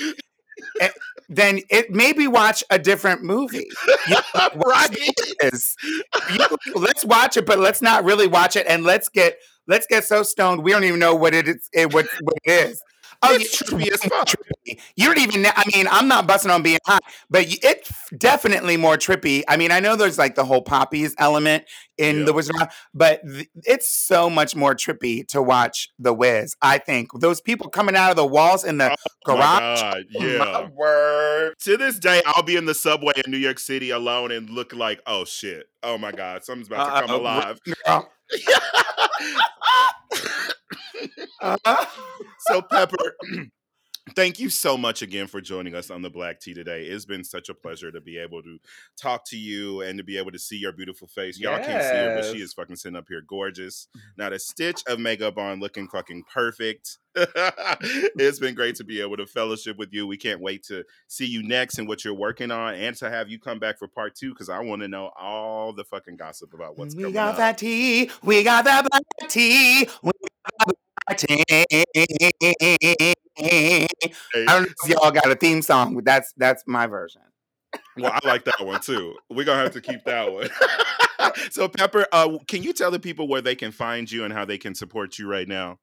eh, 0.80 0.90
then 1.28 1.60
it 1.70 1.92
maybe 1.92 2.28
watch 2.28 2.64
a 2.70 2.80
different 2.80 3.24
movie. 3.24 3.68
You 4.08 4.16
know, 4.36 4.50
right. 4.56 4.98
You- 6.32 6.58
let's 6.76 7.04
watch 7.04 7.36
it, 7.36 7.46
but 7.46 7.60
let's 7.60 7.82
not 7.82 8.06
really 8.06 8.28
watch 8.28 8.56
it, 8.56 8.66
and 8.70 8.84
let's 8.86 9.10
get 9.10 9.38
let's 9.68 9.88
get 9.88 10.04
so 10.06 10.24
stoned 10.24 10.64
we 10.64 10.72
don't 10.72 10.84
even 10.84 11.00
know 11.00 11.16
what 11.16 11.34
it 11.34 11.48
is. 11.48 11.70
It, 11.74 11.94
what, 11.94 12.06
what 12.22 12.36
it 12.46 12.70
is. 12.70 12.82
Oh, 13.24 13.34
It's 13.34 13.64
trippy 13.64 13.92
as 13.92 14.00
fuck. 14.04 14.28
trippy. 14.28 14.80
You 14.96 15.08
don't 15.08 15.18
even. 15.18 15.44
I 15.48 15.64
mean, 15.74 15.88
I'm 15.90 16.08
not 16.08 16.28
busting 16.28 16.52
on 16.52 16.62
being 16.62 16.78
high, 16.86 17.00
but 17.32 17.46
it's 17.48 17.92
definitely 18.16 18.78
more 18.78 18.96
trippy. 18.96 19.42
I 19.48 19.58
mean, 19.58 19.72
I 19.72 19.80
know 19.80 19.96
there's 19.96 20.20
like 20.20 20.36
the 20.36 20.46
whole 20.46 20.62
poppies 20.62 21.16
element 21.18 21.64
in 21.98 22.20
Yeah. 22.20 22.26
the 22.26 22.34
Wizard 22.34 22.56
of 22.58 22.62
Oz, 22.64 22.68
but 22.94 23.22
th- 23.28 23.48
it's 23.64 23.88
so 23.92 24.30
much 24.30 24.56
more 24.56 24.76
trippy 24.76 25.28
to 25.30 25.42
watch 25.42 25.90
the 25.98 26.14
Wiz. 26.14 26.56
I 26.62 26.78
think 26.78 27.10
those 27.20 27.42
people 27.42 27.70
coming 27.70 27.96
out 27.96 28.12
of 28.12 28.18
the 28.18 28.26
walls 28.28 28.64
in 28.64 28.78
the 28.78 28.92
Oh 28.92 28.96
garage. 29.26 29.82
god, 29.82 30.04
oh 30.16 30.20
my 30.22 30.26
yeah. 30.28 30.68
word. 30.68 31.54
To 31.64 31.76
this 31.78 31.98
day, 31.98 32.22
I'll 32.28 32.44
be 32.44 32.56
in 32.56 32.66
the 32.66 32.76
subway 32.76 33.14
in 33.26 33.32
New 33.32 33.38
York 33.40 33.58
City 33.58 33.90
alone 33.90 34.32
and 34.32 34.48
look 34.48 34.76
like, 34.76 35.02
oh 35.08 35.26
shit, 35.26 35.66
oh 35.82 35.98
my 35.98 36.12
god, 36.12 36.44
something's 36.44 36.68
about 36.68 37.02
to 37.02 37.08
come 37.08 37.16
Uh, 37.16 37.20
alive. 37.20 37.60
girl. 39.78 40.22
Uh, 41.42 41.86
so 42.50 42.62
Pepper, 42.62 43.16
thank 44.18 44.40
you 44.40 44.50
so 44.50 44.76
much 44.76 45.04
again 45.04 45.28
for 45.28 45.40
joining 45.40 45.76
us 45.76 45.92
on 45.92 46.02
the 46.02 46.10
Black 46.10 46.40
Tea 46.40 46.56
today. 46.56 46.86
It's 46.86 47.06
been 47.06 47.24
such 47.24 47.50
a 47.50 47.54
pleasure 47.54 47.92
to 47.92 48.02
be 48.02 48.18
able 48.18 48.42
to 48.42 48.58
talk 49.00 49.24
to 49.26 49.38
you 49.38 49.82
and 49.82 49.96
to 50.00 50.04
be 50.04 50.18
able 50.18 50.32
to 50.32 50.40
see 50.40 50.58
your 50.58 50.72
beautiful 50.72 51.08
face. 51.08 51.40
Y'all 51.40 51.60
can't 51.60 51.84
see 51.84 51.96
her, 51.96 52.16
but 52.20 52.26
she 52.26 52.42
is 52.42 52.52
fucking 52.52 52.78
sitting 52.78 52.96
up 52.96 53.06
here 53.08 53.22
gorgeous. 53.22 53.88
Mm-hmm. 53.96 54.08
Not 54.18 54.34
a 54.34 54.40
stitch 54.40 54.82
of 54.88 55.00
makeup 55.00 55.38
on, 55.38 55.60
looking 55.60 55.88
fucking 55.88 56.24
perfect. 56.34 56.98
it's 57.16 58.40
been 58.40 58.56
great 58.56 58.74
to 58.78 58.84
be 58.84 59.02
able 59.02 59.18
to 59.18 59.28
fellowship 59.28 59.78
with 59.78 59.90
you. 59.94 60.08
We 60.08 60.18
can't 60.18 60.42
wait 60.42 60.64
to 60.64 60.84
see 61.06 61.28
you 61.28 61.44
next 61.44 61.78
and 61.78 61.88
what 61.88 62.04
you're 62.04 62.16
working 62.16 62.50
on 62.50 62.74
and 62.74 62.96
to 62.98 63.12
have 63.12 63.30
you 63.30 63.40
come 63.40 63.60
back 63.60 63.78
for 63.78 63.88
part 63.88 64.16
two 64.16 64.32
because 64.32 64.50
I 64.50 64.62
want 64.62 64.82
to 64.82 64.88
know 64.88 65.12
all 65.16 65.74
the 65.74 65.84
fucking 65.84 66.18
gossip 66.18 66.56
about 66.56 66.76
what's 66.76 66.96
we 66.96 67.04
coming 67.04 67.14
We 67.14 67.14
got 67.14 67.30
up. 67.34 67.38
that 67.38 67.60
tea. 67.60 68.10
We 68.24 68.44
got 68.44 68.66
that 68.66 68.88
black 68.90 69.30
tea. 69.30 69.88
We 70.02 70.12
got 71.06 71.20
that 71.20 71.28
black 71.30 72.96
tea. 72.98 73.14
I 73.40 73.88
don't 74.34 74.64
know 74.64 74.74
if 74.84 74.90
y'all 74.90 75.12
got 75.12 75.30
a 75.30 75.36
theme 75.36 75.62
song, 75.62 75.96
but 75.96 76.06
that's 76.06 76.34
that's 76.38 76.64
my 76.68 76.88
version. 76.88 77.22
Well, 77.98 78.12
I 78.14 78.28
like 78.28 78.46
that 78.46 78.66
one 78.66 78.82
too. 78.82 79.16
We're 79.30 79.46
gonna 79.46 79.62
have 79.62 79.74
to 79.74 79.82
keep 79.82 80.04
that 80.06 80.32
one. 80.32 80.50
so, 81.52 81.68
Pepper, 81.68 82.06
uh, 82.12 82.38
can 82.48 82.64
you 82.64 82.74
tell 82.74 82.92
the 82.92 83.00
people 83.00 83.28
where 83.28 83.42
they 83.42 83.56
can 83.56 83.72
find 83.72 84.12
you 84.12 84.24
and 84.24 84.34
how 84.34 84.46
they 84.46 84.58
can 84.58 84.76
support 84.76 85.18
you 85.20 85.30
right 85.30 85.48
now? 85.48 85.80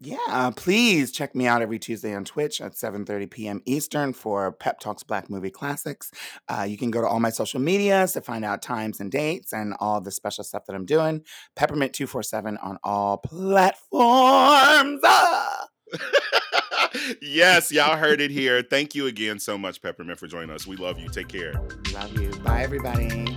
Yeah, 0.00 0.50
please 0.54 1.12
check 1.12 1.34
me 1.34 1.46
out 1.46 1.62
every 1.62 1.78
Tuesday 1.78 2.14
on 2.14 2.24
Twitch 2.24 2.60
at 2.60 2.72
7:30 2.74 3.30
p.m. 3.30 3.62
Eastern 3.64 4.12
for 4.12 4.52
Pep 4.52 4.80
Talks 4.80 5.02
Black 5.02 5.30
Movie 5.30 5.50
Classics. 5.50 6.10
Uh, 6.48 6.66
you 6.68 6.76
can 6.76 6.90
go 6.90 7.00
to 7.00 7.06
all 7.06 7.20
my 7.20 7.30
social 7.30 7.60
medias 7.60 8.12
to 8.12 8.20
find 8.20 8.44
out 8.44 8.60
times 8.60 9.00
and 9.00 9.10
dates 9.10 9.52
and 9.52 9.74
all 9.80 10.00
the 10.00 10.10
special 10.10 10.44
stuff 10.44 10.64
that 10.66 10.74
I'm 10.74 10.84
doing. 10.84 11.22
Peppermint 11.56 11.94
247 11.94 12.58
on 12.58 12.78
all 12.82 13.18
platforms. 13.18 15.00
Ah! 15.04 15.68
yes, 17.22 17.72
y'all 17.72 17.96
heard 17.96 18.20
it 18.20 18.30
here. 18.30 18.62
Thank 18.62 18.94
you 18.94 19.06
again 19.06 19.38
so 19.38 19.58
much, 19.58 19.82
Peppermint, 19.82 20.18
for 20.18 20.26
joining 20.26 20.50
us. 20.50 20.66
We 20.66 20.76
love 20.76 20.98
you. 20.98 21.08
Take 21.08 21.28
care. 21.28 21.54
Love 21.92 22.18
you. 22.20 22.30
Bye, 22.42 22.62
everybody. 22.62 23.36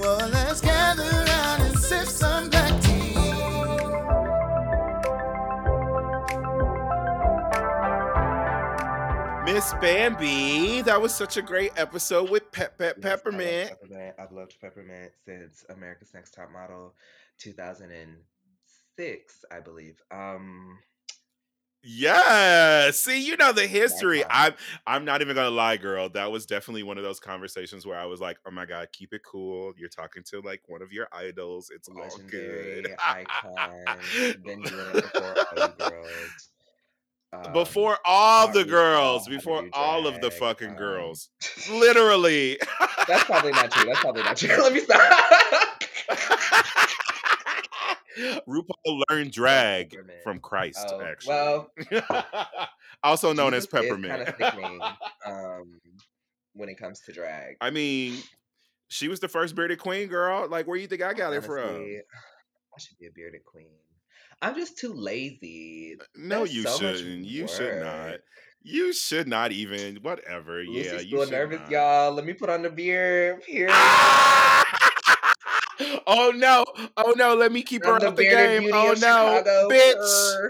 Well, 0.00 0.28
let's 0.28 0.60
gather 0.60 1.02
around 1.02 1.62
and 1.62 1.78
sip 1.78 2.06
some 2.06 2.50
black 2.50 2.80
tea. 2.82 3.12
Miss 9.44 9.74
Bambi, 9.80 10.82
that 10.82 11.00
was 11.02 11.12
such 11.14 11.36
a 11.36 11.42
great 11.42 11.72
episode 11.76 12.30
with 12.30 12.50
Pep 12.52 12.78
Pep 12.78 12.94
Yes, 12.96 13.04
I 13.04 13.08
love 13.08 13.18
Peppermint. 13.24 13.70
Peppermint. 13.70 14.14
I've 14.18 14.32
loved 14.32 14.54
Peppermint 14.60 15.12
since 15.24 15.64
America's 15.68 16.12
Next 16.14 16.30
Top 16.32 16.50
Model 16.52 16.94
2006, 17.38 19.44
I 19.50 19.60
believe. 19.60 20.00
Um, 20.12 20.78
Yeah. 21.84 22.90
See, 22.92 23.26
you 23.26 23.36
know 23.36 23.52
the 23.52 23.66
history. 23.66 24.22
I'm 24.30 24.54
I'm 24.86 25.04
not 25.04 25.20
even 25.20 25.34
gonna 25.34 25.50
lie, 25.50 25.76
girl. 25.76 26.08
That 26.10 26.30
was 26.30 26.46
definitely 26.46 26.84
one 26.84 26.98
of 26.98 27.04
those 27.04 27.20
conversations 27.20 27.84
where 27.84 27.98
I 27.98 28.06
was 28.06 28.20
like, 28.20 28.38
oh 28.46 28.50
my 28.50 28.66
god, 28.66 28.88
keep 28.92 29.12
it 29.12 29.22
cool. 29.24 29.72
You're 29.76 29.88
talking 29.88 30.22
to 30.30 30.40
like 30.40 30.62
one 30.68 30.82
of 30.82 30.92
your 30.92 31.08
idols. 31.12 31.70
It's 31.74 31.88
all 31.88 32.18
good. 32.30 32.94
icon. 33.04 33.98
Been 34.44 34.62
doing 34.62 34.86
it 34.94 35.12
before 35.12 35.68
girls. 35.78 36.48
Um, 37.34 37.52
before 37.54 37.96
all 38.04 38.48
the 38.52 38.64
girls, 38.64 39.26
before 39.26 39.64
all 39.72 40.06
of 40.06 40.20
the 40.20 40.30
fucking 40.30 40.70
um, 40.70 40.76
girls. 40.76 41.30
Literally. 41.70 42.58
That's 43.08 43.24
probably 43.24 43.52
not 43.52 43.70
true. 43.70 43.86
That's 43.86 44.00
probably 44.00 44.22
not 44.22 44.36
true. 44.36 44.50
Let 44.62 44.72
me 44.74 44.80
stop. 44.80 45.82
RuPaul 48.48 49.02
learned 49.10 49.32
drag 49.32 49.90
Peppermint. 49.90 50.22
from 50.24 50.38
Christ, 50.40 50.86
Oh, 50.90 51.00
actually. 51.00 51.30
well, 51.30 51.70
also 53.02 53.32
known 53.32 53.54
as 53.54 53.66
Jesus 53.66 53.80
is 53.80 53.88
Peppermint. 53.88 54.36
kind 54.38 54.80
of 54.82 54.96
um, 55.26 55.80
when 56.54 56.68
it 56.68 56.78
comes 56.78 57.00
to 57.00 57.12
drag. 57.12 57.56
I 57.60 57.70
mean, 57.70 58.16
she 58.88 59.08
was 59.08 59.20
the 59.20 59.28
first 59.28 59.54
bearded 59.54 59.78
queen, 59.78 60.08
girl. 60.08 60.48
Like, 60.48 60.66
where 60.66 60.76
you 60.76 60.86
think 60.86 61.02
I 61.02 61.14
got 61.14 61.32
it 61.32 61.44
from? 61.44 61.58
I 61.58 62.78
should 62.80 62.98
be 62.98 63.06
a 63.06 63.10
bearded 63.14 63.44
queen. 63.44 63.68
I'm 64.40 64.54
just 64.56 64.76
too 64.78 64.92
lazy. 64.92 65.96
No, 66.16 66.38
There's 66.38 66.54
you 66.56 66.62
so 66.64 66.78
shouldn't. 66.78 67.24
You 67.24 67.46
should 67.46 67.80
not. 67.82 68.16
You 68.64 68.92
should 68.92 69.28
not 69.28 69.52
even. 69.52 69.96
Whatever. 70.02 70.62
yeah, 70.62 71.00
you 71.00 71.22
still 71.24 71.30
nervous, 71.30 71.60
not. 71.60 71.70
y'all. 71.70 72.12
Let 72.12 72.24
me 72.24 72.32
put 72.32 72.50
on 72.50 72.62
the 72.62 72.70
beard. 72.70 73.42
Here. 73.46 73.68
Ah! 73.70 74.81
Oh 76.06 76.32
no! 76.34 76.64
Oh 76.96 77.14
no! 77.16 77.34
Let 77.34 77.52
me 77.52 77.62
keep 77.62 77.84
her 77.84 77.94
I'm 77.94 78.00
the 78.00 78.06
out 78.08 78.16
the 78.16 78.22
bearded 78.22 78.62
game. 78.62 78.72
beauty 78.72 78.78
Oh 78.78 78.92
of 78.92 78.98
no, 79.00 79.42
Chicago. 79.42 79.68
bitch, 79.70 80.48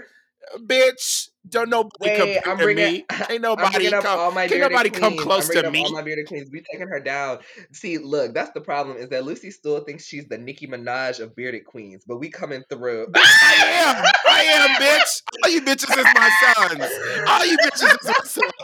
bitch! 0.67 1.29
Don't 1.49 1.69
nobody 1.69 1.91
Wait, 1.99 2.37
I'm 2.37 2.43
compare 2.43 2.57
bringing. 2.57 2.85
me. 2.85 3.05
Ain't 3.11 3.31
I'm 3.31 3.41
nobody 3.41 3.73
bringing 3.73 3.93
up 3.93 4.03
come. 4.03 4.19
all 4.19 4.31
my 4.31 4.47
Can't 4.47 4.51
bearded 4.51 4.71
nobody 4.71 4.89
come 4.89 4.99
queens. 5.01 5.19
I'm 5.19 5.25
close 5.27 5.47
bringing 5.47 5.63
to 5.63 5.67
up 5.69 5.75
all 5.75 5.83
me. 5.89 5.91
my 5.91 6.01
bearded 6.01 6.27
queens. 6.27 6.49
We 6.51 6.63
taking 6.71 6.87
her 6.87 6.99
down. 7.01 7.39
See, 7.73 7.97
look, 7.97 8.33
that's 8.33 8.51
the 8.51 8.61
problem. 8.61 8.97
Is 8.97 9.09
that 9.09 9.25
Lucy 9.25 9.51
still 9.51 9.81
thinks 9.83 10.05
she's 10.05 10.25
the 10.27 10.37
Nicki 10.37 10.67
Minaj 10.67 11.19
of 11.19 11.35
bearded 11.35 11.65
queens, 11.65 12.03
but 12.07 12.17
we 12.17 12.29
coming 12.29 12.63
through. 12.69 13.07
I 13.15 13.55
am. 13.65 14.05
I 14.29 14.41
am, 14.43 14.69
bitch. 14.81 15.21
All 15.43 15.49
you 15.49 15.61
bitches 15.61 15.97
is 15.97 16.05
my 16.13 16.29
sons. 16.55 16.89
All 17.27 17.45
you 17.45 17.57
bitches 17.57 17.83
is 17.83 18.07
my 18.07 18.13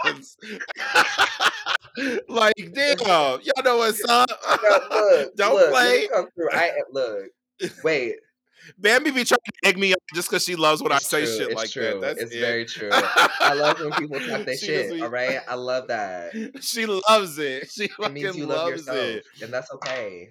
sons. 0.05 0.37
like, 2.29 2.53
damn, 2.73 2.97
y'all 2.99 3.63
know 3.63 3.77
what's 3.77 4.03
up. 4.09 4.29
No, 4.61 4.79
look, 4.91 5.35
Don't 5.37 5.55
look, 5.55 5.71
play. 5.71 6.07
I 6.51 6.71
look. 6.91 7.25
Wait, 7.83 8.15
Bambi 8.77 9.11
be 9.11 9.23
trying 9.23 9.39
to 9.45 9.67
egg 9.67 9.77
me 9.77 9.93
up 9.93 9.99
just 10.13 10.29
because 10.29 10.43
she 10.43 10.55
loves 10.55 10.81
when 10.81 10.91
it's 10.91 11.13
I 11.13 11.19
say 11.19 11.25
true. 11.25 11.37
shit 11.37 11.47
it's 11.51 11.55
like 11.55 11.69
true. 11.71 11.83
that. 11.83 12.01
That's 12.01 12.21
it's 12.21 12.33
it. 12.35 12.39
very 12.39 12.65
true. 12.65 12.89
I 12.93 13.53
love 13.53 13.79
when 13.79 13.91
people 13.93 14.19
talk 14.19 14.45
their 14.45 14.57
shit. 14.57 14.93
be- 14.93 15.01
All 15.01 15.09
right, 15.09 15.39
I 15.47 15.55
love 15.55 15.87
that. 15.87 16.31
she 16.61 16.85
loves 16.85 17.37
it. 17.39 17.69
She 17.71 17.89
It 17.99 18.11
means 18.13 18.35
you 18.37 18.45
love 18.45 18.69
loves 18.69 18.71
yourself, 18.87 18.97
it. 18.97 19.23
and 19.41 19.53
that's 19.53 19.71
okay. 19.73 20.29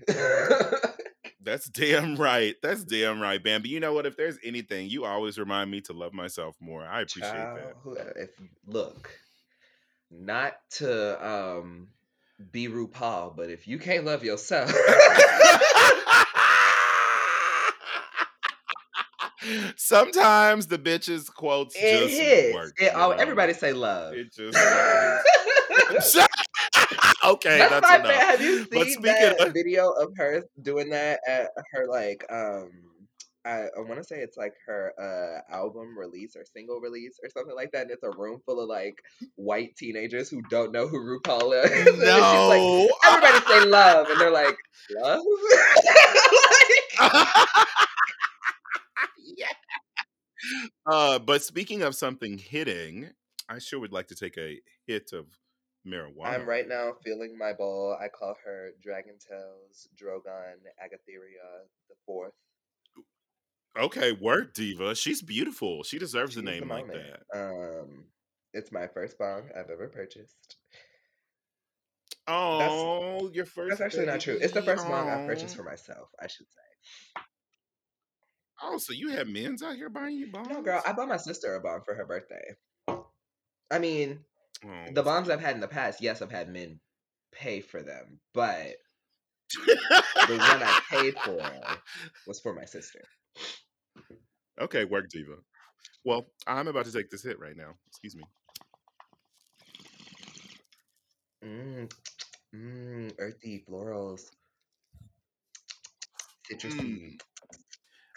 That's 1.40 1.68
damn 1.70 2.16
right. 2.16 2.54
That's 2.62 2.84
damn 2.84 3.20
right, 3.20 3.42
Bambi. 3.42 3.68
You 3.70 3.80
know 3.80 3.92
what? 3.92 4.06
If 4.06 4.16
there's 4.16 4.38
anything, 4.44 4.88
you 4.90 5.04
always 5.04 5.38
remind 5.38 5.70
me 5.70 5.80
to 5.82 5.92
love 5.92 6.12
myself 6.12 6.56
more. 6.60 6.82
I 6.84 7.02
appreciate 7.02 7.30
Child, 7.32 7.60
who, 7.82 7.94
if 7.94 8.30
look, 8.66 9.10
not 10.10 10.54
to 10.78 11.26
um 11.26 11.88
be 12.52 12.68
RuPaul, 12.68 13.36
but 13.36 13.50
if 13.50 13.66
you 13.66 13.78
can't 13.78 14.04
love 14.04 14.24
yourself. 14.24 14.72
Sometimes 19.76 20.66
the 20.66 20.78
bitches 20.78 21.32
quotes 21.32 21.74
it 21.76 21.80
just 21.80 22.20
hits. 22.20 22.54
work. 22.54 22.74
It, 22.78 22.92
oh, 22.94 23.10
know? 23.10 23.16
everybody 23.16 23.54
say 23.54 23.72
love. 23.72 24.14
It 24.14 24.32
just 24.34 24.56
okay, 27.24 27.58
that's, 27.58 27.70
that's, 27.70 27.94
enough. 28.04 28.06
fan. 28.12 28.20
Have 28.20 28.40
you 28.42 28.66
But 28.70 28.84
seen 28.84 28.92
speaking 28.94 29.12
that 29.12 29.40
of- 29.40 29.52
video 29.52 29.90
of 29.90 30.10
her 30.16 30.42
doing 30.60 30.90
that 30.90 31.20
at 31.26 31.50
her 31.72 31.86
like 31.86 32.24
um 32.30 32.70
I, 33.48 33.68
I 33.76 33.80
want 33.80 33.96
to 33.96 34.04
say 34.04 34.16
it's 34.18 34.36
like 34.36 34.52
her 34.66 34.92
uh 35.00 35.54
album 35.54 35.96
release 35.98 36.36
or 36.36 36.44
single 36.44 36.80
release 36.80 37.18
or 37.22 37.30
something 37.30 37.54
like 37.56 37.72
that, 37.72 37.82
and 37.82 37.90
it's 37.90 38.02
a 38.02 38.10
room 38.10 38.40
full 38.44 38.60
of 38.60 38.68
like 38.68 39.02
white 39.36 39.74
teenagers 39.76 40.28
who 40.28 40.42
don't 40.50 40.70
know 40.72 40.86
who 40.86 40.98
RuPaul 40.98 41.64
is. 41.64 41.70
and 41.86 41.86
she's 41.86 41.98
like, 41.98 42.60
No. 42.60 42.88
everybody 43.06 43.46
say 43.46 43.64
love, 43.66 44.08
and 44.10 44.20
they're 44.20 44.30
like, 44.30 44.56
love. 44.90 45.24
like, 47.00 47.08
yeah. 49.36 49.46
Uh, 50.86 51.18
but 51.18 51.42
speaking 51.42 51.82
of 51.82 51.94
something 51.94 52.38
hitting, 52.38 53.10
I 53.48 53.58
sure 53.58 53.80
would 53.80 53.92
like 53.92 54.08
to 54.08 54.14
take 54.14 54.36
a 54.36 54.60
hit 54.86 55.10
of 55.12 55.26
marijuana. 55.86 56.26
I'm 56.26 56.46
right 56.46 56.68
now 56.68 56.92
feeling 57.04 57.36
my 57.38 57.52
bowl. 57.54 57.96
I 57.98 58.08
call 58.08 58.34
her 58.44 58.70
Dragon 58.82 59.14
Tails 59.18 59.88
Drogon 60.00 60.58
Agatheria 60.82 61.64
the 61.88 61.94
fourth. 62.04 62.34
Okay, 63.78 64.12
work, 64.12 64.54
diva. 64.54 64.94
She's 64.94 65.22
beautiful. 65.22 65.82
She 65.84 65.98
deserves 65.98 66.36
a 66.36 66.40
She's 66.40 66.44
the 66.44 66.50
name 66.50 66.68
like 66.68 66.86
moment. 66.88 67.06
that. 67.32 67.38
Um, 67.38 68.04
it's 68.52 68.72
my 68.72 68.86
first 68.88 69.18
bong 69.18 69.48
I've 69.56 69.70
ever 69.70 69.88
purchased. 69.88 70.56
Oh, 72.26 73.30
your 73.32 73.46
first. 73.46 73.70
That's 73.70 73.80
actually 73.80 74.06
not 74.06 74.20
true. 74.20 74.38
It's 74.40 74.52
the 74.52 74.62
first 74.62 74.86
bong 74.86 75.08
I've 75.08 75.26
purchased 75.26 75.56
for 75.56 75.62
myself, 75.62 76.08
I 76.20 76.26
should 76.26 76.46
say. 76.46 77.22
Oh, 78.62 78.76
so 78.78 78.92
you 78.92 79.10
have 79.10 79.28
men's 79.28 79.62
out 79.62 79.76
here 79.76 79.88
buying 79.88 80.16
you 80.16 80.26
bongs? 80.26 80.50
No, 80.50 80.60
girl, 80.60 80.82
I 80.84 80.92
bought 80.92 81.08
my 81.08 81.16
sister 81.16 81.54
a 81.54 81.60
bong 81.60 81.82
for 81.84 81.94
her 81.94 82.04
birthday. 82.04 82.56
I 83.70 83.78
mean, 83.78 84.18
Oh, 84.64 84.92
the 84.92 85.02
bombs 85.02 85.30
I've 85.30 85.40
had 85.40 85.54
in 85.54 85.60
the 85.60 85.68
past, 85.68 86.02
yes, 86.02 86.20
I've 86.20 86.32
had 86.32 86.48
men 86.48 86.80
pay 87.32 87.60
for 87.60 87.82
them, 87.82 88.18
but 88.34 88.74
the 89.66 90.36
one 90.36 90.62
I 90.62 90.80
paid 90.90 91.14
for 91.24 91.40
was 92.26 92.40
for 92.40 92.52
my 92.52 92.64
sister. 92.64 93.00
Okay, 94.60 94.84
work 94.84 95.08
diva. 95.08 95.36
Well, 96.04 96.26
I'm 96.46 96.68
about 96.68 96.86
to 96.86 96.92
take 96.92 97.10
this 97.10 97.22
hit 97.22 97.38
right 97.38 97.56
now. 97.56 97.74
Excuse 97.88 98.16
me. 98.16 98.24
Mmm, 101.44 101.92
mmm, 102.54 103.12
earthy 103.18 103.64
florals, 103.68 104.22
citrusy. 106.50 106.80
Mm. 106.80 107.20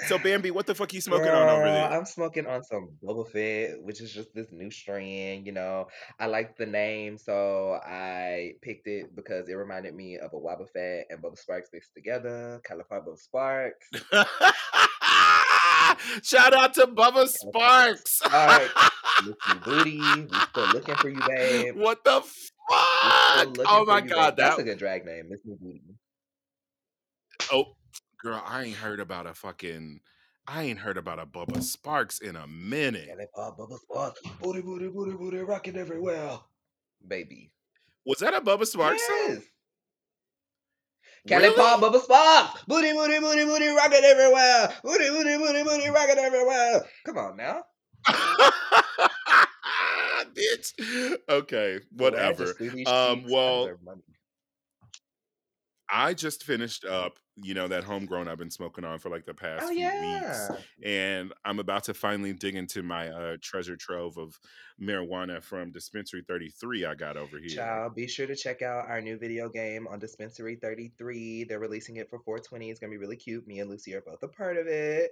So 0.08 0.18
Bambi, 0.18 0.50
what 0.50 0.66
the 0.66 0.74
fuck 0.74 0.92
you 0.94 1.02
smoking 1.02 1.28
on 1.28 1.48
over 1.48 1.66
there? 1.66 1.92
I'm 1.92 2.06
smoking 2.06 2.48
on 2.48 2.64
some 2.64 2.90
Boba 3.04 3.30
Fett, 3.30 3.84
which 3.84 4.02
is 4.02 4.12
just 4.12 4.34
this 4.34 4.48
new 4.52 4.72
strain. 4.72 5.46
You 5.46 5.52
know, 5.52 5.88
I 6.20 6.26
like 6.26 6.58
the 6.58 6.66
name, 6.66 7.18
so 7.20 7.80
I 7.86 8.54
picked 8.64 8.88
it 8.88 9.16
because 9.16 9.48
it 9.48 9.54
reminded 9.54 9.94
me 9.94 10.18
of 10.18 10.34
a 10.34 10.38
Wobba 10.38 10.68
Fett 10.70 11.06
and 11.12 11.22
Bubba 11.22 11.38
Sparxxx 11.38 11.66
mixed 11.72 11.94
together. 11.94 12.60
California 12.66 13.12
Bubba 13.12 13.72
Sparxxx. 14.12 14.52
Shout 16.24 16.54
out 16.54 16.74
to 16.76 16.88
Bubba 16.88 17.28
Sparxxx. 17.28 18.08
Sparks. 18.08 18.92
Looking 19.26 19.60
booty. 19.66 19.98
We 20.00 20.28
still 20.50 20.68
looking 20.74 20.96
for 20.96 21.10
you, 21.10 21.22
babe. 21.28 21.76
what 21.76 22.04
the 22.04 22.22
fuck? 22.22 22.28
Oh 22.70 23.84
my 23.88 24.00
you, 24.00 24.10
god, 24.10 24.36
babe. 24.36 24.46
That's 24.46 24.60
a 24.60 24.64
good 24.64 24.78
drag 24.78 25.06
name, 25.06 25.30
Miss 25.30 25.42
Booty. 25.42 25.82
oh 27.52 27.74
girl, 28.22 28.42
I 28.46 28.64
ain't 28.64 28.78
heard 28.78 29.00
about 29.00 29.26
a 29.28 29.34
fucking 29.34 30.00
I 30.48 30.64
ain't 30.64 30.80
heard 30.80 30.98
about 30.98 31.20
a 31.20 31.26
Bubba 31.26 31.58
Sparxxx 31.58 32.22
in 32.22 32.36
a 32.36 32.48
minute. 32.48 33.08
California 33.36 33.54
Bubba 33.58 33.78
Sparxxx. 33.90 34.40
Booty, 34.40 34.62
booty, 34.62 34.88
booty, 34.90 35.12
booty, 35.18 35.38
rocking 35.38 35.78
everywhere. 35.78 36.40
Baby. 37.08 37.52
Was 38.06 38.20
that 38.20 38.34
a 38.34 38.42
Bubba 38.42 38.64
Sparxxx 38.64 39.00
song? 39.28 39.42
Kelly 41.28 41.44
Really? 41.50 41.56
Paul, 41.56 41.80
Bubba 41.80 42.02
Sparxxx, 42.02 42.66
booty, 42.68 42.94
booty, 42.94 43.20
booty, 43.20 43.46
booty, 43.46 43.68
rocking 43.68 44.04
everywhere, 44.04 44.74
booty, 44.84 45.10
booty, 45.10 45.38
booty, 45.38 45.64
booty, 45.64 45.90
rocking 45.90 46.18
everywhere. 46.18 46.84
Come 47.06 47.18
on 47.18 47.38
now, 47.38 47.64
Bitch. 50.34 50.74
Okay, 51.30 51.80
the 51.96 52.04
way 52.04 52.20
I 52.20 52.32
whatever. 52.32 52.46
just 52.46 52.58
threw 52.58 52.70
these 52.72 52.88
Um, 52.88 53.26
well. 53.30 53.70
I 55.94 56.14
just 56.14 56.44
finished 56.44 56.86
up, 56.86 57.20
you 57.44 57.54
know, 57.54 57.68
that 57.68 57.84
homegrown 57.84 58.28
I've 58.28 58.38
been 58.38 58.52
smoking 58.52 58.84
on 58.84 59.00
for 59.00 59.10
like 59.10 59.26
the 59.26 59.34
past 59.34 59.64
Oh 59.66 59.70
few 59.70 59.86
weeks. 59.86 60.52
And 60.84 61.34
I'm 61.46 61.60
about 61.60 61.84
to 61.86 61.94
finally 61.94 62.34
dig 62.34 62.56
into 62.56 62.84
my 62.84 63.10
uh, 63.10 63.38
treasure 63.42 63.76
trove 63.76 64.18
of 64.18 64.40
marijuana 64.82 65.42
from 65.44 65.72
Dispensary 65.72 66.24
33 66.28 66.86
I 66.86 66.96
got 66.96 67.18
over 67.18 67.38
here. 67.38 67.50
child. 67.50 67.96
Be 67.96 68.08
sure 68.08 68.28
to 68.28 68.36
check 68.36 68.62
out 68.62 68.88
our 68.90 69.02
new 69.02 69.18
video 69.18 69.50
game 69.50 69.88
on 69.88 70.00
Dispensary 70.00 70.56
33. 70.56 71.46
They're 71.46 71.60
releasing 71.60 71.98
it 71.98 72.10
for 72.10 72.20
420. 72.20 72.70
It's 72.70 72.80
gonna 72.80 72.92
be 72.92 72.98
really 72.98 73.18
cute. 73.18 73.48
Me 73.48 73.60
and 73.60 73.70
Lucy 73.70 73.94
are 73.96 74.02
both 74.02 74.24
a 74.24 74.28
part 74.28 74.58
of 74.58 74.68
it. 74.68 75.12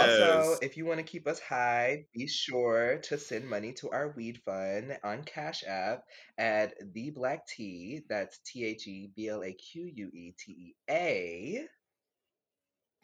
Also, 0.00 0.56
if 0.62 0.76
you 0.76 0.86
want 0.86 0.98
to 0.98 1.04
keep 1.04 1.26
us 1.26 1.38
high, 1.38 2.06
be 2.14 2.26
sure 2.26 2.98
to 3.04 3.18
send 3.18 3.48
money 3.48 3.72
to 3.74 3.90
our 3.90 4.12
weed 4.16 4.40
fund 4.44 4.96
on 5.04 5.22
Cash 5.24 5.64
App 5.66 6.04
at 6.38 6.74
the 6.94 7.10
Black 7.10 7.46
Tea. 7.46 8.02
That's 8.08 8.38
T 8.46 8.64
H 8.64 8.86
E 8.86 9.10
B 9.14 9.28
L 9.28 9.42
A 9.42 9.52
Q 9.52 9.90
U 9.94 10.10
E 10.12 10.34
T 10.38 10.52
E 10.52 10.74
A. 10.88 11.66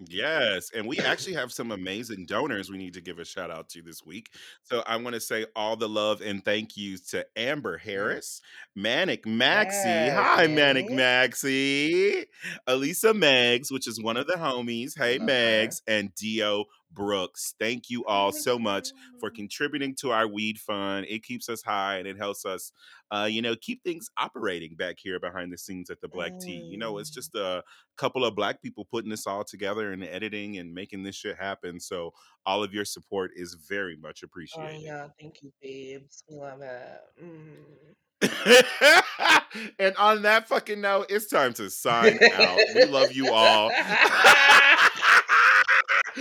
Yes, 0.08 0.70
and 0.74 0.86
we 0.86 0.98
actually 1.00 1.34
have 1.34 1.52
some 1.52 1.70
amazing 1.72 2.26
donors 2.26 2.70
we 2.70 2.78
need 2.78 2.94
to 2.94 3.00
give 3.00 3.18
a 3.18 3.24
shout 3.24 3.50
out 3.50 3.68
to 3.70 3.82
this 3.82 4.02
week. 4.04 4.30
So 4.62 4.82
I 4.86 4.96
want 4.96 5.14
to 5.14 5.20
say 5.20 5.46
all 5.54 5.76
the 5.76 5.88
love 5.88 6.22
and 6.22 6.44
thank 6.44 6.76
yous 6.76 7.02
to 7.10 7.26
Amber 7.36 7.78
Mm. 7.78 7.82
Harris, 7.82 8.40
Manic 8.74 9.24
Maxi, 9.24 10.12
hi 10.14 10.46
Manic. 10.46 10.90
Maxie, 10.90 12.24
Elisa 12.66 13.12
Megs, 13.12 13.70
which 13.70 13.86
is 13.86 14.02
one 14.02 14.16
of 14.16 14.26
the 14.26 14.34
homies, 14.34 14.92
hey 14.96 15.18
Love 15.18 15.28
her. 15.44 15.66
Megs, 15.66 15.82
and 15.86 16.14
Dio 16.14 16.64
Brooks. 16.92 17.54
Thank 17.58 17.88
you 17.90 18.04
all 18.04 18.32
so 18.32 18.58
much 18.58 18.88
for 19.18 19.30
contributing 19.30 19.94
to 19.96 20.10
our 20.12 20.26
weed 20.26 20.58
fund. 20.58 21.06
It 21.08 21.22
keeps 21.22 21.48
us 21.48 21.62
high 21.62 21.98
and 21.98 22.06
it 22.08 22.16
helps 22.16 22.44
us, 22.44 22.72
uh, 23.10 23.28
you 23.30 23.42
know, 23.42 23.54
keep 23.56 23.82
things 23.84 24.10
operating 24.18 24.74
back 24.74 24.96
here 24.98 25.20
behind 25.20 25.52
the 25.52 25.58
scenes 25.58 25.90
at 25.90 26.00
the 26.00 26.08
Black 26.08 26.38
Tea. 26.40 26.58
You 26.58 26.78
know, 26.78 26.98
it's 26.98 27.10
Mm. 27.10 27.14
just 27.14 27.34
a 27.34 27.62
couple 27.96 28.24
of 28.24 28.34
black 28.34 28.60
people 28.62 28.84
putting 28.84 29.10
this 29.10 29.26
all 29.26 29.44
together 29.44 29.92
and 29.92 30.02
editing 30.04 30.58
and 30.58 30.74
making 30.74 31.02
this 31.02 31.16
shit 31.16 31.36
happen. 31.36 31.78
So 31.80 32.12
all 32.46 32.62
of 32.64 32.72
your 32.74 32.84
support 32.84 33.30
is 33.36 33.54
very 33.54 33.96
much 33.96 34.20
Oh 34.22 34.26
appreciated. 34.26 34.82
yeah, 34.82 35.06
thank 35.20 35.42
you, 35.42 35.52
babes. 35.62 36.24
We 36.28 36.36
love 36.36 36.62
it. 36.62 37.00
Mm. 37.22 37.94
and 39.78 39.96
on 39.96 40.22
that 40.22 40.46
fucking 40.48 40.80
note, 40.80 41.06
it's 41.08 41.26
time 41.28 41.52
to 41.54 41.70
sign 41.70 42.18
out. 42.34 42.58
We 42.74 42.84
love 42.84 43.12
you 43.12 43.32
all. 43.32 43.70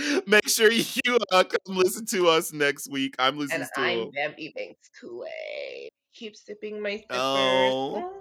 Make 0.26 0.48
sure 0.48 0.70
you 0.70 1.18
uh, 1.32 1.44
come 1.44 1.76
listen 1.76 2.06
to 2.06 2.28
us 2.28 2.52
next 2.52 2.90
week. 2.90 3.14
I'm 3.18 3.38
Lucy 3.38 3.54
and 3.54 3.66
I'm. 3.76 4.10
Bambi 4.10 4.52
Banks 4.54 4.90
Kool-Aid. 5.00 5.90
Keep 6.14 6.36
sipping 6.36 6.82
my 6.82 6.96
sippers. 6.96 7.06
Oh, 7.10 8.12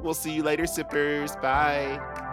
we'll 0.00 0.14
see 0.14 0.32
you 0.32 0.42
later, 0.42 0.66
sippers. 0.66 1.36
Bye. 1.36 2.31